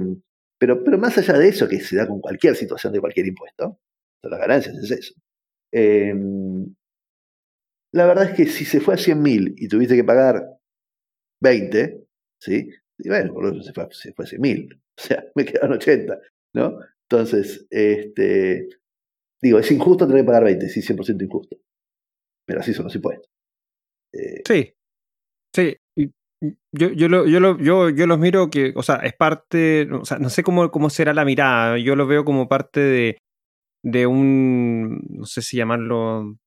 pero, 0.59 0.83
pero 0.83 0.97
más 0.97 1.17
allá 1.17 1.33
de 1.33 1.49
eso, 1.49 1.67
que 1.67 1.79
se 1.79 1.95
da 1.95 2.07
con 2.07 2.21
cualquier 2.21 2.55
situación 2.55 2.93
de 2.93 2.99
cualquier 2.99 3.27
impuesto, 3.27 3.79
las 4.23 4.39
ganancias 4.39 4.75
es 4.77 4.91
eso. 4.91 5.13
Em, 5.73 6.75
la 7.93 8.05
verdad 8.05 8.29
es 8.29 8.35
que 8.35 8.45
si 8.45 8.65
se 8.65 8.79
fue 8.79 8.95
a 8.95 8.97
100.000 8.97 9.55
y 9.57 9.67
tuviste 9.67 9.95
que 9.95 10.03
pagar 10.03 10.43
20, 11.41 12.05
¿sí? 12.39 12.69
Y 12.99 13.09
bueno, 13.09 13.33
menos 13.33 13.65
se 13.65 13.73
fue, 13.73 13.87
se 13.91 14.13
fue 14.13 14.25
a 14.25 14.27
100.000. 14.27 14.81
O 14.97 15.01
sea, 15.01 15.25
me 15.35 15.43
quedan 15.43 15.73
80, 15.73 16.17
¿no? 16.53 16.79
Entonces, 17.09 17.67
este, 17.69 18.69
digo, 19.41 19.59
es 19.59 19.71
injusto 19.71 20.07
tener 20.07 20.23
que 20.23 20.27
pagar 20.27 20.43
20, 20.43 20.69
sí, 20.69 20.81
100% 20.81 21.23
injusto. 21.23 21.57
Pero 22.45 22.59
así 22.59 22.73
son 22.73 22.85
los 22.85 22.95
impuestos. 22.95 23.29
Eh, 24.13 24.41
sí, 24.47 24.73
sí. 25.53 25.77
Yo, 26.71 26.89
yo, 26.91 27.07
lo, 27.07 27.25
yo, 27.25 27.39
lo, 27.39 27.57
yo, 27.57 27.89
yo 27.89 28.07
los 28.07 28.19
miro 28.19 28.49
que, 28.49 28.73
o 28.75 28.83
sea, 28.83 28.97
es 28.97 29.13
parte, 29.13 29.89
o 29.91 30.05
sea, 30.05 30.19
no 30.19 30.29
sé 30.29 30.43
cómo, 30.43 30.69
cómo 30.69 30.89
será 30.89 31.13
la 31.13 31.25
mirada, 31.25 31.77
yo 31.79 31.95
lo 31.95 32.05
veo 32.05 32.23
como 32.23 32.47
parte 32.47 32.81
de, 32.81 33.17
de 33.83 34.05
un, 34.05 35.01
no 35.09 35.25
sé 35.25 35.41
si 35.41 35.57
llamarlo, 35.57 36.37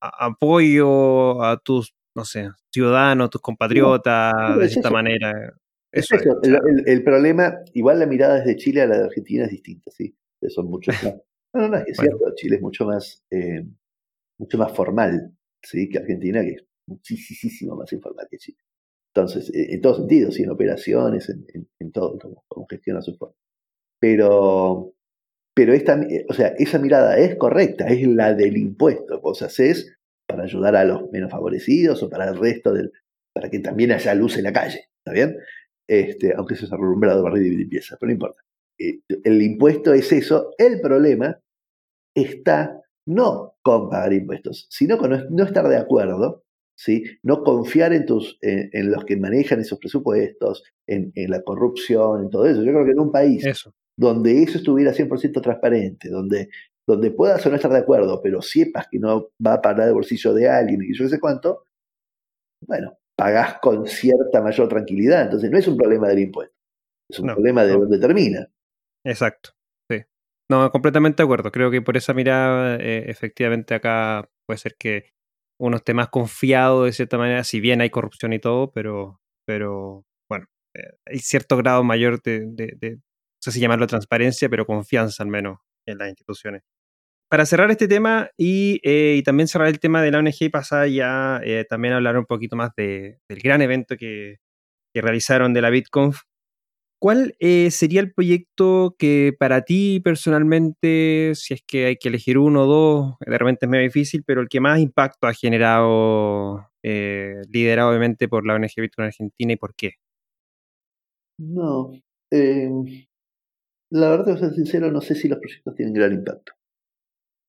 apoyo 0.00 1.42
a 1.42 1.58
tus, 1.58 1.94
no 2.14 2.24
sé, 2.24 2.50
ciudadanos, 2.72 3.30
tus 3.30 3.40
compatriotas, 3.40 4.58
de 4.58 4.68
cierta 4.68 4.90
manera. 4.90 5.54
Eso, 5.92 6.16
el, 6.42 7.02
problema, 7.04 7.54
igual 7.72 8.00
la 8.00 8.06
mirada 8.06 8.40
desde 8.40 8.56
Chile 8.56 8.82
a 8.82 8.86
la 8.86 8.98
de 8.98 9.04
Argentina 9.04 9.44
es 9.44 9.50
distinta, 9.50 9.90
sí. 9.90 10.14
Son 10.48 10.66
muchos. 10.66 10.94
No, 11.56 11.62
no, 11.62 11.68
no, 11.68 11.78
es 11.86 11.96
cierto, 11.96 12.34
Chile 12.34 12.56
es 12.56 12.62
mucho 12.62 12.84
más, 12.84 13.24
eh, 13.30 13.64
mucho 14.38 14.58
más 14.58 14.76
formal, 14.76 15.34
sí, 15.62 15.88
que 15.88 15.98
Argentina, 15.98 16.42
que 16.42 16.50
es 16.50 16.64
muchísimo 16.86 17.76
más 17.76 17.90
informal 17.94 18.26
que 18.30 18.36
Chile. 18.36 18.58
Entonces, 19.14 19.48
eh, 19.54 19.68
en 19.72 19.80
todos 19.80 19.96
sentidos, 19.96 20.38
en 20.38 20.50
operaciones, 20.50 21.30
en, 21.30 21.92
todo, 21.92 22.18
como, 22.46 22.66
gestiona 22.66 23.00
su 23.00 23.16
forma. 23.16 23.34
Pero, 23.98 24.92
pero 25.54 25.72
esta, 25.72 25.94
eh, 26.02 26.26
o 26.28 26.34
sea, 26.34 26.48
esa 26.58 26.78
mirada 26.78 27.16
es 27.16 27.36
correcta, 27.36 27.86
es 27.86 28.06
la 28.06 28.34
del 28.34 28.58
impuesto. 28.58 29.22
Vos 29.22 29.40
haces 29.40 29.96
para 30.28 30.42
ayudar 30.42 30.76
a 30.76 30.84
los 30.84 31.10
menos 31.10 31.30
favorecidos 31.30 32.02
o 32.02 32.10
para 32.10 32.28
el 32.28 32.36
resto 32.36 32.74
del, 32.74 32.92
para 33.34 33.48
que 33.48 33.60
también 33.60 33.92
haya 33.92 34.14
luz 34.14 34.36
en 34.36 34.44
la 34.44 34.52
calle, 34.52 34.90
¿está 34.98 35.12
bien? 35.12 35.38
Este, 35.88 36.34
aunque 36.36 36.52
eso 36.52 36.66
es 36.66 36.72
arrumbrado, 36.72 37.22
barrido 37.22 37.46
y 37.46 37.56
limpieza, 37.56 37.96
pero 37.98 38.08
no 38.08 38.12
importa. 38.12 38.42
Eh, 38.78 39.00
el 39.24 39.40
impuesto 39.40 39.94
es 39.94 40.12
eso, 40.12 40.50
el 40.58 40.82
problema 40.82 41.40
está 42.16 42.82
no 43.06 43.54
con 43.62 43.88
pagar 43.88 44.12
impuestos, 44.12 44.66
sino 44.70 44.98
con 44.98 45.10
no 45.30 45.44
estar 45.44 45.68
de 45.68 45.76
acuerdo, 45.76 46.42
¿sí? 46.76 47.04
no 47.22 47.44
confiar 47.44 47.92
en, 47.92 48.04
tus, 48.06 48.38
en, 48.42 48.90
los 48.90 49.04
que 49.04 49.16
manejan 49.16 49.60
esos 49.60 49.78
presupuestos, 49.78 50.64
en, 50.88 51.12
en, 51.14 51.30
la 51.30 51.42
corrupción, 51.42 52.22
en 52.22 52.30
todo 52.30 52.46
eso. 52.46 52.64
Yo 52.64 52.72
creo 52.72 52.84
que 52.84 52.90
en 52.90 53.00
un 53.00 53.12
país 53.12 53.46
eso 53.46 53.72
donde 53.96 54.42
eso 54.42 54.58
estuviera 54.58 54.92
100% 54.92 55.42
transparente, 55.42 56.08
donde, 56.10 56.50
donde 56.86 57.10
puedas 57.10 57.44
o 57.46 57.50
no 57.50 57.56
estar 57.56 57.72
de 57.72 57.78
acuerdo, 57.78 58.20
pero 58.22 58.42
sepas 58.42 58.86
que 58.90 58.98
no 58.98 59.30
va 59.44 59.54
a 59.54 59.62
parar 59.62 59.88
el 59.88 59.94
bolsillo 59.94 60.34
de 60.34 60.48
alguien 60.48 60.82
y 60.82 60.96
yo 60.96 61.04
no 61.04 61.10
sé 61.10 61.18
cuánto, 61.18 61.64
bueno, 62.66 62.98
pagás 63.16 63.58
con 63.60 63.86
cierta 63.86 64.42
mayor 64.42 64.68
tranquilidad. 64.68 65.22
Entonces 65.22 65.50
no 65.50 65.58
es 65.58 65.66
un 65.66 65.76
problema 65.76 66.08
del 66.08 66.20
impuesto, 66.20 66.54
es 67.10 67.18
un 67.18 67.28
problema 67.28 67.64
de 67.64 67.72
dónde 67.72 67.98
termina. 67.98 68.46
Exacto. 69.04 69.50
No, 70.48 70.70
completamente 70.70 71.22
de 71.22 71.24
acuerdo. 71.24 71.50
Creo 71.50 71.70
que 71.70 71.82
por 71.82 71.96
esa 71.96 72.14
mirada, 72.14 72.76
eh, 72.76 73.04
efectivamente 73.08 73.74
acá 73.74 74.28
puede 74.46 74.58
ser 74.58 74.76
que 74.78 75.10
uno 75.58 75.78
esté 75.78 75.94
más 75.94 76.08
confiado 76.08 76.84
de 76.84 76.92
cierta 76.92 77.18
manera, 77.18 77.42
si 77.44 77.60
bien 77.60 77.80
hay 77.80 77.90
corrupción 77.90 78.32
y 78.32 78.38
todo, 78.38 78.70
pero, 78.72 79.20
pero 79.46 80.04
bueno, 80.28 80.46
eh, 80.74 80.92
hay 81.06 81.18
cierto 81.18 81.56
grado 81.56 81.82
mayor 81.82 82.22
de, 82.22 82.98
sé 83.40 83.52
si 83.52 83.60
llamarlo 83.60 83.86
transparencia, 83.86 84.48
pero 84.48 84.66
confianza 84.66 85.22
al 85.22 85.30
menos 85.30 85.58
en 85.86 85.98
las 85.98 86.08
instituciones. 86.08 86.62
Para 87.30 87.46
cerrar 87.46 87.70
este 87.70 87.88
tema 87.88 88.30
y, 88.36 88.80
eh, 88.84 89.22
también 89.24 89.48
cerrar 89.48 89.68
el 89.68 89.80
tema 89.80 90.02
de 90.02 90.12
la 90.12 90.18
ONG 90.18 90.36
y 90.42 90.48
pasar 90.50 90.88
ya 90.88 91.40
también 91.68 91.94
hablar 91.94 92.18
un 92.18 92.26
poquito 92.26 92.56
más 92.56 92.70
del 92.76 93.18
gran 93.42 93.62
evento 93.62 93.96
que, 93.96 94.36
realizaron 94.94 95.52
de 95.52 95.60
la 95.60 95.70
BitConf, 95.70 96.22
¿cuál 96.98 97.34
eh, 97.40 97.70
sería 97.70 98.00
el 98.00 98.12
proyecto 98.12 98.94
que 98.98 99.34
para 99.38 99.62
ti 99.62 100.00
personalmente, 100.00 101.32
si 101.34 101.54
es 101.54 101.62
que 101.66 101.86
hay 101.86 101.96
que 101.96 102.08
elegir 102.08 102.38
uno 102.38 102.64
o 102.64 102.66
dos, 102.66 103.14
de 103.20 103.38
repente 103.38 103.66
es 103.66 103.70
medio 103.70 103.84
difícil, 103.84 104.24
pero 104.24 104.40
el 104.40 104.48
que 104.48 104.60
más 104.60 104.80
impacto 104.80 105.26
ha 105.26 105.34
generado, 105.34 106.68
liderado 106.82 107.90
obviamente 107.90 108.28
por 108.28 108.46
la 108.46 108.54
ONG 108.54 108.72
Bitcoin 108.76 109.06
Argentina 109.06 109.52
y 109.52 109.56
por 109.56 109.74
qué? 109.74 109.94
No, 111.38 111.92
la 113.90 114.10
verdad, 114.10 114.24
para 114.24 114.38
ser 114.38 114.54
sincero, 114.54 114.90
no 114.90 115.00
sé 115.00 115.14
si 115.14 115.28
los 115.28 115.38
proyectos 115.38 115.74
tienen 115.74 115.94
gran 115.94 116.12
impacto. 116.12 116.52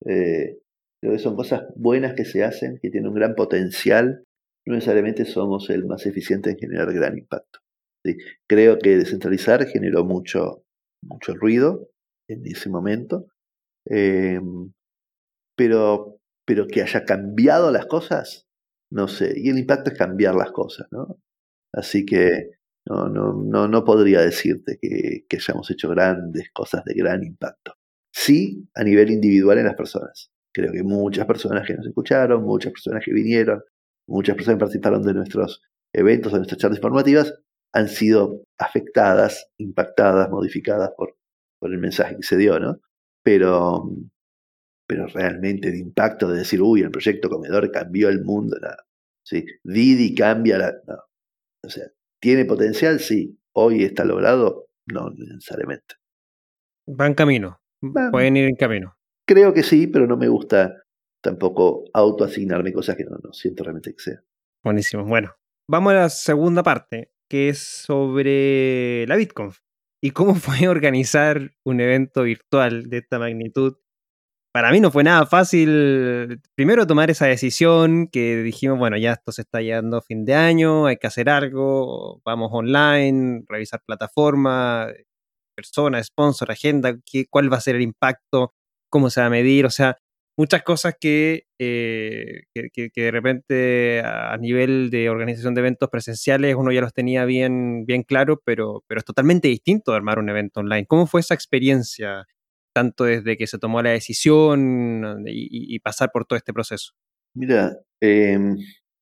Eh, 0.05 0.59
Creo 0.99 1.13
que 1.13 1.19
son 1.19 1.35
cosas 1.35 1.63
buenas 1.75 2.15
que 2.15 2.25
se 2.25 2.43
hacen, 2.43 2.79
que 2.81 2.89
tienen 2.89 3.09
un 3.09 3.15
gran 3.15 3.35
potencial. 3.35 4.23
No 4.65 4.73
necesariamente 4.73 5.25
somos 5.25 5.69
el 5.69 5.85
más 5.85 6.05
eficiente 6.05 6.49
en 6.49 6.57
generar 6.57 6.91
gran 6.91 7.17
impacto. 7.17 7.59
Creo 8.47 8.79
que 8.79 8.97
descentralizar 8.97 9.65
generó 9.67 10.05
mucho, 10.05 10.63
mucho 11.03 11.35
ruido 11.35 11.89
en 12.29 12.45
ese 12.45 12.69
momento. 12.69 13.27
Em, 13.85 14.71
pero, 15.57 16.19
pero 16.45 16.67
que 16.67 16.81
haya 16.81 17.05
cambiado 17.05 17.71
las 17.71 17.85
cosas, 17.87 18.47
no 18.91 19.07
sé. 19.07 19.33
Y 19.37 19.49
el 19.49 19.59
impacto 19.59 19.91
es 19.91 19.97
cambiar 19.97 20.35
las 20.35 20.51
cosas, 20.51 20.87
¿no? 20.91 21.19
Así 21.73 22.05
que 22.05 22.51
no, 22.87 23.09
no, 23.09 23.33
no, 23.33 23.67
no 23.67 23.83
podría 23.83 24.21
decirte 24.21 24.77
que, 24.81 25.25
que 25.29 25.37
hayamos 25.37 25.69
hecho 25.71 25.89
grandes 25.89 26.51
cosas 26.53 26.83
de 26.85 26.93
gran 26.95 27.23
impacto. 27.23 27.73
Sí, 28.13 28.67
a 28.75 28.83
nivel 28.83 29.11
individual 29.11 29.57
en 29.59 29.65
las 29.65 29.75
personas. 29.75 30.31
Creo 30.53 30.71
que 30.71 30.83
muchas 30.83 31.25
personas 31.25 31.67
que 31.67 31.75
nos 31.75 31.85
escucharon, 31.85 32.43
muchas 32.43 32.71
personas 32.71 33.03
que 33.05 33.13
vinieron, 33.13 33.61
muchas 34.07 34.35
personas 34.35 34.57
que 34.57 34.61
participaron 34.61 35.03
de 35.03 35.13
nuestros 35.13 35.61
eventos, 35.93 36.31
de 36.31 36.39
nuestras 36.39 36.59
charlas 36.59 36.79
informativas, 36.79 37.33
han 37.73 37.87
sido 37.87 38.43
afectadas, 38.57 39.49
impactadas, 39.57 40.29
modificadas 40.29 40.91
por, 40.95 41.15
por 41.59 41.71
el 41.71 41.79
mensaje 41.79 42.15
que 42.15 42.23
se 42.23 42.37
dio, 42.37 42.59
¿no? 42.59 42.79
Pero, 43.23 43.89
pero 44.87 45.07
realmente 45.07 45.71
de 45.71 45.79
impacto 45.79 46.29
de 46.29 46.39
decir, 46.39 46.61
uy, 46.61 46.81
el 46.81 46.91
proyecto 46.91 47.29
comedor 47.29 47.71
cambió 47.71 48.09
el 48.09 48.23
mundo, 48.23 48.57
nada. 48.61 48.87
¿sí? 49.27 49.45
Didi 49.63 50.15
cambia 50.15 50.57
la... 50.57 50.73
No. 50.87 50.95
O 51.63 51.69
sea, 51.69 51.85
¿tiene 52.21 52.45
potencial? 52.45 52.99
Sí. 52.99 53.37
¿Hoy 53.53 53.83
está 53.83 54.05
logrado? 54.05 54.67
No 54.85 55.09
necesariamente. 55.09 55.95
Va 56.87 57.07
en 57.07 57.13
camino. 57.13 57.59
Pueden 58.11 58.37
ir 58.37 58.45
en 58.45 58.55
camino. 58.55 58.95
Creo 59.27 59.53
que 59.53 59.63
sí, 59.63 59.87
pero 59.87 60.07
no 60.07 60.15
me 60.15 60.29
gusta 60.29 60.83
tampoco 61.21 61.83
autoasignarme 61.93 62.71
cosas 62.71 62.95
que 62.95 63.03
no, 63.03 63.17
no 63.21 63.33
siento 63.33 63.63
realmente 63.63 63.93
que 63.93 63.99
sea. 63.99 64.23
Buenísimo. 64.63 65.03
Bueno, 65.03 65.35
vamos 65.69 65.91
a 65.91 65.95
la 65.95 66.09
segunda 66.09 66.63
parte, 66.63 67.11
que 67.29 67.49
es 67.49 67.59
sobre 67.59 69.05
la 69.07 69.15
BitConf 69.15 69.59
y 70.01 70.11
cómo 70.11 70.35
fue 70.35 70.67
organizar 70.67 71.51
un 71.65 71.81
evento 71.81 72.23
virtual 72.23 72.89
de 72.89 72.97
esta 72.99 73.19
magnitud. 73.19 73.77
Para 74.53 74.71
mí 74.71 74.79
no 74.79 74.89
fue 74.91 75.03
nada 75.03 75.25
fácil, 75.27 76.41
primero 76.55 76.87
tomar 76.87 77.11
esa 77.11 77.27
decisión 77.27 78.07
que 78.07 78.37
dijimos, 78.37 78.79
bueno, 78.79 78.97
ya 78.97 79.13
esto 79.13 79.31
se 79.31 79.43
está 79.43 79.61
llegando 79.61 79.97
a 79.97 80.01
fin 80.01 80.25
de 80.25 80.33
año, 80.33 80.87
hay 80.87 80.97
que 80.97 81.07
hacer 81.07 81.29
algo, 81.29 82.21
vamos 82.25 82.49
online, 82.51 83.43
revisar 83.47 83.81
plataforma, 83.85 84.87
persona, 85.55 86.03
sponsor, 86.03 86.51
agenda, 86.51 86.97
qué, 87.05 87.27
cuál 87.29 87.51
va 87.51 87.57
a 87.57 87.61
ser 87.61 87.75
el 87.75 87.83
impacto, 87.83 88.53
cómo 88.89 89.11
se 89.11 89.21
va 89.21 89.27
a 89.27 89.29
medir, 89.29 89.65
o 89.65 89.69
sea, 89.69 89.97
muchas 90.37 90.63
cosas 90.63 90.95
que, 90.99 91.47
eh, 91.59 92.43
que, 92.53 92.91
de 92.95 93.11
repente 93.11 94.01
a 94.05 94.37
nivel 94.37 94.89
de 94.89 95.09
organización 95.09 95.55
de 95.55 95.61
eventos 95.61 95.89
presenciales 95.89 96.55
uno 96.55 96.71
ya 96.71 96.81
los 96.81 96.93
tenía 96.93 97.25
bien, 97.25 97.85
bien 97.85 98.03
claro, 98.03 98.41
pero, 98.45 98.83
pero 98.87 98.99
es 98.99 99.05
totalmente 99.05 99.47
distinto 99.47 99.91
de 99.91 99.97
armar 99.97 100.19
un 100.19 100.29
evento 100.29 100.59
online. 100.59 100.85
¿Cómo 100.85 101.07
fue 101.07 101.21
esa 101.21 101.33
experiencia? 101.33 102.25
tanto 102.77 103.05
desde 103.05 103.37
que 103.37 103.47
se 103.47 103.57
tomó 103.57 103.81
la 103.81 103.89
decisión 103.89 105.23
y, 105.25 105.79
pasar 105.79 106.11
por 106.13 106.25
todo 106.25 106.37
este 106.37 106.53
proceso? 106.53 106.93
Mira, 107.35 107.75
em, 107.99 108.55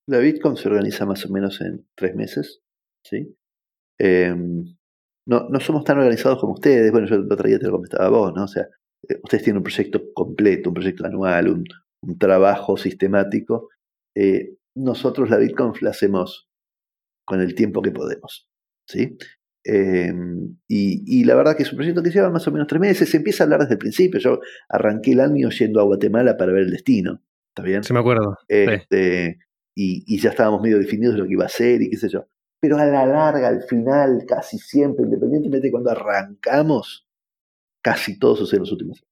la 0.07 0.19
Bitcoin 0.19 0.55
se 0.55 0.69
organiza 0.69 1.05
más 1.05 1.25
o 1.25 1.29
menos 1.29 1.59
en 1.59 1.85
tres 1.93 2.15
meses, 2.15 2.61
¿sí? 3.03 3.35
Em, 3.99 4.77
no, 5.27 5.49
no 5.49 5.59
somos 5.59 5.83
tan 5.83 5.97
organizados 5.97 6.39
como 6.39 6.53
ustedes, 6.53 6.89
bueno, 6.89 7.05
yo 7.05 7.15
el 7.15 7.29
otro 7.29 7.49
día 7.49 7.59
te 7.59 7.65
lo 7.65 7.73
comentaba 7.73 8.07
vos, 8.07 8.31
¿no? 8.33 8.45
O 8.45 8.47
sea, 8.47 8.65
ustedes 9.23 9.43
tienen 9.43 9.57
un 9.57 9.63
proyecto 9.63 10.01
completo, 10.13 10.69
un 10.69 10.75
proyecto 10.75 11.05
anual, 11.05 11.49
un, 11.49 11.63
trabajo 12.19 12.77
sistemático. 12.77 13.69
Eh, 14.15 14.57
nosotros 14.75 15.29
la 15.29 15.37
Bitcoin 15.37 15.73
la 15.81 15.89
hacemos 15.89 16.47
con 17.25 17.41
el 17.41 17.55
tiempo 17.55 17.81
que 17.81 17.91
podemos, 17.91 18.47
¿sí? 18.87 19.17
Em, 19.67 20.57
y, 20.67 21.23
la 21.23 21.33
verdad 21.33 21.57
que 21.57 21.63
es 21.63 21.71
un 21.71 21.77
proyecto 21.77 22.03
que 22.03 22.11
lleva 22.11 22.29
más 22.29 22.47
o 22.47 22.51
menos 22.51 22.67
tres 22.67 22.79
meses. 22.79 23.09
Se 23.09 23.17
empieza 23.17 23.43
a 23.43 23.45
hablar 23.45 23.61
desde 23.61 23.73
el 23.73 23.79
principio. 23.79 24.19
Yo 24.19 24.39
arranqué 24.69 25.13
el 25.13 25.21
año 25.21 25.49
yendo 25.49 25.81
a 25.81 25.83
Guatemala 25.83 26.37
para 26.37 26.51
ver 26.51 26.63
el 26.63 26.71
destino. 26.71 27.23
¿Está 27.49 27.63
bien? 27.63 27.83
Sí, 27.83 27.91
me 27.91 27.99
acuerdo. 27.99 28.37
Este, 28.47 29.39
y, 29.75 30.19
ya 30.19 30.29
estábamos 30.29 30.61
medio 30.61 30.77
definidos 30.77 31.15
de 31.15 31.21
lo 31.21 31.25
que 31.25 31.33
iba 31.33 31.45
a 31.45 31.49
ser 31.49 31.81
y 31.81 31.89
qué 31.89 31.97
sé 31.97 32.09
yo. 32.09 32.27
Pero 32.61 32.77
a 32.77 32.85
la 32.85 33.05
larga, 33.05 33.47
al 33.47 33.63
final, 33.63 34.23
casi 34.27 34.59
siempre, 34.59 35.05
independientemente 35.05 35.67
de 35.67 35.71
cuando 35.71 35.89
arrancamos, 35.89 37.04
casi 37.85 38.17
todo 38.17 38.35
sucede 38.35 38.57
en 38.57 38.61
los 38.61 38.71
últimos. 38.71 39.05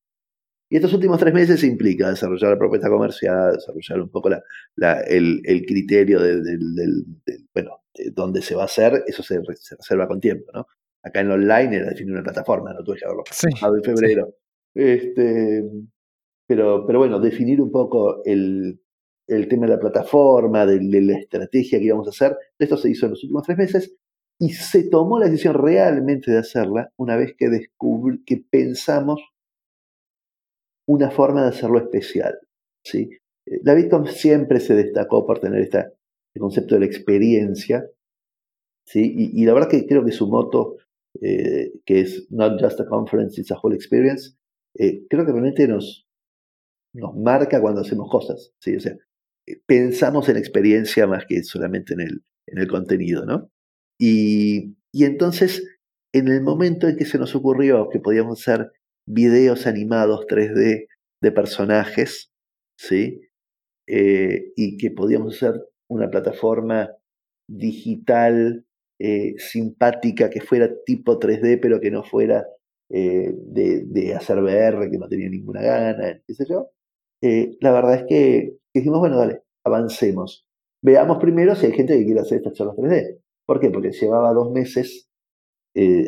Y 0.67 0.77
estos 0.77 0.93
últimos 0.93 1.19
tres 1.19 1.31
meses 1.31 1.63
implica 1.63 2.09
desarrollar 2.09 2.49
la 2.49 2.57
propuesta 2.57 2.89
comercial, 2.89 3.53
desarrollar 3.53 4.01
un 4.01 4.09
poco 4.09 4.29
la, 4.29 5.01
el, 5.01 5.41
el, 5.43 5.63
criterio 5.67 6.19
del, 6.19 6.43
del, 6.43 7.05
bueno, 7.53 7.83
de 7.93 8.09
dónde 8.09 8.41
se 8.41 8.55
va 8.55 8.63
a 8.63 8.65
hacer, 8.65 9.03
eso 9.05 9.21
se, 9.21 9.39
reserva 9.41 10.07
con 10.07 10.19
tiempo, 10.19 10.51
¿no? 10.55 10.65
Acá 11.03 11.19
en 11.19 11.29
online 11.29 11.75
era 11.75 11.89
definir 11.89 12.13
una 12.13 12.23
plataforma, 12.23 12.73
no 12.73 12.83
tuve 12.83 12.97
que 12.97 13.05
haberlo 13.05 13.23
sí, 13.29 13.47
en 13.47 13.83
febrero. 13.83 14.33
Este, 14.73 15.63
pero, 16.47 16.87
pero 16.87 16.97
bueno, 16.97 17.19
definir 17.19 17.61
un 17.61 17.69
poco 17.69 18.23
el, 18.25 18.81
el 19.27 19.47
tema 19.47 19.67
de 19.67 19.73
la 19.73 19.79
plataforma, 19.79 20.65
de, 20.65 20.81
la 20.81 21.19
estrategia 21.19 21.77
que 21.77 21.85
íbamos 21.85 22.07
a 22.07 22.09
hacer, 22.09 22.35
esto 22.57 22.77
se 22.77 22.89
hizo 22.89 23.05
en 23.05 23.11
los 23.11 23.23
últimos 23.23 23.43
tres 23.43 23.57
meses 23.59 23.95
y 24.39 24.49
se 24.49 24.89
tomó 24.89 25.19
la 25.19 25.27
decisión 25.27 25.55
realmente 25.55 26.31
de 26.31 26.39
hacerla 26.39 26.91
una 26.97 27.15
vez 27.15 27.35
que 27.37 27.49
descubrí, 27.49 28.23
que 28.25 28.43
pensamos 28.49 29.21
una 30.87 31.11
forma 31.11 31.43
de 31.43 31.49
hacerlo 31.49 31.79
especial. 31.79 32.37
¿sí? 32.83 33.09
Eh, 33.45 33.59
la 33.63 33.75
siempre 34.07 34.59
se 34.59 34.75
destacó 34.75 35.25
por 35.25 35.39
tener 35.39 35.61
esta 35.61 35.93
el 36.33 36.41
concepto 36.41 36.75
de 36.75 36.81
la 36.81 36.87
experiencia. 36.87 37.89
¿sí? 38.85 39.13
Y, 39.33 39.45
la 39.45 39.53
verdad 39.53 39.69
que 39.69 39.85
creo 39.85 40.03
que 40.03 40.11
su 40.11 40.27
moto, 40.27 40.77
eh, 41.21 41.71
que 41.85 42.01
es 42.01 42.27
Not 42.31 42.61
just 42.61 42.79
a 42.79 42.85
conference, 42.85 43.39
it's 43.39 43.51
a 43.51 43.59
whole 43.61 43.75
experience, 43.75 44.35
eh, 44.77 45.05
creo 45.09 45.25
que 45.25 45.31
realmente 45.31 45.67
nos, 45.67 46.07
nos 46.93 47.15
marca 47.15 47.61
cuando 47.61 47.81
hacemos 47.81 48.09
cosas. 48.09 48.53
¿sí? 48.59 48.75
O 48.75 48.79
sea, 48.79 48.97
eh, 49.47 49.61
pensamos 49.65 50.27
en 50.29 50.37
experiencia 50.37 51.07
más 51.07 51.25
que 51.25 51.43
solamente 51.43 51.93
en 51.93 52.01
el, 52.01 52.23
en 52.47 52.57
el 52.57 52.67
contenido. 52.67 53.25
¿no? 53.25 53.51
Y, 53.99 54.75
y 54.91 55.05
entonces, 55.05 55.63
en 56.13 56.27
el 56.27 56.41
momento 56.41 56.87
en 56.87 56.97
que 56.97 57.05
se 57.05 57.17
nos 57.17 57.35
ocurrió 57.35 57.89
que 57.89 57.99
podíamos 57.99 58.41
hacer 58.41 58.71
videos 59.07 59.67
animados 59.67 60.25
3D 60.27 60.87
de 61.21 61.31
personajes, 61.31 62.31
¿sí? 62.77 63.21
y 63.85 64.77
que 64.77 64.91
podíamos 64.91 65.35
hacer 65.35 65.61
una 65.89 66.09
plataforma 66.09 66.89
digital 67.49 68.65
eh, 68.99 69.35
simpática 69.37 70.29
que 70.29 70.41
fuera 70.41 70.69
tipo 70.85 71.19
3D, 71.19 71.59
pero 71.61 71.79
que 71.79 71.91
no 71.91 72.03
fuera 72.03 72.45
eh, 72.89 73.33
de, 73.33 74.13
hacer 74.15 74.37
VR, 74.39 74.89
que 74.89 74.97
no 74.97 75.07
tenía 75.07 75.29
ninguna 75.29 75.61
gana, 75.61 76.21
qué 76.25 76.33
sé 76.33 76.45
yo. 76.47 76.69
Eh, 77.21 77.57
la 77.59 77.71
verdad 77.71 77.95
es 77.95 78.03
que 78.07 78.57
dijimos, 78.73 78.99
bueno, 78.99 79.17
dale, 79.17 79.41
avancemos. 79.65 80.45
Veamos 80.81 81.17
primero 81.17 81.55
si 81.55 81.65
hay 81.65 81.73
gente 81.73 81.97
que 81.97 82.05
quiere 82.05 82.21
hacer 82.21 82.37
estas 82.37 82.53
charlas 82.53 82.75
3D. 82.75 83.19
¿Por 83.45 83.59
qué? 83.59 83.69
Porque 83.69 83.91
llevaba 83.91 84.33
dos 84.33 84.51
meses 84.51 85.07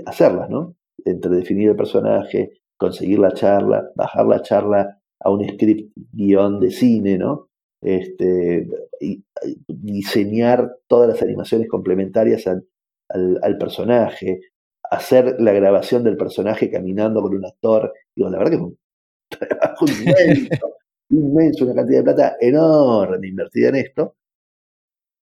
hacerlas, 0.06 0.50
¿no? 0.50 0.76
Entre 1.06 1.32
definir 1.32 1.70
el 1.70 1.76
personaje, 1.76 2.52
conseguir 2.78 3.20
la 3.20 3.34
charla, 3.34 3.90
bajar 3.96 4.28
la 4.28 4.42
charla 4.42 5.02
a 5.20 5.32
un 5.32 5.48
script 5.48 5.92
guion 6.14 6.60
de 6.60 6.72
cine, 6.72 7.18
¿no? 7.18 7.50
este, 7.86 8.68
diseñar 9.68 10.76
todas 10.88 11.08
las 11.08 11.22
animaciones 11.22 11.70
complementarias 11.70 12.48
al, 12.48 12.68
al, 13.10 13.58
personaje, 13.60 14.42
hacer 14.90 15.36
la 15.40 15.54
grabación 15.54 16.04
del 16.04 16.18
personaje 16.18 16.72
caminando 16.72 17.22
con 17.22 17.36
un 17.36 17.46
actor. 17.46 17.94
Digo, 18.16 18.30
la 18.30 18.40
verdad 18.40 18.52
que 18.52 18.58
es 18.58 18.64
un 18.64 18.78
trabajo 19.30 19.86
inmenso, 19.88 20.76
inmenso, 21.10 21.66
una 21.66 21.76
cantidad 21.76 22.00
de 22.00 22.04
plata 22.04 22.38
enorme 22.42 23.28
invertida 23.28 23.70
en 23.70 23.76
esto. 23.76 24.16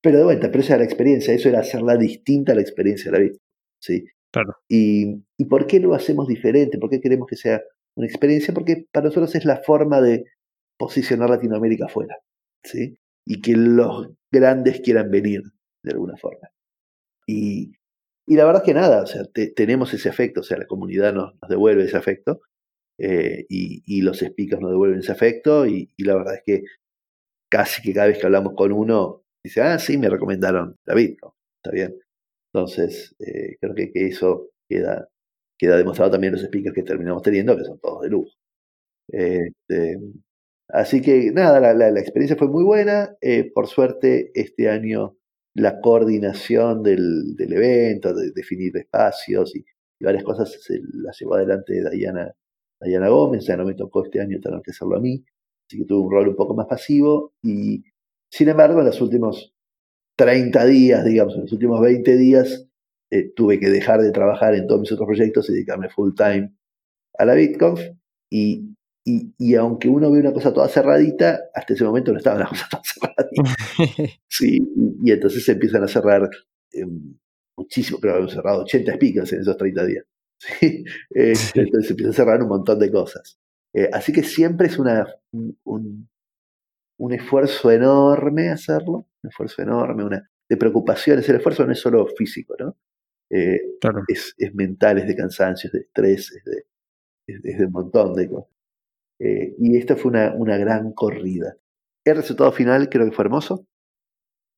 Pero 0.04 0.18
de 0.20 0.24
vuelta, 0.26 0.52
pero 0.52 0.60
esa 0.60 0.74
era 0.74 0.84
la 0.84 0.86
experiencia, 0.86 1.34
eso 1.34 1.50
era 1.50 1.62
hacerla 1.62 1.98
distinta 1.98 2.52
a 2.52 2.56
la 2.56 2.62
experiencia 2.62 3.10
de 3.10 3.18
la 3.18 3.24
vida. 3.24 3.38
¿sí? 3.80 4.06
Claro. 4.32 4.56
Y, 4.70 5.24
¿Y 5.38 5.46
por 5.46 5.66
qué 5.66 5.80
lo 5.80 5.96
hacemos 5.96 6.28
diferente? 6.28 6.78
¿Por 6.78 6.92
qué 6.92 7.02
queremos 7.02 7.28
que 7.28 7.38
sea 7.38 7.62
una 7.96 8.06
experiencia? 8.06 8.54
Porque 8.54 8.86
para 8.92 9.06
nosotros 9.06 9.34
es 9.34 9.46
la 9.46 9.58
forma 9.64 10.02
de 10.02 10.26
posicionar 10.78 11.30
Latinoamérica 11.30 11.86
afuera. 11.86 12.18
¿sí? 12.64 12.98
y 13.26 13.42
que 13.42 13.56
los 13.56 14.10
grandes 14.32 14.82
quieran 14.82 15.12
venir 15.12 15.42
de 15.84 15.92
alguna 15.92 16.18
forma. 16.18 16.50
Y, 17.28 17.74
y 18.28 18.36
la 18.36 18.46
verdad 18.46 18.64
es 18.64 18.66
que 18.66 18.74
nada, 18.74 19.04
o 19.04 19.06
sea, 19.06 19.24
tenemos 19.56 19.94
ese 19.94 20.10
efecto, 20.10 20.42
o 20.42 20.44
sea, 20.44 20.58
la 20.58 20.68
comunidad 20.68 21.14
nos, 21.14 21.34
nos 21.42 21.50
devuelve 21.50 21.84
ese 21.84 21.98
efecto 21.98 22.42
eh, 22.98 23.46
y, 23.50 23.84
y, 23.86 24.02
los 24.02 24.20
speakers 24.20 24.62
nos 24.62 24.72
devuelven 24.72 25.00
ese 25.00 25.12
efecto 25.12 25.66
y, 25.66 25.92
y, 25.98 26.04
la 26.04 26.16
verdad 26.16 26.36
es 26.36 26.44
que 26.46 26.64
casi 27.50 27.82
que 27.82 27.94
cada 27.94 28.08
vez 28.08 28.20
que 28.20 28.26
hablamos 28.26 28.54
con 28.56 28.72
uno, 28.72 29.23
dice, 29.44 29.62
ah, 29.62 29.80
sí, 29.80 29.98
me 29.98 30.10
recomendaron 30.10 30.78
David, 30.86 31.18
¿no? 31.22 31.36
está 31.58 31.72
bien. 31.72 32.00
Entonces, 32.54 33.16
eh, 33.20 33.58
creo 33.60 33.76
que, 33.76 33.92
que, 33.92 34.08
eso 34.08 34.52
queda, 34.70 35.10
queda 35.58 35.78
demostrado 35.78 36.12
también 36.12 36.34
en 36.34 36.40
los 36.40 36.48
speakers 36.48 36.76
que 36.76 36.84
terminamos 36.84 37.24
teniendo, 37.24 37.58
que 37.58 37.66
son 37.66 37.80
todos 37.80 38.02
de 38.04 38.10
lujo. 38.10 38.32
Este, 39.10 39.98
Así 40.74 41.02
que 41.02 41.32
nada, 41.32 41.60
la, 41.74 42.00
experiencia 42.00 42.36
fue 42.38 42.48
muy 42.48 42.64
buena. 42.64 43.16
Eh, 43.22 43.52
por 43.54 43.68
suerte, 43.68 44.32
este 44.34 44.70
año 44.70 45.18
la 45.54 45.80
coordinación 45.82 46.82
del, 46.84 47.36
evento, 47.38 48.14
de 48.14 48.32
definir 48.32 48.76
espacios 48.78 49.56
y, 49.56 49.66
varias 50.00 50.24
cosas 50.24 50.52
se 50.62 50.80
las 50.94 51.18
llevó 51.20 51.36
adelante 51.36 51.82
Diana, 51.92 52.34
Diana 52.82 53.10
Gómez, 53.10 53.46
ya 53.46 53.56
no 53.56 53.66
me 53.66 53.76
tocó 53.76 54.04
este 54.04 54.20
año 54.20 54.40
tener 54.42 54.62
que 54.62 54.72
hacerlo 54.72 54.98
a 54.98 55.00
mí, 55.00 55.24
así 55.68 55.78
que 55.78 55.86
tuve 55.86 56.06
un 56.08 56.12
rol 56.12 56.30
un 56.30 56.36
poco 56.36 56.56
más 56.56 56.68
pasivo 56.68 57.34
y 57.42 57.84
sin 58.34 58.50
embargo 58.50 58.80
en 58.80 58.88
los 58.88 59.00
últimos 59.00 59.54
30 60.18 60.66
días, 60.66 61.06
digamos, 61.06 61.36
en 61.36 61.42
los 61.42 61.54
últimos 61.54 61.80
20 61.80 62.18
días, 62.18 62.68
eh, 63.12 63.32
tuve 63.36 63.60
que 63.60 63.70
dejar 63.70 64.02
de 64.02 64.12
trabajar 64.12 64.56
en 64.56 64.66
todos 64.66 64.82
mis 64.82 64.92
otros 64.92 65.06
proyectos 65.06 65.48
y 65.50 65.54
dedicarme 65.54 65.90
full 65.90 66.16
time 66.16 66.52
a 67.20 67.26
la 67.26 67.36
BitConf 67.36 67.80
y 68.32 68.74
y, 69.06 69.56
aunque 69.56 69.90
uno 69.90 70.10
ve 70.10 70.20
una 70.20 70.32
cosa 70.32 70.54
toda 70.54 70.70
cerradita, 70.70 71.42
hasta 71.54 71.74
ese 71.74 71.84
momento 71.84 72.14
no 72.14 72.20
estaba 72.20 72.40
la 72.40 72.48
cosa 72.48 72.68
toda 72.70 72.84
cerradita. 72.86 74.14
sí, 74.30 74.60
y, 75.04 75.12
entonces 75.12 75.44
se 75.44 75.52
empiezan 75.52 75.84
a 75.84 75.90
cerrar 75.90 76.30
eh, 76.72 76.86
muchísimo, 77.58 78.00
creo 78.00 78.14
que 78.14 78.20
hemos 78.20 78.34
cerrado 78.34 78.62
80 78.62 78.94
speakers 78.94 79.34
en 79.34 79.42
esos 79.42 79.58
30 79.58 79.86
días. 79.86 80.06
Este, 81.10 81.62
entonces 81.62 81.88
se 81.88 81.94
empieza 81.94 82.12
a 82.12 82.14
cerrar 82.14 82.42
un 82.42 82.50
montón 82.50 82.80
de 82.80 82.92
cosas. 82.92 83.38
Eh, 83.74 83.90
así 83.92 84.14
que 84.14 84.24
siempre 84.24 84.68
es 84.68 84.80
una, 84.80 85.06
un, 85.34 85.58
un, 85.66 86.10
esfuerzo 86.98 87.72
enorme 87.72 88.50
hacerlo, 88.50 89.08
un 89.22 89.30
esfuerzo 89.30 89.62
enorme, 89.62 90.04
una, 90.04 90.30
de 90.50 90.58
preocupaciones. 90.58 91.28
El 91.30 91.38
esfuerzo 91.38 91.66
no 91.66 91.72
es 91.72 91.80
solo 91.80 92.06
físico, 92.08 92.56
¿no? 92.60 92.78
Eh, 93.30 93.60
es, 94.08 94.36
es, 94.38 94.54
mental, 94.54 95.00
es 95.00 95.08
de 95.08 95.16
cansancio, 95.16 95.68
es 95.68 95.74
de 95.74 95.80
estrés, 95.80 96.32
es 96.32 96.44
de, 96.44 96.66
es 97.28 97.58
de 97.58 97.66
un 97.66 97.72
montón 97.72 98.14
de 98.14 98.30
cosas. 98.30 98.52
Eh, 99.20 99.56
y 99.58 99.78
esta 99.78 99.96
fue 99.96 100.12
una, 100.12 100.34
una, 100.36 100.58
gran 100.58 100.94
corrida. 100.94 101.56
El 102.06 102.18
resultado 102.18 102.52
final 102.52 102.90
creo 102.90 103.06
que 103.06 103.16
fue 103.16 103.26
hermoso. 103.26 103.66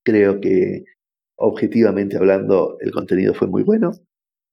Creo 0.03 0.41
que 0.41 0.83
objetivamente 1.37 2.17
hablando 2.17 2.77
el 2.81 2.91
contenido 2.91 3.33
fue 3.33 3.47
muy 3.47 3.63
bueno. 3.63 3.91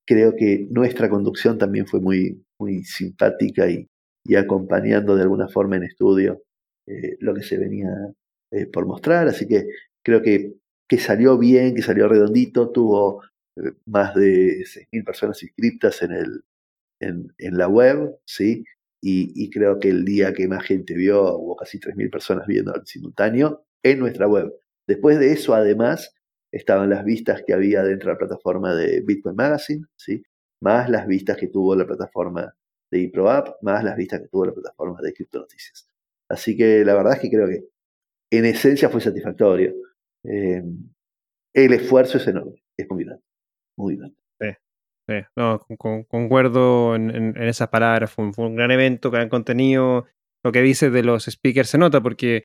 Creo 0.07 0.35
que 0.37 0.67
nuestra 0.71 1.09
conducción 1.09 1.59
también 1.59 1.87
fue 1.87 2.01
muy, 2.01 2.45
muy 2.59 2.85
simpática 2.85 3.69
y, 3.71 3.89
y 4.25 4.37
acompañando 4.37 5.17
de 5.17 5.23
alguna 5.23 5.49
forma 5.49 5.77
en 5.77 5.85
estudio 5.85 6.43
eh, 6.87 7.17
lo 7.21 7.35
que 7.35 7.43
se 7.43 7.59
venía 7.59 7.91
eh, 8.51 8.67
por 8.67 8.87
mostrar. 8.87 9.29
Así 9.29 9.47
que 9.47 9.67
creo 10.03 10.23
que, 10.23 10.55
que, 10.89 10.99
salió 10.99 11.39
bien, 11.39 11.75
que 11.75 11.83
salió 11.83 12.09
redondito. 12.09 12.71
Tuvo 12.71 13.23
más 13.87 14.15
de 14.15 14.65
6.000 14.65 15.05
personas 15.05 15.43
inscritas 15.43 16.03
en, 16.03 16.13
el, 16.13 16.45
en, 17.01 17.35
en 17.39 17.59
la 17.59 17.69
web, 17.69 18.17
¿sí? 18.25 18.65
y, 19.05 19.51
creo 19.51 19.81
que 19.81 19.89
el 19.89 20.05
día 20.05 20.33
que 20.33 20.47
más 20.47 20.65
gente 20.65 20.95
vio, 20.95 21.37
hubo 21.37 21.57
casi 21.57 21.79
3.000 21.81 22.11
personas 22.11 22.47
viendo 22.47 22.73
al 22.73 22.87
simultáneo 22.87 23.67
en 23.83 23.99
nuestra 23.99 24.29
web. 24.29 24.55
Después 24.87 25.19
de 25.19 25.33
eso, 25.33 25.55
además, 25.55 26.15
estaban 26.53 26.91
las 26.91 27.05
vistas 27.05 27.43
que 27.45 27.53
había 27.53 27.83
dentro 27.83 28.09
de 28.09 28.15
la 28.15 28.19
plataforma 28.19 28.75
de 28.75 29.01
Bitcoin 29.01 29.35
Magazine, 29.35 29.87
¿sí? 29.97 30.23
más 30.61 30.89
las 30.89 31.07
vistas 31.07 31.37
que 31.37 31.49
tuvo 31.49 31.75
la 31.75 31.87
plataforma 31.87 32.55
de 32.91 33.05
eProApp, 33.05 33.61
más 33.63 33.83
las 33.83 33.97
vistas 33.97 34.21
que 34.21 34.29
tuvo 34.29 34.47
la 34.47 34.53
plataforma 34.53 35.01
de 35.03 35.13
Crypto 35.13 35.41
Noticias. 35.41 35.89
Así 36.33 36.57
que 36.57 36.83
la 36.83 36.95
verdad 36.95 37.13
es 37.13 37.21
que 37.21 37.31
creo 37.31 37.47
que 37.47 37.61
en 38.31 38.47
esencia 38.47 38.89
fue 38.89 39.03
satisfactorio. 39.03 39.75
Eh, 40.25 40.63
el 41.55 41.73
esfuerzo 41.75 42.17
es 42.17 42.27
enorme, 42.27 42.63
es 42.79 42.87
muy 42.89 43.05
grande, 43.05 43.23
muy 43.77 43.97
grande. 43.97 44.17
Sí, 45.09 45.15
no, 45.37 45.59
concuerdo 46.09 46.95
en, 46.95 47.37
esas 47.43 47.69
palabras. 47.69 48.11
Fue 48.13 48.25
un, 48.25 48.55
gran 48.55 48.71
evento, 48.71 49.11
gran 49.11 49.29
contenido. 49.29 50.07
Lo 50.45 50.53
que 50.53 50.63
dices 50.63 50.93
de 50.93 51.03
los 51.03 51.25
speakers 51.25 51.71
se 51.71 51.79
nota 51.79 52.01
porque 52.01 52.45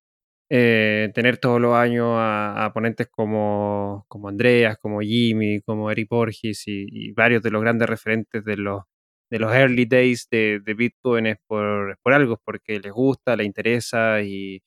eh, 0.49 1.11
tener 1.13 1.38
todos 1.38 1.61
los 1.61 1.75
años 1.75 2.15
a, 2.17 2.71
ponentes 2.73 3.07
como, 3.07 4.05
como 4.07 4.27
Andreas, 4.27 4.77
como 4.79 5.01
Jimmy, 5.01 5.61
como 5.61 5.91
Eric 5.91 6.09
Borges 6.09 6.63
y, 6.65 7.11
varios 7.13 7.43
de 7.43 7.51
los 7.51 7.61
grandes 7.61 7.88
referentes 7.88 8.43
de 8.43 8.57
los, 8.57 8.83
de 9.30 9.39
los 9.39 9.51
early 9.53 9.86
days 9.86 10.28
de, 10.32 10.61
Bitcoin 10.78 11.28
es 11.28 11.38
por, 11.47 11.97
por 12.01 12.13
algo, 12.13 12.39
porque 12.45 12.80
les 12.80 12.91
gusta, 12.91 13.36
les 13.36 13.47
interesa 13.47 14.21
y, 14.21 14.61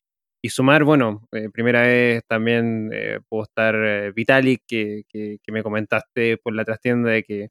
sumar, 0.44 0.84
bueno, 0.84 1.28
eh, 1.32 1.48
primera 1.52 1.82
vez 1.82 2.22
también 2.26 2.90
eh, 2.92 3.20
puedo 3.28 3.44
estar 3.44 4.12
Vitalik, 4.14 4.62
que, 4.66 5.02
que, 5.08 5.38
que, 5.42 5.52
me 5.52 5.62
comentaste 5.62 6.38
por 6.38 6.54
la 6.54 6.64
trastienda 6.64 7.10
de 7.10 7.22
que 7.22 7.48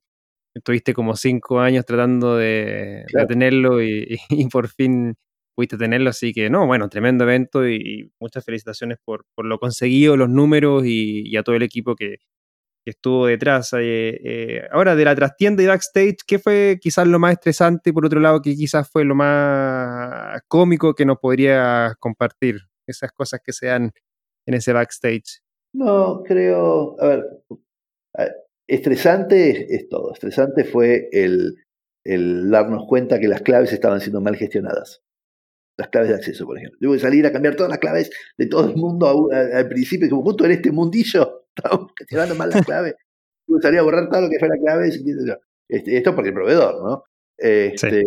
Estuviste 0.55 0.93
como 0.93 1.15
cinco 1.15 1.59
años 1.59 1.85
tratando 1.85 2.35
de, 2.35 3.05
tenerlo 3.27 3.81
y, 3.83 4.17
por 4.51 4.67
fin 4.67 5.15
pudiste 5.55 5.77
tenerlo, 5.77 6.09
así 6.09 6.33
que 6.33 6.49
no, 6.49 6.65
bueno, 6.67 6.87
tremendo 6.89 7.25
evento 7.25 7.67
y, 7.67 8.11
muchas 8.19 8.45
felicitaciones 8.45 8.97
por, 9.03 9.25
por, 9.35 9.45
lo 9.45 9.59
conseguido, 9.59 10.17
los 10.17 10.29
números 10.29 10.83
y, 10.85 11.35
a 11.37 11.43
todo 11.43 11.55
el 11.55 11.63
equipo 11.63 11.95
que, 11.95 12.17
estuvo 12.85 13.27
detrás. 13.27 13.73
Eh, 13.73 14.19
eh, 14.23 14.61
ahora, 14.71 14.95
de 14.95 15.05
la 15.05 15.15
trastienda 15.15 15.63
y 15.63 15.67
backstage, 15.67 16.17
¿qué 16.25 16.39
fue 16.39 16.77
quizás 16.81 17.07
lo 17.07 17.19
más 17.19 17.33
estresante 17.33 17.93
por 17.93 18.05
otro 18.05 18.19
lado, 18.19 18.41
qué 18.41 18.55
quizás 18.55 18.89
fue 18.89 19.05
lo 19.05 19.15
más 19.15 20.41
cómico 20.47 20.93
que 20.93 21.05
nos 21.05 21.17
podría 21.17 21.95
compartir? 21.99 22.57
Esas 22.87 23.11
cosas 23.11 23.39
que 23.43 23.53
se 23.53 23.67
dan 23.67 23.91
en 24.47 24.53
ese 24.55 24.73
backstage. 24.73 25.41
No, 25.75 26.23
creo, 26.23 26.95
a 26.99 27.07
ver, 27.07 27.25
Estresante 28.67 29.75
es, 29.75 29.89
todo. 29.89 30.13
Estresante 30.13 30.63
fue 30.63 31.09
el, 31.11 31.55
darnos 32.49 32.85
cuenta 32.87 33.19
que 33.19 33.27
las 33.27 33.41
claves 33.41 33.73
estaban 33.73 33.99
siendo 33.99 34.21
mal 34.21 34.35
gestionadas. 34.35 35.01
Las 35.77 35.89
claves 35.89 36.09
de 36.09 36.15
acceso, 36.15 36.45
por 36.45 36.57
ejemplo. 36.57 36.77
Tuve 36.81 36.97
que 36.97 37.01
salir 37.01 37.25
a 37.25 37.31
cambiar 37.31 37.55
todas 37.55 37.69
las 37.69 37.79
claves 37.79 38.09
de 38.37 38.47
todo 38.47 38.69
el 38.69 38.75
mundo 38.75 39.29
al 39.31 39.67
principio, 39.69 40.09
como 40.09 40.23
justo 40.23 40.45
en 40.45 40.51
este 40.51 40.71
mundillo 40.71 41.38
estábamos 41.59 41.91
gestionando 41.97 42.35
mal 42.35 42.49
las 42.49 42.65
claves. 42.65 42.95
Tuve 43.45 43.59
que 43.59 43.63
salir 43.63 43.79
a 43.79 43.83
borrar 43.83 44.09
todo 44.09 44.21
lo 44.21 44.29
que 44.29 44.39
fue 44.39 44.49
la 44.49 44.57
clave. 44.57 44.89
Este, 45.67 45.97
esto 45.97 46.15
porque 46.15 46.29
el 46.29 46.35
proveedor, 46.35 46.83
¿no? 46.83 47.03
Este, 47.37 48.03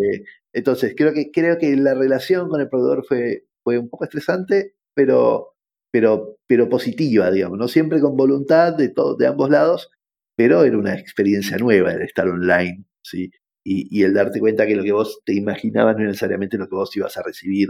entonces, 0.53 0.94
creo 0.96 1.12
que, 1.14 1.30
creo 1.30 1.57
que 1.59 1.74
la 1.76 1.94
relación 1.94 2.48
con 2.48 2.61
el 2.61 2.68
proveedor 2.68 3.05
fue, 3.07 3.46
fue 3.64 3.78
un 3.78 3.88
poco 3.88 4.05
estresante, 4.05 4.74
pero, 4.94 5.55
pero, 5.90 6.36
pero 6.46 6.68
positiva, 6.68 7.30
digamos, 7.30 7.59
¿no? 7.59 7.68
Siempre 7.68 8.00
con 8.00 8.16
voluntad 8.16 8.74
de, 8.74 8.90
todo, 8.90 9.16
de 9.16 9.26
ambos 9.26 9.48
lados 9.48 9.90
pero 10.36 10.64
era 10.64 10.78
una 10.78 10.94
experiencia 10.94 11.57
nueva 11.59 11.92
el 11.92 12.03
estar 12.03 12.28
online, 12.28 12.84
¿sí? 13.03 13.30
Y, 13.64 14.03
el 14.03 14.12
darte 14.12 14.40
cuenta 14.40 14.66
que 14.66 14.74
lo 14.74 14.82
que 14.82 14.92
vos 14.92 15.20
te 15.24 15.34
imaginabas 15.34 15.94
no 15.94 16.00
era 16.00 16.09
necesariamente 16.09 16.59
lo 16.59 16.68
que 16.68 16.74
vos 16.74 16.96
ibas 16.96 17.16
a 17.16 17.22
recibir 17.22 17.68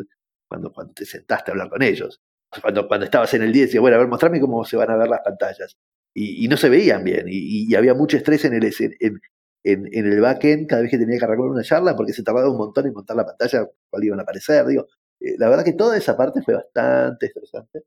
cuando, 0.48 0.72
cuando 0.72 0.94
te 0.94 1.04
sentaste 1.04 1.50
a 1.50 1.52
hablar 1.52 1.68
con 1.68 1.82
ellos. 1.82 2.22
Cuando, 2.60 2.86
cuando 2.86 3.06
estabas 3.06 3.32
en 3.34 3.42
el 3.42 3.52
día, 3.52 3.62
decías, 3.62 3.80
bueno, 3.80 3.96
a 3.96 4.00
ver, 4.00 4.08
mostrame 4.08 4.40
cómo 4.40 4.64
se 4.64 4.76
van 4.76 4.90
a 4.90 4.96
ver 4.96 5.08
las 5.08 5.20
pantallas. 5.20 5.76
Y, 6.14 6.46
no 6.48 6.58
se 6.58 6.68
veían 6.68 7.02
bien, 7.04 7.24
y, 7.28 7.74
había 7.74 7.94
mucho 7.94 8.18
estrés 8.18 8.44
en 8.44 8.52
el, 8.52 8.64
en, 8.64 9.20
en, 9.64 9.88
en, 9.90 10.06
el 10.12 10.20
backend 10.20 10.66
cada 10.68 10.82
vez 10.82 10.90
que 10.90 10.98
tenía 10.98 11.18
que 11.18 11.24
arrancar 11.24 11.46
una 11.46 11.62
charla, 11.62 11.96
porque 11.96 12.12
se 12.12 12.22
tardaba 12.22 12.50
un 12.50 12.58
montón 12.58 12.86
en 12.86 12.92
montar 12.92 13.16
la 13.16 13.24
pantalla, 13.24 13.66
cuál 13.88 14.04
iban 14.04 14.20
a 14.20 14.22
aparecer. 14.22 14.66
Digo, 14.66 14.86
eh, 15.20 15.36
la 15.38 15.48
verdad 15.48 15.64
que 15.64 15.72
toda 15.72 15.96
esa 15.96 16.14
parte 16.16 16.42
fue 16.42 16.54
bastante 16.54 17.26
estresante. 17.26 17.82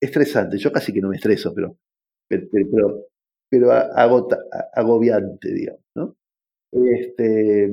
Estresante, 0.00 0.58
yo 0.58 0.72
casi 0.72 0.92
que 0.92 1.00
no 1.00 1.10
me 1.10 1.16
estreso, 1.16 1.54
pero, 1.54 1.76
pero, 2.28 3.06
pero 3.48 3.72
agota, 3.72 4.38
agobiante, 4.74 5.52
digamos, 5.52 5.82
¿no? 5.94 6.16
Este, 6.72 7.70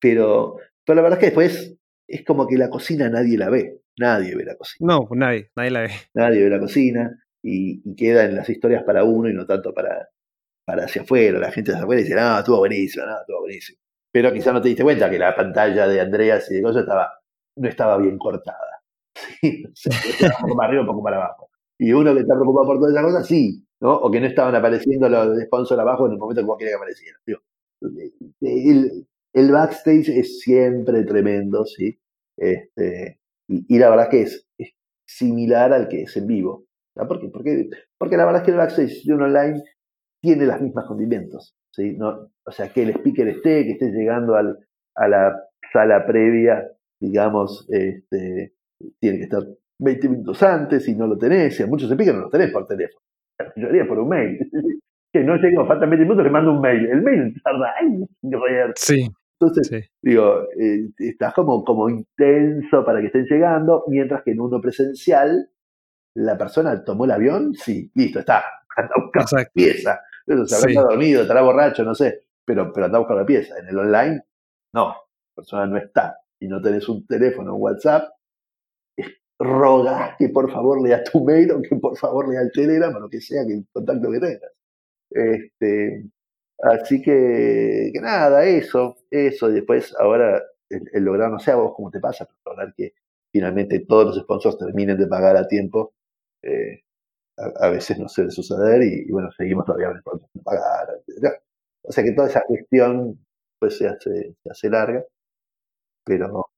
pero, 0.00 0.56
pero 0.84 0.96
la 0.96 1.02
verdad 1.02 1.18
es 1.18 1.20
que 1.20 1.26
después 1.26 1.76
es 2.10 2.24
como 2.24 2.46
que 2.46 2.58
la 2.58 2.68
cocina 2.68 3.08
nadie 3.08 3.38
la 3.38 3.48
ve, 3.48 3.82
nadie 3.96 4.34
ve 4.34 4.44
la 4.44 4.56
cocina. 4.56 4.94
No, 4.94 5.06
pues 5.06 5.18
nadie, 5.18 5.50
nadie 5.56 5.70
la 5.70 5.80
ve. 5.82 5.90
Nadie 6.14 6.42
ve 6.42 6.50
la 6.50 6.58
cocina 6.58 7.16
y, 7.42 7.94
queda 7.94 8.24
en 8.24 8.34
las 8.34 8.48
historias 8.48 8.82
para 8.82 9.04
uno 9.04 9.28
y 9.28 9.34
no 9.34 9.46
tanto 9.46 9.72
para, 9.72 10.08
para 10.64 10.84
hacia 10.84 11.02
afuera. 11.02 11.38
La 11.38 11.52
gente 11.52 11.70
hacia 11.70 11.84
afuera 11.84 12.02
dice, 12.02 12.14
no, 12.14 12.38
estuvo 12.38 12.58
buenísimo, 12.58 13.06
no, 13.06 13.20
estuvo 13.20 13.40
buenísimo. 13.40 13.78
Pero 14.12 14.32
quizás 14.32 14.52
no 14.52 14.60
te 14.60 14.68
diste 14.68 14.82
cuenta 14.82 15.08
que 15.08 15.18
la 15.18 15.34
pantalla 15.36 15.86
de 15.86 16.00
Andreas 16.00 16.50
y 16.50 16.56
de 16.56 16.62
cosas 16.62 16.82
estaba, 16.82 17.12
no 17.56 17.68
estaba 17.68 17.96
bien 17.98 18.18
cortada. 18.18 18.82
¿sí? 19.40 19.90
un 19.90 20.30
poco 20.40 20.56
para 20.56 20.68
arriba, 20.68 20.82
un 20.82 20.88
poco 20.88 21.02
para 21.02 21.16
abajo. 21.16 21.50
Y 21.78 21.92
uno 21.92 22.12
que 22.12 22.20
está 22.20 22.34
preocupado 22.34 22.66
por 22.66 22.78
todas 22.78 22.92
esas 22.92 23.04
cosas, 23.04 23.26
sí, 23.26 23.64
¿no? 23.80 23.94
O 23.94 24.10
que 24.10 24.20
no 24.20 24.26
estaban 24.26 24.54
apareciendo 24.54 25.08
los 25.08 25.36
de 25.36 25.44
sponsor 25.44 25.78
abajo 25.80 26.06
en 26.06 26.12
el 26.12 26.18
momento 26.18 26.42
que 26.42 26.46
vos 26.46 26.58
querías 26.58 26.76
que 26.76 26.82
aparecieran. 26.82 27.20
el, 28.40 29.06
el, 29.32 29.50
backstage 29.50 30.08
es 30.08 30.40
siempre 30.40 31.04
tremendo, 31.04 31.64
¿sí? 31.64 31.98
Este, 32.36 33.20
y, 33.48 33.78
la 33.78 33.90
verdad 33.90 34.08
que 34.08 34.22
es, 34.22 34.46
similar 35.06 35.72
al 35.72 35.88
que 35.88 36.02
es 36.02 36.16
en 36.16 36.26
vivo. 36.26 36.66
¿Por 36.94 37.20
qué? 37.20 37.28
Porque, 37.28 37.68
porque 37.98 38.16
la 38.16 38.24
verdad 38.24 38.42
es 38.42 38.46
que 38.46 38.50
el 38.52 38.58
backstage 38.58 39.04
de 39.04 39.14
un 39.14 39.22
online 39.22 39.62
tiene 40.22 40.46
los 40.46 40.60
mismos 40.60 40.84
condimentos. 40.86 41.54
¿sí? 41.74 41.96
No, 41.96 42.30
o 42.46 42.50
sea, 42.52 42.68
que 42.72 42.82
el 42.82 42.90
speaker 42.90 43.28
esté, 43.28 43.64
que 43.64 43.72
esté 43.72 43.90
llegando 43.90 44.36
al, 44.36 44.58
a 44.96 45.08
la 45.08 45.48
sala 45.72 46.06
previa, 46.06 46.70
digamos, 47.00 47.66
este, 47.70 48.54
tiene 49.00 49.18
que 49.18 49.24
estar 49.24 49.42
20 49.78 50.08
minutos 50.08 50.42
antes 50.42 50.86
y 50.88 50.94
no 50.94 51.06
lo 51.06 51.18
tenés. 51.18 51.58
Y 51.58 51.62
a 51.62 51.66
muchos 51.66 51.90
speakers 51.90 52.16
no 52.16 52.22
los 52.22 52.30
tenés 52.30 52.52
por 52.52 52.66
teléfono 52.66 53.00
la 53.40 53.52
mayoría 53.56 53.86
por 53.86 53.98
un 53.98 54.08
mail. 54.08 54.38
que 55.12 55.24
no 55.24 55.36
llego, 55.36 55.66
faltan 55.66 55.90
20 55.90 56.04
minutos, 56.04 56.24
le 56.24 56.30
mando 56.30 56.52
un 56.52 56.60
mail. 56.60 56.86
El 56.86 57.02
mail 57.02 57.34
tarda, 57.42 57.74
Sí. 58.76 59.08
Entonces, 59.40 59.90
digo, 60.02 60.42
eh, 60.58 60.90
estás 60.98 61.32
como, 61.32 61.64
como 61.64 61.88
intenso 61.88 62.84
para 62.84 63.00
que 63.00 63.06
estén 63.06 63.24
llegando, 63.24 63.84
mientras 63.88 64.22
que 64.22 64.32
en 64.32 64.40
uno 64.40 64.60
presencial, 64.60 65.50
la 66.14 66.36
persona 66.36 66.84
tomó 66.84 67.06
el 67.06 67.12
avión, 67.12 67.54
sí, 67.54 67.90
listo, 67.94 68.18
está, 68.18 68.44
anda 68.76 68.92
a 68.94 69.02
buscar 69.02 69.26
la 69.32 69.50
pieza. 69.50 70.00
se 70.26 70.56
habrá 70.56 70.82
dormido, 70.82 71.22
estará 71.22 71.40
borracho, 71.40 71.84
no 71.84 71.94
sé, 71.94 72.26
pero, 72.44 72.70
pero 72.72 72.86
anda 72.86 72.98
a 72.98 73.00
buscar 73.00 73.16
la 73.16 73.24
pieza. 73.24 73.58
En 73.58 73.68
el 73.68 73.78
online, 73.78 74.22
no, 74.74 74.88
la 74.88 75.34
persona 75.34 75.66
no 75.66 75.78
está 75.78 76.18
y 76.38 76.46
no 76.46 76.60
tenés 76.60 76.86
un 76.90 77.06
teléfono, 77.06 77.54
un 77.54 77.62
WhatsApp, 77.62 78.10
roga 79.38 80.16
que 80.18 80.28
por 80.28 80.52
favor 80.52 80.82
lea 80.82 81.02
tu 81.02 81.24
mail 81.24 81.50
o 81.52 81.62
que 81.62 81.74
por 81.76 81.96
favor 81.96 82.28
lea 82.28 82.42
el 82.42 82.52
Telegram 82.52 82.94
o 82.94 83.00
lo 83.00 83.08
que 83.08 83.22
sea 83.22 83.46
que 83.46 83.54
el 83.54 83.66
contacto 83.72 84.10
que 84.10 84.20
tengas. 84.20 84.52
Este, 85.10 86.04
así 86.62 87.02
que, 87.02 87.90
que 87.92 88.00
nada, 88.00 88.44
eso, 88.44 88.96
eso, 89.10 89.50
y 89.50 89.54
después 89.54 89.94
ahora 89.98 90.42
el, 90.68 91.04
lograr, 91.04 91.30
no 91.30 91.38
sé 91.38 91.50
a 91.52 91.56
vos 91.56 91.74
cómo 91.76 91.90
te 91.90 92.00
pasa, 92.00 92.26
pero 92.26 92.54
lograr 92.56 92.74
que 92.74 92.94
finalmente 93.32 93.84
todos 93.86 94.06
los 94.06 94.16
sponsors 94.24 94.58
terminen 94.58 94.98
de 94.98 95.06
pagar 95.06 95.36
a 95.36 95.46
tiempo, 95.46 95.94
eh, 96.42 96.82
a, 97.36 97.68
veces 97.70 97.98
no 97.98 98.08
suele 98.08 98.30
suceder 98.30 98.82
y, 98.82 99.10
bueno, 99.10 99.30
seguimos 99.36 99.64
todavía 99.64 99.88
con 100.04 100.20
pagar, 100.44 100.88
O 101.82 101.92
sea 101.92 102.04
que 102.04 102.12
toda 102.12 102.28
esa 102.28 102.42
cuestión 102.46 103.18
pues 103.58 103.78
se 103.78 103.88
hace, 103.88 104.36
se 104.42 104.50
hace 104.50 104.70
larga, 104.70 105.04
pero 106.04 106.50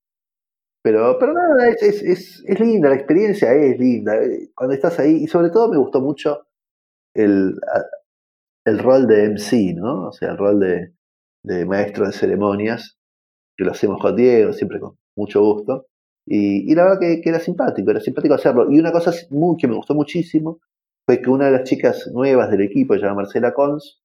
pero, 0.82 1.16
pero 1.18 1.32
nada, 1.32 1.68
es, 1.68 2.02
es, 2.02 2.42
es, 2.44 2.60
linda, 2.60 2.88
la 2.88 2.96
experiencia 2.96 3.52
es 3.54 3.78
linda. 3.78 4.16
Eh, 4.16 4.50
cuando 4.54 4.74
estás 4.74 4.98
ahí, 4.98 5.22
y 5.22 5.26
sobre 5.28 5.50
todo 5.50 5.68
me 5.68 5.78
gustó 5.78 6.00
mucho 6.00 6.46
el, 7.14 7.54
el 8.64 8.78
rol 8.78 9.06
de 9.06 9.30
MC, 9.30 9.74
¿no? 9.74 10.08
O 10.08 10.12
sea, 10.12 10.30
el 10.32 10.38
rol 10.38 10.60
de, 10.60 10.92
de 11.44 11.66
maestro 11.66 12.06
de 12.06 12.12
ceremonias, 12.12 12.96
que 13.56 13.64
lo 13.64 13.72
hacemos 13.72 14.00
con 14.00 14.16
Diego, 14.16 14.52
siempre 14.52 14.80
con 14.80 14.96
mucho 15.16 15.42
gusto. 15.42 15.86
Y, 16.26 16.74
la 16.74 16.84
verdad 16.84 17.00
que, 17.00 17.20
era 17.24 17.40
simpático, 17.40 17.90
era 17.90 18.00
simpático 18.00 18.34
hacerlo. 18.34 18.70
Y 18.70 18.78
una 18.78 18.92
cosa 18.92 19.12
muy, 19.30 19.56
que 19.56 19.68
me 19.68 19.74
gustó 19.74 19.94
muchísimo 19.94 20.60
fue 21.06 21.20
que 21.20 21.30
una 21.30 21.46
de 21.46 21.52
las 21.52 21.64
chicas 21.64 22.08
nuevas 22.12 22.50
del 22.50 22.62
equipo, 22.62 22.94
llamada 22.94 23.14
Marcela 23.14 23.52
Cons, 23.52 24.00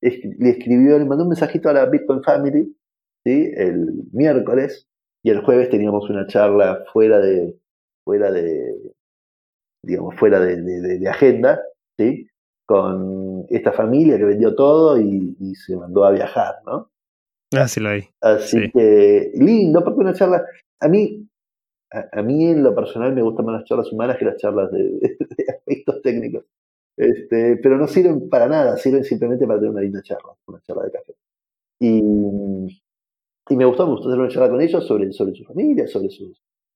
le 0.00 0.50
escribió, 0.50 0.98
le 0.98 1.04
mandó 1.04 1.24
un 1.24 1.30
mensajito 1.30 1.68
a 1.70 1.72
la 1.72 1.86
Bitcoin 1.86 2.22
Family, 2.22 2.76
¿sí? 3.24 3.50
El 3.56 4.04
miércoles, 4.12 4.88
y 5.24 5.30
el 5.30 5.40
jueves 5.42 5.70
teníamos 5.70 6.10
una 6.10 6.26
charla 6.26 6.84
fuera 6.92 7.20
de, 7.20 7.56
fuera 8.04 8.30
de, 8.30 8.92
digamos, 9.82 10.16
fuera 10.16 10.40
de, 10.40 11.08
agenda, 11.08 11.62
¿sí? 11.98 12.26
Con 12.66 13.46
esta 13.50 13.72
familia 13.72 14.16
que 14.16 14.24
vendió 14.24 14.54
todo 14.54 14.98
y, 14.98 15.54
se 15.54 15.76
mandó 15.76 16.04
a 16.04 16.12
viajar, 16.12 16.56
¿no? 16.64 16.90
Ah, 17.54 17.68
sí 17.68 17.80
lo 17.80 17.90
hay. 17.90 18.04
Así 18.20 18.70
que 18.70 19.32
lindo, 19.34 19.84
porque 19.84 20.00
una 20.00 20.14
charla, 20.14 20.42
a 20.80 20.88
mí, 20.88 21.28
a, 21.90 22.22
mí 22.22 22.46
en 22.46 22.62
lo 22.62 22.74
personal 22.74 23.14
me 23.14 23.22
gustan 23.22 23.44
más 23.44 23.60
las 23.60 23.64
charlas 23.64 23.92
humanas 23.92 24.16
que 24.16 24.24
las 24.24 24.36
charlas 24.36 24.70
de, 24.72 25.16
aspectos 25.48 26.02
técnicos. 26.02 26.44
Este, 26.96 27.56
pero 27.56 27.78
no 27.78 27.86
sirven 27.86 28.28
para 28.28 28.48
nada, 28.48 28.76
sirven 28.76 29.04
simplemente 29.04 29.46
para 29.46 29.58
tener 29.58 29.72
una 29.72 29.80
linda 29.82 30.02
charla, 30.02 30.34
una 30.46 30.60
charla 30.60 30.84
de 30.84 30.90
café. 30.92 31.14
Y, 31.80 32.00
y 33.48 33.56
me 33.56 33.64
gustó, 33.64 33.86
me 33.86 33.92
gustó 33.92 34.08
hacer 34.08 34.20
una 34.20 34.28
charla 34.28 34.50
con 34.50 34.60
ellos 34.60 34.86
sobre, 34.86 35.12
sobre 35.12 35.34
su 35.34 35.44
familia, 35.44 35.86
sobre, 35.88 36.10
su, 36.10 36.32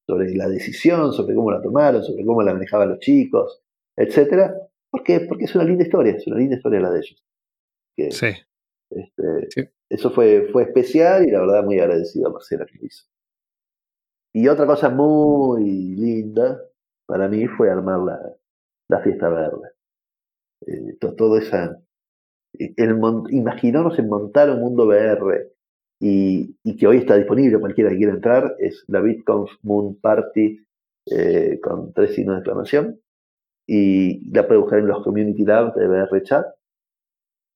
sobre 0.06 0.34
la 0.34 0.48
decisión, 0.48 1.12
sobre 1.12 1.34
cómo 1.34 1.50
la 1.50 1.62
tomaron, 1.62 2.02
sobre 2.02 2.24
cómo 2.24 2.42
la 2.42 2.52
manejaban 2.52 2.90
los 2.90 2.98
chicos, 2.98 3.62
etcétera. 3.96 4.54
Porque, 4.90 5.20
porque 5.28 5.44
es 5.44 5.54
una 5.54 5.64
linda 5.64 5.84
historia, 5.84 6.14
es 6.16 6.26
una 6.26 6.36
linda 6.36 6.56
historia 6.56 6.80
la 6.80 6.90
de 6.90 6.98
ellos. 6.98 7.24
sí. 8.10 8.26
Este, 8.88 9.72
eso 9.90 10.10
fue, 10.10 10.48
fue 10.52 10.62
especial 10.62 11.26
y 11.26 11.30
la 11.30 11.40
verdad 11.40 11.64
muy 11.64 11.78
agradecido 11.80 12.28
a 12.28 12.32
Marcela 12.32 12.66
que 12.66 12.78
lo 12.78 12.86
hizo. 12.86 13.04
Y 14.32 14.48
otra 14.48 14.66
cosa 14.66 14.90
muy 14.90 15.64
linda 15.96 16.60
para 17.06 17.28
mí 17.28 17.46
fue 17.46 17.70
armar 17.70 18.00
la, 18.00 18.36
la 18.88 19.00
fiesta 19.00 19.28
verde. 19.28 19.70
Eh, 20.66 20.96
todo, 21.00 21.38
esa. 21.38 21.80
El, 22.52 22.98
imaginarnos 23.30 23.98
en 23.98 24.08
montar 24.08 24.50
un 24.50 24.60
mundo 24.60 24.86
VR 24.86 25.52
y, 26.00 26.76
que 26.76 26.86
hoy 26.86 26.98
está 26.98 27.16
disponible, 27.16 27.60
cualquiera 27.60 27.90
que 27.90 27.96
quiera 27.96 28.12
entrar, 28.12 28.56
es 28.58 28.84
la 28.88 29.00
BitConf 29.00 29.50
Moon 29.62 29.96
Party 30.00 30.58
eh, 31.10 31.60
con 31.62 31.92
tres 31.92 32.14
signos 32.14 32.36
de 32.36 32.38
exclamación. 32.40 33.00
Y 33.66 34.30
la 34.30 34.46
puede 34.46 34.60
buscar 34.60 34.78
en 34.78 34.86
los 34.86 35.02
Community 35.02 35.44
Labs 35.44 35.74
de 35.74 35.88
BR 35.88 36.22
Chat. 36.22 36.46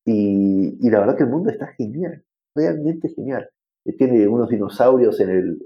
Y, 0.04 0.88
la 0.90 1.00
verdad 1.00 1.16
que 1.16 1.24
el 1.24 1.30
mundo 1.30 1.50
está 1.50 1.68
genial, 1.68 2.24
realmente 2.54 3.08
genial. 3.11 3.48
Eh, 3.84 3.92
tiene 3.96 4.26
unos 4.26 4.48
dinosaurios 4.48 5.20
en, 5.20 5.30
el, 5.30 5.58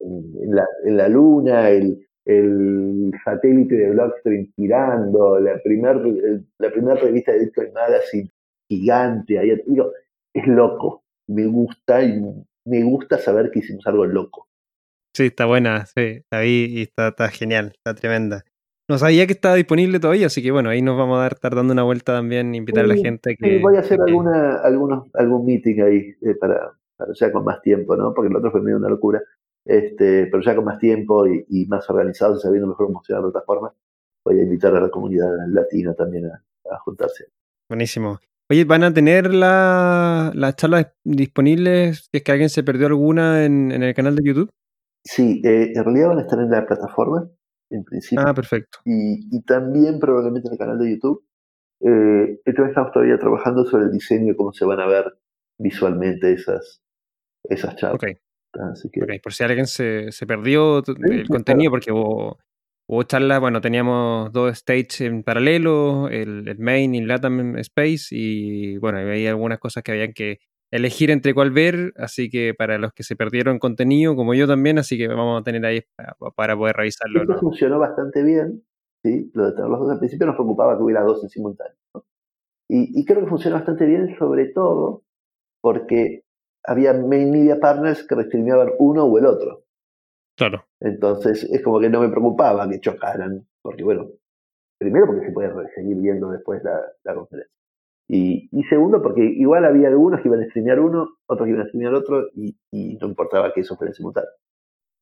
en, 0.00 0.54
la, 0.54 0.66
en 0.84 0.96
la, 0.96 1.08
luna, 1.08 1.70
el, 1.70 2.06
el, 2.24 3.10
satélite 3.24 3.74
de 3.74 3.90
Blockstream 3.90 4.52
girando, 4.54 5.40
la 5.40 5.60
primera 5.62 6.00
la 6.58 6.70
primer 6.70 6.98
revista 6.98 7.32
de 7.32 7.40
Bitcoin 7.40 7.72
Magazine 7.72 8.30
gigante, 8.70 9.38
ahí, 9.38 9.50
es 9.50 10.46
loco, 10.46 11.02
me 11.28 11.46
gusta 11.46 12.02
y 12.04 12.22
me 12.64 12.82
gusta 12.84 13.18
saber 13.18 13.50
que 13.50 13.58
hicimos 13.58 13.84
algo 13.86 14.06
loco. 14.06 14.46
Sí, 15.14 15.26
está 15.26 15.46
buena, 15.46 15.86
sí, 15.86 16.22
la 16.30 16.40
vi 16.40 16.66
y 16.68 16.82
está, 16.82 17.08
está 17.08 17.28
genial, 17.28 17.72
está 17.74 17.94
tremenda. 17.94 18.44
No 18.90 18.98
sabía 18.98 19.24
que 19.26 19.34
estaba 19.34 19.54
disponible 19.54 20.00
todavía, 20.00 20.26
así 20.26 20.42
que 20.42 20.50
bueno, 20.50 20.68
ahí 20.68 20.82
nos 20.82 20.98
vamos 20.98 21.16
a 21.16 21.22
dar, 21.22 21.34
estar 21.34 21.54
dando 21.54 21.72
una 21.72 21.84
vuelta 21.84 22.12
también, 22.12 22.54
invitar 22.56 22.84
a 22.84 22.88
la 22.88 22.96
gente 22.96 23.36
que... 23.36 23.48
Sí, 23.48 23.62
voy 23.62 23.76
a 23.76 23.80
hacer 23.80 24.00
alguna, 24.04 24.56
algunos, 24.56 25.08
algún 25.14 25.46
meeting 25.46 25.80
ahí 25.80 26.16
eh, 26.22 26.34
para, 26.34 26.72
para, 26.96 27.12
ya 27.14 27.30
con 27.30 27.44
más 27.44 27.62
tiempo, 27.62 27.94
¿no? 27.94 28.12
Porque 28.12 28.28
el 28.28 28.36
otro 28.36 28.50
fue 28.50 28.62
medio 28.62 28.78
una 28.78 28.88
locura. 28.88 29.22
Este, 29.64 30.26
pero 30.26 30.42
ya 30.42 30.56
con 30.56 30.64
más 30.64 30.80
tiempo 30.80 31.24
y, 31.26 31.66
más 31.66 31.88
organizado, 31.88 32.36
sabiendo 32.38 32.66
mejor 32.66 32.86
cómo 32.86 32.98
funciona 32.98 33.20
la 33.20 33.30
plataforma, 33.30 33.72
voy 34.24 34.40
a 34.40 34.42
invitar 34.42 34.74
a 34.74 34.80
la 34.80 34.90
comunidad 34.90 35.28
latina 35.46 35.94
también 35.94 36.26
a 36.26 36.78
juntarse. 36.80 37.26
Buenísimo. 37.68 38.18
Oye, 38.50 38.64
¿van 38.64 38.82
a 38.82 38.92
tener 38.92 39.32
las 39.32 40.34
la 40.34 40.52
charlas 40.56 40.92
disponibles 41.04 42.08
si 42.10 42.18
es 42.18 42.24
que 42.24 42.32
alguien 42.32 42.48
se 42.50 42.64
perdió 42.64 42.88
alguna 42.88 43.44
en, 43.44 43.70
el 43.70 43.94
canal 43.94 44.16
de 44.16 44.24
YouTube? 44.24 44.50
Sí, 45.04 45.40
eh, 45.44 45.70
en 45.72 45.84
realidad 45.84 46.08
van 46.08 46.18
a 46.18 46.22
estar 46.22 46.40
en 46.40 46.50
la 46.50 46.66
plataforma, 46.66 47.30
en 47.70 47.84
principio. 47.84 48.24
Ah, 48.26 48.34
perfecto. 48.34 48.78
Y, 48.84 49.42
también 49.42 49.98
probablemente 49.98 50.48
en 50.48 50.52
el 50.52 50.58
canal 50.58 50.78
de 50.78 50.90
YouTube. 50.90 51.24
Eh, 51.80 52.40
entonces 52.44 52.70
estamos 52.70 52.92
todavía 52.92 53.18
trabajando 53.18 53.64
sobre 53.64 53.84
el 53.84 53.90
diseño, 53.90 54.36
cómo 54.36 54.52
se 54.52 54.64
van 54.64 54.80
a 54.80 54.86
ver 54.86 55.04
visualmente 55.58 56.32
esas, 56.32 56.82
esas 57.44 57.76
charlas. 57.76 58.02
Ok. 58.02 58.18
Así 58.72 58.90
que... 58.90 59.00
por 59.22 59.32
si 59.32 59.44
alguien 59.44 59.66
se, 59.66 60.10
se 60.10 60.26
perdió 60.26 60.82
el 61.08 61.28
contenido, 61.28 61.70
porque 61.70 61.92
hubo, 61.92 62.36
Hubo 62.92 63.04
charlas, 63.04 63.38
bueno, 63.38 63.60
teníamos 63.60 64.32
dos 64.32 64.58
stages 64.58 65.02
en 65.02 65.22
paralelo, 65.22 66.08
el, 66.08 66.58
main 66.58 66.92
y 66.92 67.00
Latam 67.02 67.56
Space, 67.58 68.08
y 68.10 68.78
bueno, 68.78 68.98
había 68.98 69.30
algunas 69.30 69.60
cosas 69.60 69.84
que 69.84 69.92
habían 69.92 70.12
que 70.12 70.40
elegir 70.70 71.10
entre 71.10 71.34
cuál 71.34 71.50
ver, 71.50 71.92
así 71.96 72.30
que 72.30 72.54
para 72.54 72.78
los 72.78 72.92
que 72.92 73.02
se 73.02 73.16
perdieron 73.16 73.58
contenido, 73.58 74.14
como 74.16 74.34
yo 74.34 74.46
también, 74.46 74.78
así 74.78 74.96
que 74.96 75.08
vamos 75.08 75.40
a 75.40 75.44
tener 75.44 75.64
ahí 75.64 75.82
para, 76.34 76.56
poder 76.56 76.76
revisarlo. 76.76 77.22
Esto 77.22 77.38
funcionó 77.38 77.78
bastante 77.78 78.22
bien, 78.22 78.64
¿sí? 79.02 79.30
Lo 79.34 79.46
de 79.46 79.52
tener 79.52 79.68
los 79.68 79.80
dos 79.80 79.90
al 79.90 79.98
principio 79.98 80.26
nos 80.26 80.36
preocupaba 80.36 80.76
que 80.76 80.82
hubiera 80.82 81.02
dos 81.02 81.22
en 81.22 81.30
simultáneo. 81.30 81.76
Y, 82.68 83.00
y, 83.00 83.04
creo 83.04 83.20
que 83.22 83.26
funcionó 83.26 83.56
bastante 83.56 83.84
bien, 83.84 84.16
sobre 84.16 84.46
todo 84.46 85.02
porque 85.60 86.22
había 86.64 86.92
main 86.92 87.30
media 87.30 87.58
partners 87.58 88.06
que 88.06 88.14
restringían 88.14 88.70
uno 88.78 89.04
o 89.04 89.18
el 89.18 89.26
otro. 89.26 89.64
Claro. 90.36 90.64
Entonces 90.80 91.44
es 91.44 91.62
como 91.62 91.80
que 91.80 91.90
no 91.90 92.00
me 92.00 92.08
preocupaba 92.08 92.68
que 92.68 92.80
chocaran, 92.80 93.46
porque 93.62 93.82
bueno, 93.82 94.08
primero 94.78 95.06
porque 95.06 95.26
se 95.26 95.32
puede 95.32 95.50
seguir 95.74 95.96
viendo 95.98 96.30
después 96.30 96.62
la, 96.64 97.14
conferencia. 97.14 97.54
Y, 98.12 98.48
segundo 98.68 99.00
porque 99.00 99.22
igual 99.22 99.64
había 99.64 99.86
algunos 99.86 100.20
que 100.20 100.28
iban 100.28 100.42
a 100.42 100.46
streamear 100.46 100.80
uno, 100.80 101.16
otros 101.28 101.46
que 101.46 101.52
iban 101.52 101.62
a 101.62 101.68
streamear 101.68 101.94
otro, 101.94 102.28
y, 102.34 102.56
no 103.00 103.06
importaba 103.06 103.52
que 103.52 103.60
eso 103.60 103.76
fuera 103.76 103.92
simultáneo. 103.92 104.30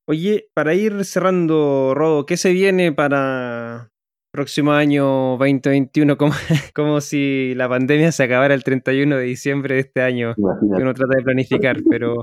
Oye, 0.07 0.47
para 0.53 0.75
ir 0.75 1.03
cerrando, 1.05 1.93
Rodo, 1.95 2.25
¿qué 2.25 2.37
se 2.37 2.51
viene 2.51 2.91
para 2.93 3.89
próximo 4.31 4.73
año 4.73 5.37
2021? 5.37 6.17
Como, 6.17 6.33
como 6.75 7.01
si 7.01 7.53
la 7.55 7.67
pandemia 7.67 8.11
se 8.11 8.23
acabara 8.23 8.53
el 8.53 8.63
31 8.63 9.17
de 9.17 9.23
diciembre 9.23 9.75
de 9.75 9.81
este 9.81 10.01
año. 10.01 10.35
Que 10.35 10.81
uno 10.81 10.93
trata 10.93 11.17
de 11.17 11.23
planificar, 11.23 11.77
pero 11.89 12.13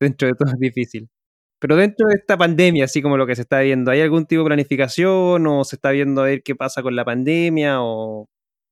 dentro 0.00 0.26
de 0.26 0.34
todo 0.34 0.50
es 0.52 0.58
difícil. 0.58 1.08
Pero 1.60 1.76
dentro 1.76 2.08
de 2.08 2.16
esta 2.16 2.36
pandemia, 2.36 2.84
así 2.84 3.00
como 3.00 3.16
lo 3.16 3.26
que 3.26 3.36
se 3.36 3.42
está 3.42 3.60
viendo, 3.60 3.90
¿hay 3.90 4.00
algún 4.00 4.26
tipo 4.26 4.42
de 4.42 4.48
planificación 4.48 5.46
o 5.46 5.64
se 5.64 5.76
está 5.76 5.90
viendo 5.90 6.22
a 6.22 6.26
ver 6.26 6.42
qué 6.42 6.54
pasa 6.54 6.82
con 6.82 6.96
la 6.96 7.04
pandemia 7.04 7.80
o 7.80 8.26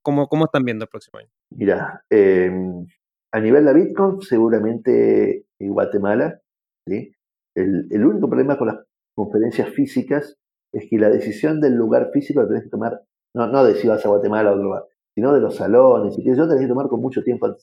cómo, 0.05 0.29
cómo 0.29 0.45
están 0.45 0.65
viendo 0.65 0.85
el 0.85 0.89
próximo 0.89 1.19
año? 1.19 1.31
Mira, 1.51 2.05
em, 2.11 2.87
a 3.33 3.41
nivel 3.41 3.65
de 3.65 3.75
Bitcoin, 3.75 4.21
seguramente 4.21 5.47
en 5.59 5.73
Guatemala, 5.73 6.41
¿sí? 6.87 7.13
el, 7.57 8.05
único 8.05 8.29
problema 8.29 8.57
con 8.57 8.69
las 8.69 8.79
conferencias 9.17 9.71
físicas 9.71 10.37
es 10.73 10.87
que 10.89 10.99
la 10.99 11.09
decisión 11.09 11.61
del 11.61 11.75
lugar 11.75 12.11
físico 12.13 12.43
la 12.43 12.49
tenés 12.49 12.65
que 12.65 12.71
tomar, 12.71 13.01
no, 13.35 13.47
no 13.47 13.65
de 13.65 13.75
si 13.75 13.89
vas 13.89 14.05
a 14.05 14.09
Guatemala 14.09 14.51
o 14.51 14.55
otro 14.55 14.65
lugar, 14.65 14.85
sino 15.15 15.33
de 15.33 15.41
los 15.41 15.57
salones 15.57 16.19
y 16.19 16.25
que 16.25 16.31
eso 16.31 16.47
tenés 16.47 16.63
que 16.63 16.69
tomar 16.69 16.89
con 16.89 17.01
mucho 17.01 17.23
tiempo 17.23 17.55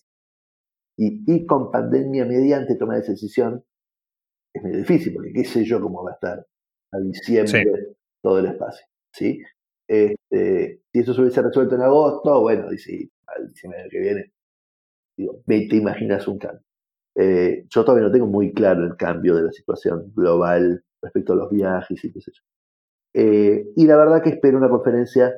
Y, 0.97 1.45
con 1.45 1.71
pandemia 1.71 2.25
mediante 2.25 2.75
tomar 2.75 2.97
esa 2.99 3.11
decisión 3.11 3.63
es 4.53 4.63
medio 4.63 4.79
difícil, 4.79 5.13
porque 5.13 5.31
qué 5.33 5.45
sé 5.45 5.63
yo 5.63 5.81
cómo 5.81 6.03
va 6.03 6.11
a 6.11 6.13
estar 6.13 6.45
a 6.93 6.99
diciembre 6.99 7.95
todo 8.21 8.39
el 8.39 8.47
espacio. 8.47 8.85
¿sí? 9.13 9.41
Este, 9.91 10.83
si 10.93 10.99
eso 10.99 11.13
se 11.13 11.19
hubiese 11.19 11.41
resuelto 11.41 11.75
en 11.75 11.81
agosto, 11.81 12.39
bueno, 12.39 12.69
si 12.77 13.11
al 13.27 13.49
diciembre 13.49 13.89
que 13.91 13.99
viene, 13.99 14.31
digo, 15.17 15.43
te 15.45 15.75
imaginas 15.75 16.25
un 16.29 16.39
cambio. 16.39 16.65
Eh, 17.15 17.65
yo 17.69 17.83
todavía 17.83 18.07
no 18.07 18.13
tengo 18.13 18.27
muy 18.27 18.53
claro 18.53 18.85
el 18.85 18.95
cambio 18.95 19.35
de 19.35 19.43
la 19.43 19.51
situación 19.51 20.13
global 20.15 20.81
respecto 21.01 21.33
a 21.33 21.35
los 21.35 21.49
viajes 21.49 22.05
y 22.05 22.13
qué 22.13 22.21
sé 22.21 22.31
yo. 22.33 22.41
Eh, 23.13 23.65
y 23.75 23.85
la 23.85 23.97
verdad 23.97 24.23
que 24.23 24.29
espero 24.29 24.57
una 24.57 24.69
conferencia 24.69 25.35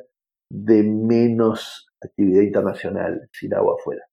de 0.52 0.84
menos 0.84 1.88
actividad 2.00 2.44
internacional 2.44 3.28
sin 3.32 3.56
agua 3.56 3.78
afuera. 3.80 4.04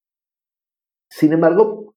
Sin 1.10 1.34
embargo, 1.34 1.94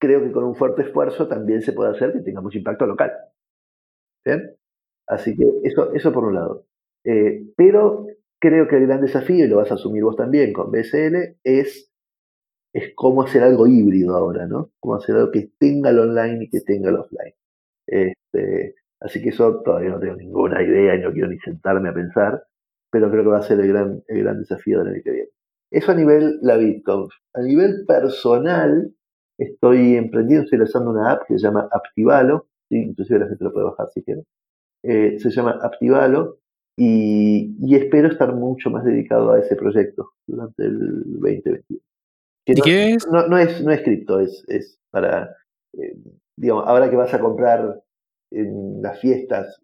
creo 0.00 0.22
que 0.22 0.30
con 0.30 0.44
un 0.44 0.54
fuerte 0.54 0.82
esfuerzo 0.82 1.26
también 1.26 1.62
se 1.62 1.72
puede 1.72 1.90
hacer 1.90 2.12
que 2.12 2.20
tenga 2.20 2.42
mucho 2.42 2.58
impacto 2.58 2.86
local. 2.86 3.10
¿Bien? 4.24 4.56
Así 5.08 5.36
que 5.36 5.44
eso, 5.64 5.92
eso 5.94 6.12
por 6.12 6.26
un 6.26 6.34
lado. 6.36 6.69
Eh, 7.04 7.44
pero 7.56 8.06
creo 8.40 8.68
que 8.68 8.76
el 8.76 8.86
gran 8.86 9.02
desafío, 9.02 9.44
y 9.44 9.48
lo 9.48 9.56
vas 9.56 9.70
a 9.70 9.74
asumir 9.74 10.02
vos 10.02 10.16
también 10.16 10.52
con 10.52 10.70
BSL, 10.70 11.36
es, 11.44 11.90
es 12.74 12.92
cómo 12.96 13.22
hacer 13.22 13.42
algo 13.42 13.66
híbrido 13.66 14.16
ahora, 14.16 14.46
¿no? 14.46 14.70
Cómo 14.80 14.96
hacer 14.96 15.16
algo 15.16 15.30
que 15.30 15.50
tenga 15.58 15.90
el 15.90 15.98
online 16.00 16.44
y 16.44 16.50
que 16.50 16.60
tenga 16.60 16.90
el 16.90 16.96
offline. 16.96 17.34
Este, 17.86 18.76
así 19.00 19.22
que 19.22 19.30
eso 19.30 19.62
todavía 19.62 19.90
no 19.90 20.00
tengo 20.00 20.16
ninguna 20.16 20.62
idea 20.62 20.94
y 20.96 21.00
no 21.00 21.12
quiero 21.12 21.28
ni 21.28 21.38
sentarme 21.38 21.88
a 21.90 21.94
pensar, 21.94 22.42
pero 22.90 23.10
creo 23.10 23.24
que 23.24 23.30
va 23.30 23.38
a 23.38 23.42
ser 23.42 23.60
el 23.60 23.68
gran, 23.68 24.02
el 24.08 24.22
gran 24.22 24.38
desafío 24.38 24.78
del 24.78 24.94
año 24.94 25.02
que 25.04 25.10
viene. 25.12 25.30
Eso 25.70 25.92
a 25.92 25.94
nivel 25.94 26.38
la 26.42 26.56
BitConf. 26.56 27.12
A 27.34 27.42
nivel 27.42 27.84
personal, 27.86 28.92
estoy 29.38 29.96
emprendiendo, 29.96 30.44
estoy 30.44 30.58
lanzando 30.58 30.90
una 30.90 31.12
app 31.12 31.22
que 31.26 31.34
se 31.38 31.40
llama 31.46 31.68
Aptivalo, 31.70 32.48
inclusive 32.70 33.20
la 33.20 33.28
gente 33.28 33.44
lo 33.44 33.52
puede 33.52 33.66
bajar 33.66 33.88
si 33.92 34.02
quiere. 34.02 34.24
Eh, 34.82 35.18
se 35.18 35.30
llama 35.30 35.58
Aptivalo 35.62 36.39
y, 36.82 37.76
espero 37.76 38.08
estar 38.08 38.34
mucho 38.34 38.70
más 38.70 38.84
dedicado 38.84 39.32
a 39.32 39.38
ese 39.38 39.54
proyecto 39.54 40.12
durante 40.26 40.64
el 40.64 40.78
2021. 41.20 41.80
¿Y 42.46 42.54
no, 42.54 42.64
qué 42.64 42.90
es? 42.94 43.06
No, 43.06 43.36
es? 43.36 43.62
No 43.62 43.70
es 43.70 43.82
cripto, 43.82 44.18
es, 44.18 44.42
es 44.48 44.78
para, 44.90 45.36
eh, 45.74 45.94
digamos, 46.36 46.66
ahora 46.66 46.88
que 46.88 46.96
vas 46.96 47.12
a 47.12 47.20
comprar 47.20 47.82
en 48.30 48.80
las 48.80 48.98
fiestas, 48.98 49.60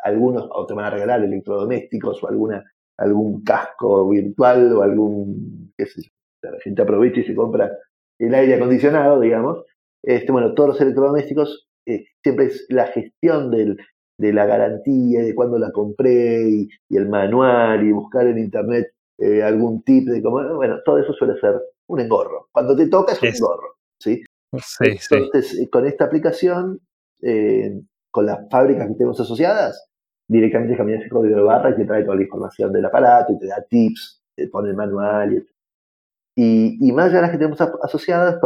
algunos 0.00 0.46
o 0.50 0.66
te 0.66 0.74
van 0.74 0.84
a 0.84 0.90
regalar 0.90 1.24
electrodomésticos 1.24 2.22
o 2.22 2.28
alguna 2.28 2.62
algún 2.98 3.42
casco 3.42 4.06
virtual 4.10 4.70
o 4.74 4.82
algún, 4.82 5.72
qué 5.78 5.86
sé 5.86 6.02
yo, 6.02 6.10
la 6.42 6.60
gente 6.60 6.82
aprovecha 6.82 7.20
y 7.20 7.24
se 7.24 7.34
compra 7.34 7.74
el 8.18 8.34
aire 8.34 8.56
acondicionado, 8.56 9.18
digamos. 9.18 9.64
Este, 10.02 10.30
bueno, 10.30 10.52
todos 10.52 10.70
los 10.70 10.80
electrodomésticos, 10.82 11.68
eh, 11.86 12.04
siempre 12.22 12.46
es 12.46 12.66
la 12.68 12.88
gestión 12.88 13.50
del, 13.50 13.78
de 14.20 14.34
la 14.34 14.44
garantía, 14.44 15.22
de 15.22 15.34
cuándo 15.34 15.58
la 15.58 15.72
compré 15.72 16.46
y, 16.46 16.68
el 16.90 17.08
manual 17.08 17.86
y 17.86 17.90
buscar 17.90 18.26
en 18.26 18.38
internet 18.38 18.92
eh, 19.16 19.42
algún 19.42 19.82
tip 19.82 20.08
de 20.08 20.22
cómo, 20.22 20.56
bueno, 20.56 20.78
todo 20.84 20.98
eso 20.98 21.14
suele 21.14 21.40
ser 21.40 21.58
un 21.86 22.00
engorro. 22.00 22.48
Cuando 22.52 22.76
te 22.76 22.86
toca 22.88 23.12
es 23.12 23.22
un 23.22 23.28
engorro, 23.28 23.76
¿sí? 23.98 24.22
Entonces, 24.52 25.58
eh, 25.58 25.70
con 25.70 25.86
esta 25.86 26.04
aplicación, 26.04 26.80
eh, 27.22 27.80
con 28.10 28.26
las 28.26 28.46
fábricas 28.50 28.88
que 28.88 28.94
tenemos 28.94 29.18
asociadas, 29.18 29.88
directamente 30.28 30.76
caminas 30.76 31.02
el 31.02 31.10
código 31.10 31.36
de 31.36 31.42
barra 31.42 31.70
y 31.70 31.76
te 31.76 31.86
trae 31.86 32.04
toda 32.04 32.16
la 32.16 32.22
información 32.22 32.72
del 32.74 32.84
aparato 32.84 33.32
y 33.32 33.38
te 33.38 33.46
da 33.46 33.64
tips, 33.68 34.22
te 34.36 34.48
pone 34.48 34.68
el 34.68 34.76
manual 34.76 35.46
y, 36.36 36.88
y, 36.88 36.92
más 36.92 37.06
allá 37.06 37.16
de 37.16 37.22
las 37.22 37.30
que 37.30 37.38
tenemos 37.38 37.60
asociadas, 37.82 38.38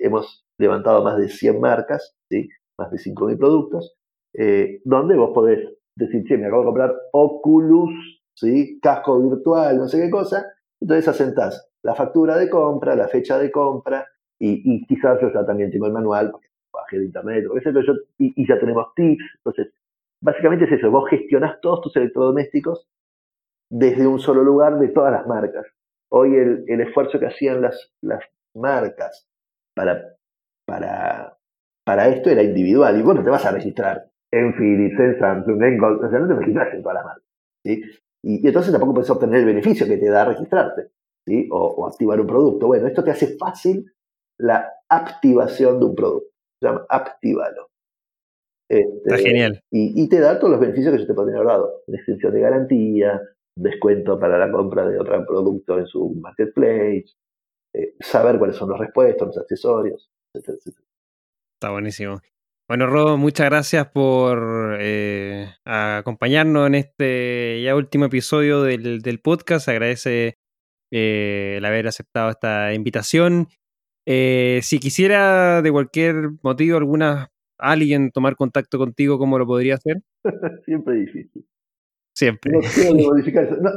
hemos 0.00 0.44
levantado 0.58 1.04
más 1.04 1.16
de 1.16 1.28
100 1.28 1.60
marcas, 1.60 2.14
¿sí? 2.28 2.48
más 2.76 2.90
de 2.90 2.98
5.000 2.98 3.38
productos, 3.38 3.96
eh, 4.34 4.80
donde 4.84 5.16
vos 5.16 5.30
podés 5.32 5.68
decir, 5.94 6.24
che, 6.24 6.38
me 6.38 6.46
acabo 6.46 6.62
de 6.62 6.66
comprar 6.66 6.94
Oculus, 7.12 8.22
¿sí? 8.34 8.78
casco 8.80 9.20
virtual, 9.20 9.78
no 9.78 9.88
sé 9.88 10.00
qué 10.00 10.10
cosa, 10.10 10.46
entonces 10.80 11.08
asentás 11.08 11.72
la 11.82 11.94
factura 11.94 12.36
de 12.36 12.48
compra, 12.48 12.94
la 12.94 13.08
fecha 13.08 13.38
de 13.38 13.50
compra, 13.50 14.06
y, 14.38 14.84
quizás 14.86 15.20
yo 15.20 15.32
ya 15.32 15.46
también 15.46 15.70
tengo 15.70 15.86
el 15.86 15.92
manual, 15.92 16.32
porque 16.32 16.48
bajé 16.72 16.98
de 16.98 17.04
internet, 17.04 17.46
o 17.48 17.58
yo, 17.58 17.92
y, 18.18 18.46
ya 18.46 18.58
tenemos 18.58 18.92
tips, 18.94 19.24
entonces, 19.36 19.72
básicamente 20.20 20.64
es 20.64 20.72
eso, 20.72 20.90
vos 20.90 21.08
gestionás 21.08 21.60
todos 21.60 21.80
tus 21.80 21.94
electrodomésticos 21.96 22.88
desde 23.70 24.06
un 24.06 24.18
solo 24.18 24.42
lugar 24.42 24.78
de 24.78 24.88
todas 24.88 25.12
las 25.12 25.26
marcas. 25.26 25.66
Hoy 26.10 26.34
el, 26.34 26.80
esfuerzo 26.80 27.20
que 27.20 27.26
hacían 27.26 27.62
las, 27.62 27.92
las 28.00 28.22
marcas 28.54 29.28
para, 29.74 30.16
para, 30.66 31.38
para 31.84 32.08
esto 32.08 32.30
era 32.30 32.42
individual, 32.42 32.98
y 32.98 33.02
vos 33.02 33.14
no 33.14 33.24
te 33.24 33.30
vas 33.30 33.46
a 33.46 33.52
registrar 33.52 34.11
en 34.32 34.54
Philips, 34.54 34.98
en 34.98 35.18
Samsung, 35.18 35.62
en 35.62 35.78
Gold, 35.78 36.04
o 36.04 36.10
sea, 36.10 36.18
no 36.18 36.28
te 36.28 36.34
registras 36.34 36.74
en 36.74 36.82
todas 36.82 36.94
las 36.94 37.04
marcas. 37.04 37.24
¿sí? 37.64 37.82
Y, 38.24 38.46
entonces 38.46 38.72
tampoco 38.72 38.94
puedes 38.94 39.10
obtener 39.10 39.40
el 39.40 39.46
beneficio 39.46 39.86
que 39.86 39.98
te 39.98 40.08
da 40.08 40.24
registrarte 40.24 40.90
¿sí? 41.26 41.48
o, 41.50 41.86
activar 41.86 42.20
un 42.20 42.26
producto. 42.26 42.66
Bueno, 42.66 42.86
esto 42.86 43.04
te 43.04 43.10
hace 43.10 43.36
fácil 43.36 43.92
la 44.38 44.72
activación 44.88 45.78
de 45.78 45.84
un 45.84 45.94
producto. 45.94 46.30
Se 46.60 46.68
llama 46.68 46.86
Activalo. 46.88 47.68
Este, 48.70 49.02
Está 49.04 49.18
genial. 49.18 49.60
Y, 49.70 50.08
te 50.08 50.20
da 50.20 50.38
todos 50.38 50.52
los 50.52 50.60
beneficios 50.60 50.94
que 50.94 51.00
yo 51.00 51.06
te 51.06 51.14
podría 51.14 51.36
haber 51.36 51.48
dado. 51.48 51.82
Una 51.86 51.98
extensión 51.98 52.32
de 52.32 52.40
garantía, 52.40 53.20
descuento 53.54 54.18
para 54.18 54.38
la 54.38 54.50
compra 54.50 54.88
de 54.88 54.98
otro 54.98 55.26
producto 55.26 55.78
en 55.78 55.86
su 55.86 56.14
marketplace, 56.14 57.04
eh, 57.74 57.94
saber 58.00 58.38
cuáles 58.38 58.56
son 58.56 58.70
los 58.70 58.78
repuestos, 58.78 59.28
los 59.28 59.38
accesorios, 59.38 60.10
etc. 60.34 60.58
Está 61.54 61.70
buenísimo. 61.70 62.20
Bueno, 62.72 62.86
Rob, 62.86 63.18
muchas 63.18 63.50
gracias 63.50 63.86
por 63.88 64.78
eh, 64.80 65.46
acompañarnos 65.66 66.68
en 66.68 66.74
este 66.76 67.60
ya 67.62 67.76
último 67.76 68.06
episodio 68.06 68.62
del, 68.62 69.20
podcast. 69.22 69.68
Agradece 69.68 70.38
eh, 70.90 71.56
el 71.58 71.64
haber 71.66 71.86
aceptado 71.86 72.30
esta 72.30 72.72
invitación. 72.72 73.48
Eh, 74.08 74.60
si 74.62 74.80
quisiera 74.80 75.60
de 75.60 75.70
cualquier 75.70 76.30
motivo 76.42 76.78
alguna 76.78 77.28
alguien 77.58 78.10
tomar 78.10 78.36
contacto 78.36 78.78
contigo, 78.78 79.18
¿cómo 79.18 79.38
lo 79.38 79.46
podría 79.46 79.74
hacer? 79.74 80.00
siempre 80.64 80.94
difícil. 80.94 81.44
Siempre. 82.16 82.52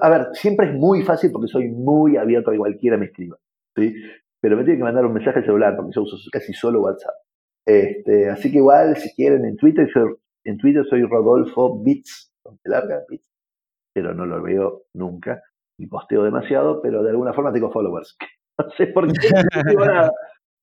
a 0.02 0.10
ver, 0.10 0.28
siempre 0.32 0.70
es 0.70 0.74
muy 0.74 1.04
fácil 1.04 1.34
porque 1.34 1.50
soy 1.50 1.68
muy 1.68 2.16
abierto 2.16 2.50
a 2.50 2.54
que 2.54 2.60
cualquiera 2.60 2.96
me 2.96 3.08
escriba. 3.08 3.36
¿sí? 3.76 3.94
Pero 4.40 4.56
me 4.56 4.64
tiene 4.64 4.78
que 4.78 4.86
mandar 4.86 5.06
un 5.06 5.16
mensaje 5.16 5.40
al 5.40 5.46
celular 5.46 5.76
porque 5.76 5.92
yo 5.94 6.04
uso 6.04 6.16
casi 6.32 6.54
solo 6.54 6.80
WhatsApp. 6.80 7.25
Este, 7.66 8.30
así 8.30 8.52
que 8.52 8.58
igual, 8.58 8.96
si 8.98 9.14
quieren, 9.16 9.46
en 9.46 9.58
Twitter, 9.58 9.90
en 10.44 10.58
Twitter 10.58 10.86
soy 10.88 11.04
Rodolfo 11.04 11.82
Bits, 11.84 12.32
larga, 12.64 13.04
Bits, 13.10 13.26
pero 13.94 14.14
no 14.14 14.26
lo 14.26 14.42
veo 14.42 14.84
nunca, 14.94 15.42
ni 15.80 15.88
posteo 15.88 16.24
demasiado, 16.24 16.82
pero 16.82 17.02
de 17.02 17.10
alguna 17.10 17.34
forma 17.34 17.52
tengo 17.52 17.72
followers. 17.72 18.18
No 18.58 18.70
sé 18.78 18.88
por 18.88 19.06
qué, 19.12 19.28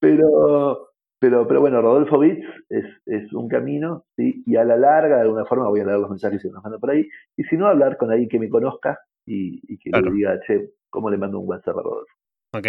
pero, 0.00 0.88
pero, 1.20 1.46
pero 1.46 1.61
bueno, 1.61 1.82
Rodolfo 1.82 2.20
Bits 2.20 2.46
es, 2.70 2.86
es 3.05 3.30
un 3.34 3.46
camino, 3.46 4.07
¿sí? 4.16 4.42
y 4.46 4.57
a 4.57 4.64
la 4.64 4.78
larga, 4.78 5.16
de 5.16 5.22
alguna 5.24 5.44
forma, 5.44 5.68
voy 5.68 5.80
a 5.80 5.84
leer 5.84 5.98
los 5.98 6.09
mensajes 6.09 6.40
que 6.40 6.48
nos 6.48 6.62
mandan 6.62 6.80
por 6.80 6.90
ahí, 6.90 7.07
y 7.36 7.44
si 7.44 7.57
no, 7.59 7.66
hablar 7.66 7.98
con 7.98 8.11
alguien 8.11 8.30
que 8.30 8.38
me 8.38 8.48
conozca 8.48 8.98
y, 9.26 9.76
que 9.76 9.90
le 9.90 10.11
diga, 10.11 10.40
che, 10.46 10.70
¿cómo 10.88 11.11
le 11.11 11.18
mando 11.18 11.38
un 11.38 11.48
WhatsApp 11.50 11.76
a 11.76 11.82
Rodolfo? 11.82 12.14
Ok, 12.55 12.66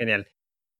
genial. 0.00 0.26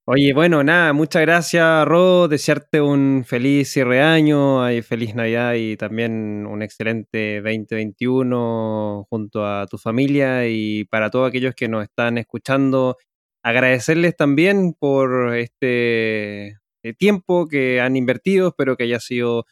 Oye, 0.07 0.35
bueno, 0.35 0.63
nada, 0.63 0.93
muchas 0.93 1.23
gracias, 1.23 1.87
Ro. 1.87 2.29
Desearte 2.29 2.83
un 2.83 3.25
feliz 3.27 3.71
cierre 3.73 3.97
de 3.97 4.03
año, 4.03 4.61
feliz 4.83 5.15
Navidad 5.15 5.55
y 5.55 5.79
también 5.79 6.47
un 6.47 6.61
excelente 6.61 7.41
2021 7.41 9.07
junto 9.09 9.47
a 9.47 9.67
tu 9.67 9.79
familia 9.79 10.47
y 10.47 10.85
para 10.85 11.09
todos 11.09 11.27
aquellos 11.29 11.55
que 11.55 11.69
nos 11.69 11.85
están 11.85 12.19
escuchando, 12.19 12.99
agradecerles 13.43 14.15
también 14.15 14.75
por 14.75 15.35
este 15.37 16.49
eh, 16.83 16.93
tiempo 16.99 17.49
que 17.49 17.81
han 17.81 17.97
invertido, 17.97 18.49
espero 18.49 18.77
que 18.77 18.85
haya 18.85 19.01
sido 19.01 19.47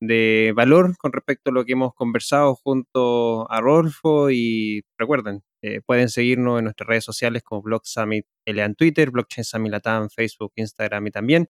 de 0.00 0.52
valor 0.54 0.96
con 0.98 1.12
respecto 1.12 1.50
a 1.50 1.52
lo 1.52 1.64
que 1.64 1.72
hemos 1.72 1.94
conversado 1.94 2.54
junto 2.54 3.50
a 3.50 3.60
Rolfo 3.60 4.30
y 4.30 4.82
recuerden, 4.96 5.42
eh, 5.62 5.80
pueden 5.84 6.08
seguirnos 6.08 6.58
en 6.58 6.64
nuestras 6.64 6.88
redes 6.88 7.04
sociales 7.04 7.42
como 7.42 7.62
Blog 7.62 7.82
Summit 7.84 8.24
LA 8.46 8.64
en 8.64 8.74
Twitter, 8.74 9.10
Blockchain 9.10 9.44
Summit 9.44 9.72
Latam, 9.72 10.08
Facebook, 10.08 10.52
Instagram 10.56 11.06
y 11.08 11.10
también. 11.10 11.48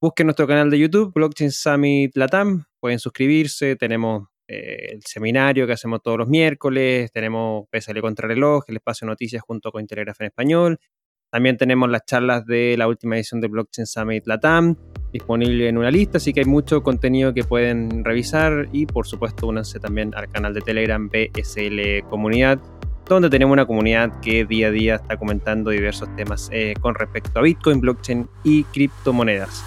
Busquen 0.00 0.26
nuestro 0.26 0.46
canal 0.46 0.70
de 0.70 0.78
YouTube, 0.78 1.12
Blockchain 1.14 1.50
Summit 1.50 2.16
Latam, 2.16 2.64
pueden 2.80 2.98
suscribirse, 2.98 3.76
tenemos 3.76 4.28
eh, 4.48 4.92
el 4.92 5.02
seminario 5.02 5.66
que 5.66 5.72
hacemos 5.72 6.02
todos 6.02 6.18
los 6.18 6.28
miércoles, 6.28 7.10
tenemos 7.12 7.66
PSL 7.72 8.00
Contrarreloj, 8.00 8.64
el 8.68 8.76
espacio 8.76 9.06
de 9.06 9.10
noticias 9.10 9.42
junto 9.42 9.72
con 9.72 9.86
Telegraph 9.86 10.20
en 10.20 10.26
español, 10.26 10.78
también 11.30 11.56
tenemos 11.56 11.90
las 11.90 12.04
charlas 12.04 12.44
de 12.46 12.76
la 12.76 12.86
última 12.88 13.16
edición 13.16 13.40
de 13.40 13.48
Blockchain 13.48 13.86
Summit 13.86 14.26
Latam 14.26 14.76
disponible 15.14 15.68
en 15.68 15.78
una 15.78 15.90
lista, 15.90 16.18
así 16.18 16.32
que 16.32 16.40
hay 16.40 16.46
mucho 16.46 16.82
contenido 16.82 17.32
que 17.32 17.44
pueden 17.44 18.04
revisar 18.04 18.68
y 18.72 18.84
por 18.84 19.06
supuesto 19.06 19.46
únanse 19.46 19.78
también 19.78 20.12
al 20.14 20.28
canal 20.28 20.52
de 20.52 20.60
Telegram 20.60 21.08
BSL 21.08 22.06
Comunidad 22.10 22.58
donde 23.08 23.28
tenemos 23.30 23.52
una 23.52 23.66
comunidad 23.66 24.20
que 24.20 24.44
día 24.44 24.68
a 24.68 24.70
día 24.70 24.94
está 24.96 25.16
comentando 25.16 25.70
diversos 25.70 26.08
temas 26.16 26.48
eh, 26.52 26.74
con 26.80 26.94
respecto 26.94 27.38
a 27.38 27.42
Bitcoin, 27.42 27.80
blockchain 27.80 28.28
y 28.42 28.64
criptomonedas. 28.64 29.62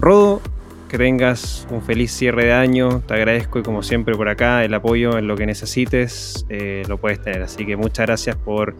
Rodo, 0.00 0.40
que 0.88 0.96
tengas 0.98 1.68
un 1.70 1.82
feliz 1.82 2.10
cierre 2.10 2.46
de 2.46 2.52
año, 2.52 3.02
te 3.06 3.14
agradezco 3.14 3.58
y 3.58 3.62
como 3.62 3.82
siempre 3.82 4.14
por 4.14 4.28
acá 4.28 4.64
el 4.64 4.72
apoyo 4.74 5.18
en 5.18 5.28
lo 5.28 5.36
que 5.36 5.46
necesites, 5.46 6.46
eh, 6.48 6.82
lo 6.88 6.96
puedes 6.96 7.22
tener. 7.22 7.42
Así 7.42 7.66
que 7.66 7.76
muchas 7.76 8.06
gracias 8.06 8.36
por 8.36 8.74